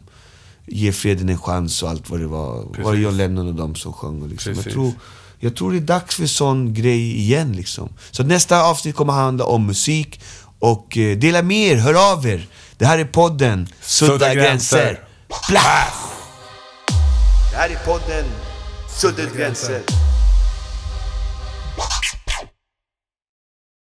Ge 0.72 0.92
freden 0.92 1.30
en 1.30 1.38
chans 1.42 1.84
och 1.84 1.90
allt 1.90 2.10
vad 2.10 2.20
det 2.20 2.28
var. 2.28 2.54
Var 2.56 2.64
det 2.72 2.84
Precis. 2.84 3.04
John 3.04 3.18
Lennon 3.18 3.48
och 3.48 3.54
de 3.56 3.76
som 3.76 3.94
sjöng 3.94 4.22
och 4.22 4.30
liksom. 4.30 4.50
Jag 4.54 4.58
Precis. 4.58 4.74
tror, 4.74 4.92
jag 5.40 5.56
tror 5.56 5.72
det 5.72 5.78
är 5.78 5.82
dags 5.82 6.16
för 6.16 6.26
sån 6.26 6.74
grej 6.74 7.18
igen 7.20 7.54
liksom. 7.54 7.90
Så 8.12 8.24
nästa 8.24 8.64
avsnitt 8.64 8.96
kommer 8.96 9.14
handla 9.14 9.46
om 9.46 9.66
musik. 9.66 10.22
Och 10.60 10.98
eh, 10.98 11.18
dela 11.18 11.42
med 11.42 11.58
er, 11.72 11.76
hör 11.76 12.12
av 12.14 12.28
er. 12.28 12.48
Det 12.78 12.86
här 12.86 13.00
är 13.00 13.06
podden 13.06 13.68
Sudda, 13.82 14.12
Sudda 14.14 14.34
gränser. 14.36 14.78
gränser. 14.78 15.00
Det 17.52 17.58
här 17.58 17.70
är 17.70 17.86
podden 17.86 18.26
Suddet 18.90 19.38
gränser. 19.38 19.82